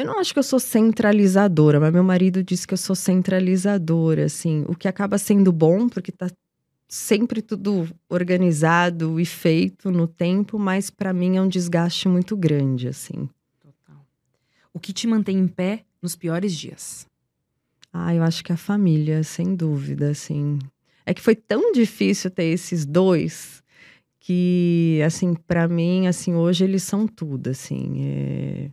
eu 0.00 0.06
não 0.06 0.18
acho 0.18 0.32
que 0.32 0.38
eu 0.38 0.42
sou 0.42 0.58
centralizadora, 0.58 1.78
mas 1.78 1.92
meu 1.92 2.02
marido 2.02 2.42
diz 2.42 2.64
que 2.64 2.72
eu 2.72 2.78
sou 2.78 2.96
centralizadora, 2.96 4.24
assim. 4.24 4.64
O 4.66 4.74
que 4.74 4.88
acaba 4.88 5.18
sendo 5.18 5.52
bom, 5.52 5.90
porque 5.90 6.10
tá 6.10 6.30
sempre 6.88 7.42
tudo 7.42 7.86
organizado 8.08 9.20
e 9.20 9.26
feito 9.26 9.90
no 9.90 10.08
tempo, 10.08 10.58
mas 10.58 10.88
para 10.88 11.12
mim 11.12 11.36
é 11.36 11.42
um 11.42 11.48
desgaste 11.48 12.08
muito 12.08 12.34
grande, 12.34 12.88
assim. 12.88 13.28
Total. 13.60 14.02
O 14.72 14.80
que 14.80 14.94
te 14.94 15.06
mantém 15.06 15.38
em 15.38 15.46
pé 15.46 15.84
nos 16.00 16.16
piores 16.16 16.56
dias? 16.56 17.06
Ah, 17.92 18.14
eu 18.14 18.22
acho 18.22 18.42
que 18.42 18.52
a 18.54 18.56
família, 18.56 19.22
sem 19.22 19.54
dúvida, 19.54 20.12
assim. 20.12 20.58
É 21.04 21.12
que 21.12 21.20
foi 21.20 21.36
tão 21.36 21.72
difícil 21.72 22.30
ter 22.30 22.44
esses 22.44 22.86
dois 22.86 23.62
que, 24.18 24.98
assim, 25.04 25.34
para 25.34 25.68
mim, 25.68 26.06
assim, 26.06 26.34
hoje 26.34 26.64
eles 26.64 26.84
são 26.84 27.06
tudo, 27.06 27.50
assim. 27.50 27.96
É 27.98 28.70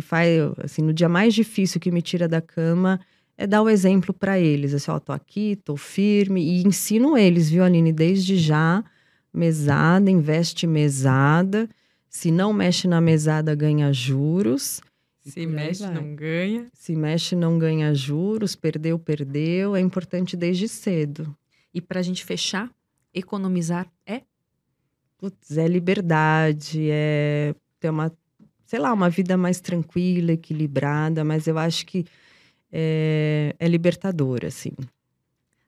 que 0.00 0.06
faz, 0.06 0.40
assim, 0.64 0.82
no 0.82 0.92
dia 0.92 1.08
mais 1.08 1.34
difícil 1.34 1.78
que 1.78 1.90
me 1.90 2.00
tira 2.00 2.26
da 2.26 2.40
cama, 2.40 2.98
é 3.36 3.46
dar 3.46 3.62
o 3.62 3.68
exemplo 3.68 4.14
para 4.14 4.38
eles. 4.38 4.72
Assim, 4.72 4.90
ó, 4.90 4.98
tô 4.98 5.12
aqui, 5.12 5.56
tô 5.56 5.76
firme 5.76 6.42
e 6.42 6.66
ensino 6.66 7.16
eles, 7.16 7.50
viu, 7.50 7.62
Aline, 7.62 7.92
desde 7.92 8.36
já, 8.36 8.82
mesada, 9.32 10.10
investe 10.10 10.66
mesada. 10.66 11.68
Se 12.08 12.30
não 12.30 12.52
mexe 12.52 12.88
na 12.88 13.00
mesada, 13.00 13.54
ganha 13.54 13.92
juros. 13.92 14.80
Se 15.22 15.46
mexe, 15.46 15.82
vai. 15.82 15.94
não 15.94 16.14
ganha. 16.14 16.66
Se 16.72 16.96
mexe, 16.96 17.36
não 17.36 17.58
ganha 17.58 17.94
juros. 17.94 18.56
Perdeu, 18.56 18.98
perdeu. 18.98 19.76
É 19.76 19.80
importante 19.80 20.36
desde 20.36 20.66
cedo. 20.66 21.36
E 21.72 21.80
para 21.80 22.00
a 22.00 22.02
gente 22.02 22.24
fechar, 22.24 22.68
economizar 23.14 23.86
é? 24.04 24.22
Putz, 25.18 25.58
é 25.58 25.68
liberdade, 25.68 26.88
é 26.90 27.54
ter 27.78 27.90
uma 27.90 28.10
sei 28.70 28.78
lá, 28.78 28.92
uma 28.92 29.10
vida 29.10 29.36
mais 29.36 29.60
tranquila, 29.60 30.30
equilibrada, 30.30 31.24
mas 31.24 31.48
eu 31.48 31.58
acho 31.58 31.84
que 31.84 32.06
é, 32.70 33.52
é 33.58 33.66
libertador, 33.66 34.44
assim. 34.44 34.70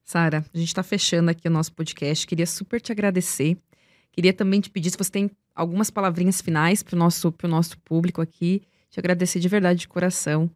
Sara, 0.04 0.46
a 0.54 0.56
gente 0.56 0.68
está 0.68 0.84
fechando 0.84 1.28
aqui 1.28 1.48
o 1.48 1.50
nosso 1.50 1.72
podcast. 1.72 2.24
Queria 2.24 2.46
super 2.46 2.80
te 2.80 2.92
agradecer. 2.92 3.58
Queria 4.12 4.32
também 4.32 4.60
te 4.60 4.70
pedir 4.70 4.92
se 4.92 4.96
você 4.96 5.10
tem 5.10 5.28
algumas 5.52 5.90
palavrinhas 5.90 6.40
finais 6.40 6.80
para 6.84 6.94
o 6.94 6.98
nosso, 6.98 7.34
nosso 7.42 7.76
público 7.80 8.20
aqui. 8.20 8.62
Te 8.88 9.00
agradecer 9.00 9.40
de 9.40 9.48
verdade, 9.48 9.80
de 9.80 9.88
coração, 9.88 10.48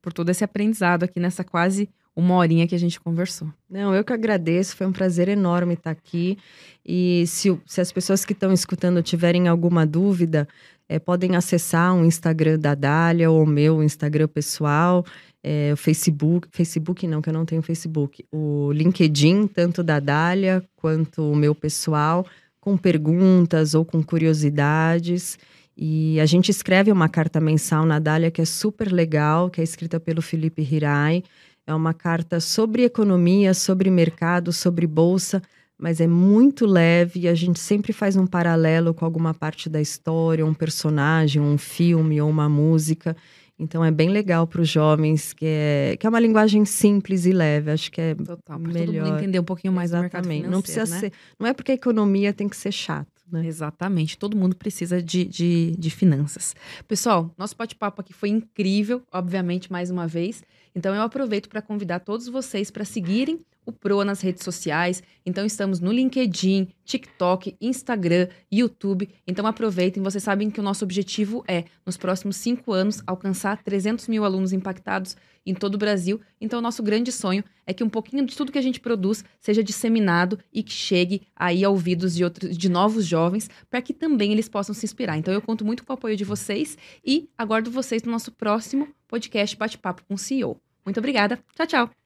por 0.00 0.10
todo 0.10 0.30
esse 0.30 0.42
aprendizado 0.42 1.02
aqui 1.02 1.20
nessa 1.20 1.44
quase 1.44 1.86
uma 2.14 2.34
horinha 2.36 2.66
que 2.66 2.74
a 2.74 2.78
gente 2.78 3.00
conversou. 3.00 3.48
Não, 3.68 3.94
eu 3.94 4.04
que 4.04 4.12
agradeço, 4.12 4.76
foi 4.76 4.86
um 4.86 4.92
prazer 4.92 5.28
enorme 5.28 5.74
estar 5.74 5.90
aqui. 5.90 6.36
E 6.84 7.24
se, 7.26 7.56
se 7.66 7.80
as 7.80 7.92
pessoas 7.92 8.24
que 8.24 8.32
estão 8.32 8.52
escutando 8.52 9.02
tiverem 9.02 9.48
alguma 9.48 9.86
dúvida, 9.86 10.46
é, 10.88 10.98
podem 10.98 11.36
acessar 11.36 11.94
o 11.94 12.04
Instagram 12.04 12.58
da 12.58 12.74
Dália 12.74 13.30
ou 13.30 13.44
o 13.44 13.46
meu 13.46 13.82
Instagram 13.82 14.26
pessoal, 14.26 15.04
é, 15.42 15.70
o 15.72 15.76
Facebook, 15.76 16.48
Facebook 16.50 17.06
não, 17.06 17.22
que 17.22 17.28
eu 17.28 17.32
não 17.32 17.46
tenho 17.46 17.62
Facebook, 17.62 18.24
o 18.30 18.72
LinkedIn, 18.72 19.46
tanto 19.46 19.82
da 19.82 20.00
Dália 20.00 20.62
quanto 20.74 21.30
o 21.30 21.36
meu 21.36 21.54
pessoal, 21.54 22.26
com 22.60 22.76
perguntas 22.76 23.74
ou 23.74 23.84
com 23.84 24.02
curiosidades. 24.02 25.38
E 25.76 26.20
a 26.20 26.26
gente 26.26 26.50
escreve 26.50 26.90
uma 26.92 27.08
carta 27.08 27.40
mensal 27.40 27.86
na 27.86 27.98
Dália 27.98 28.30
que 28.30 28.42
é 28.42 28.44
super 28.44 28.92
legal, 28.92 29.48
que 29.48 29.60
é 29.60 29.64
escrita 29.64 29.98
pelo 29.98 30.20
Felipe 30.20 30.60
Hirai. 30.60 31.22
É 31.70 31.74
uma 31.74 31.94
carta 31.94 32.40
sobre 32.40 32.82
economia, 32.82 33.54
sobre 33.54 33.90
mercado, 33.90 34.52
sobre 34.52 34.88
bolsa, 34.88 35.40
mas 35.78 36.00
é 36.00 36.06
muito 36.08 36.66
leve 36.66 37.20
e 37.20 37.28
a 37.28 37.34
gente 37.34 37.60
sempre 37.60 37.92
faz 37.92 38.16
um 38.16 38.26
paralelo 38.26 38.92
com 38.92 39.04
alguma 39.04 39.32
parte 39.32 39.68
da 39.68 39.80
história, 39.80 40.44
um 40.44 40.52
personagem, 40.52 41.40
um 41.40 41.56
filme 41.56 42.20
ou 42.20 42.28
uma 42.28 42.48
música. 42.48 43.16
Então 43.56 43.84
é 43.84 43.90
bem 43.92 44.08
legal 44.08 44.48
para 44.48 44.62
os 44.62 44.68
jovens, 44.68 45.32
que 45.32 45.46
é, 45.46 45.96
que 45.96 46.04
é 46.04 46.10
uma 46.10 46.18
linguagem 46.18 46.64
simples 46.64 47.24
e 47.24 47.30
leve. 47.30 47.70
Acho 47.70 47.92
que 47.92 48.00
é 48.00 48.14
Total, 48.16 48.58
melhor. 48.58 48.86
Todo 48.86 49.06
mundo 49.06 49.18
entender 49.18 49.38
um 49.38 49.44
pouquinho 49.44 49.72
mais 49.72 49.92
Exatamente. 49.92 50.46
do 50.46 50.50
Não 50.50 50.62
precisa 50.62 50.92
né? 50.92 50.98
ser, 50.98 51.12
não 51.38 51.46
é 51.46 51.54
porque 51.54 51.70
a 51.70 51.74
economia 51.76 52.32
tem 52.32 52.48
que 52.48 52.56
ser 52.56 52.72
chato. 52.72 53.20
Né? 53.30 53.46
Exatamente, 53.46 54.18
todo 54.18 54.36
mundo 54.36 54.56
precisa 54.56 55.00
de, 55.00 55.24
de, 55.24 55.76
de 55.78 55.90
finanças. 55.90 56.52
Pessoal, 56.88 57.32
nosso 57.38 57.54
bate-papo 57.56 58.00
aqui 58.00 58.12
foi 58.12 58.28
incrível, 58.28 59.02
obviamente, 59.12 59.70
mais 59.70 59.88
uma 59.88 60.08
vez. 60.08 60.42
Então 60.74 60.94
eu 60.94 61.02
aproveito 61.02 61.48
para 61.48 61.62
convidar 61.62 62.00
todos 62.00 62.28
vocês 62.28 62.70
para 62.70 62.84
seguirem 62.84 63.40
o 63.70 63.72
Pro 63.72 64.04
nas 64.04 64.20
redes 64.20 64.44
sociais. 64.44 65.02
Então 65.24 65.44
estamos 65.44 65.80
no 65.80 65.90
LinkedIn, 65.90 66.68
TikTok, 66.84 67.56
Instagram, 67.60 68.28
YouTube. 68.52 69.08
Então 69.26 69.46
aproveitem. 69.46 70.02
Vocês 70.02 70.22
sabem 70.22 70.50
que 70.50 70.60
o 70.60 70.62
nosso 70.62 70.84
objetivo 70.84 71.42
é, 71.48 71.64
nos 71.84 71.96
próximos 71.96 72.36
cinco 72.36 72.72
anos, 72.72 73.02
alcançar 73.06 73.62
300 73.62 74.08
mil 74.08 74.24
alunos 74.24 74.52
impactados 74.52 75.16
em 75.44 75.54
todo 75.54 75.74
o 75.74 75.78
Brasil. 75.78 76.20
Então 76.40 76.60
nosso 76.60 76.82
grande 76.82 77.10
sonho 77.10 77.42
é 77.66 77.72
que 77.72 77.84
um 77.84 77.88
pouquinho 77.88 78.26
de 78.26 78.36
tudo 78.36 78.52
que 78.52 78.58
a 78.58 78.62
gente 78.62 78.80
produz 78.80 79.24
seja 79.40 79.62
disseminado 79.62 80.38
e 80.52 80.62
que 80.62 80.72
chegue 80.72 81.22
aí 81.34 81.64
a 81.64 81.70
ouvidos 81.70 82.14
de, 82.14 82.24
outros, 82.24 82.56
de 82.56 82.68
novos 82.68 83.06
jovens, 83.06 83.48
para 83.68 83.80
que 83.80 83.94
também 83.94 84.32
eles 84.32 84.48
possam 84.48 84.74
se 84.74 84.84
inspirar. 84.84 85.16
Então 85.16 85.32
eu 85.32 85.40
conto 85.40 85.64
muito 85.64 85.84
com 85.84 85.92
o 85.92 85.94
apoio 85.94 86.16
de 86.16 86.24
vocês 86.24 86.76
e 87.04 87.28
aguardo 87.38 87.70
vocês 87.70 88.02
no 88.02 88.12
nosso 88.12 88.32
próximo 88.32 88.88
podcast 89.08 89.56
Bate-Papo 89.56 90.02
com 90.06 90.14
o 90.14 90.18
CEO. 90.18 90.60
Muito 90.84 90.98
obrigada. 90.98 91.38
Tchau, 91.54 91.66
tchau. 91.66 91.99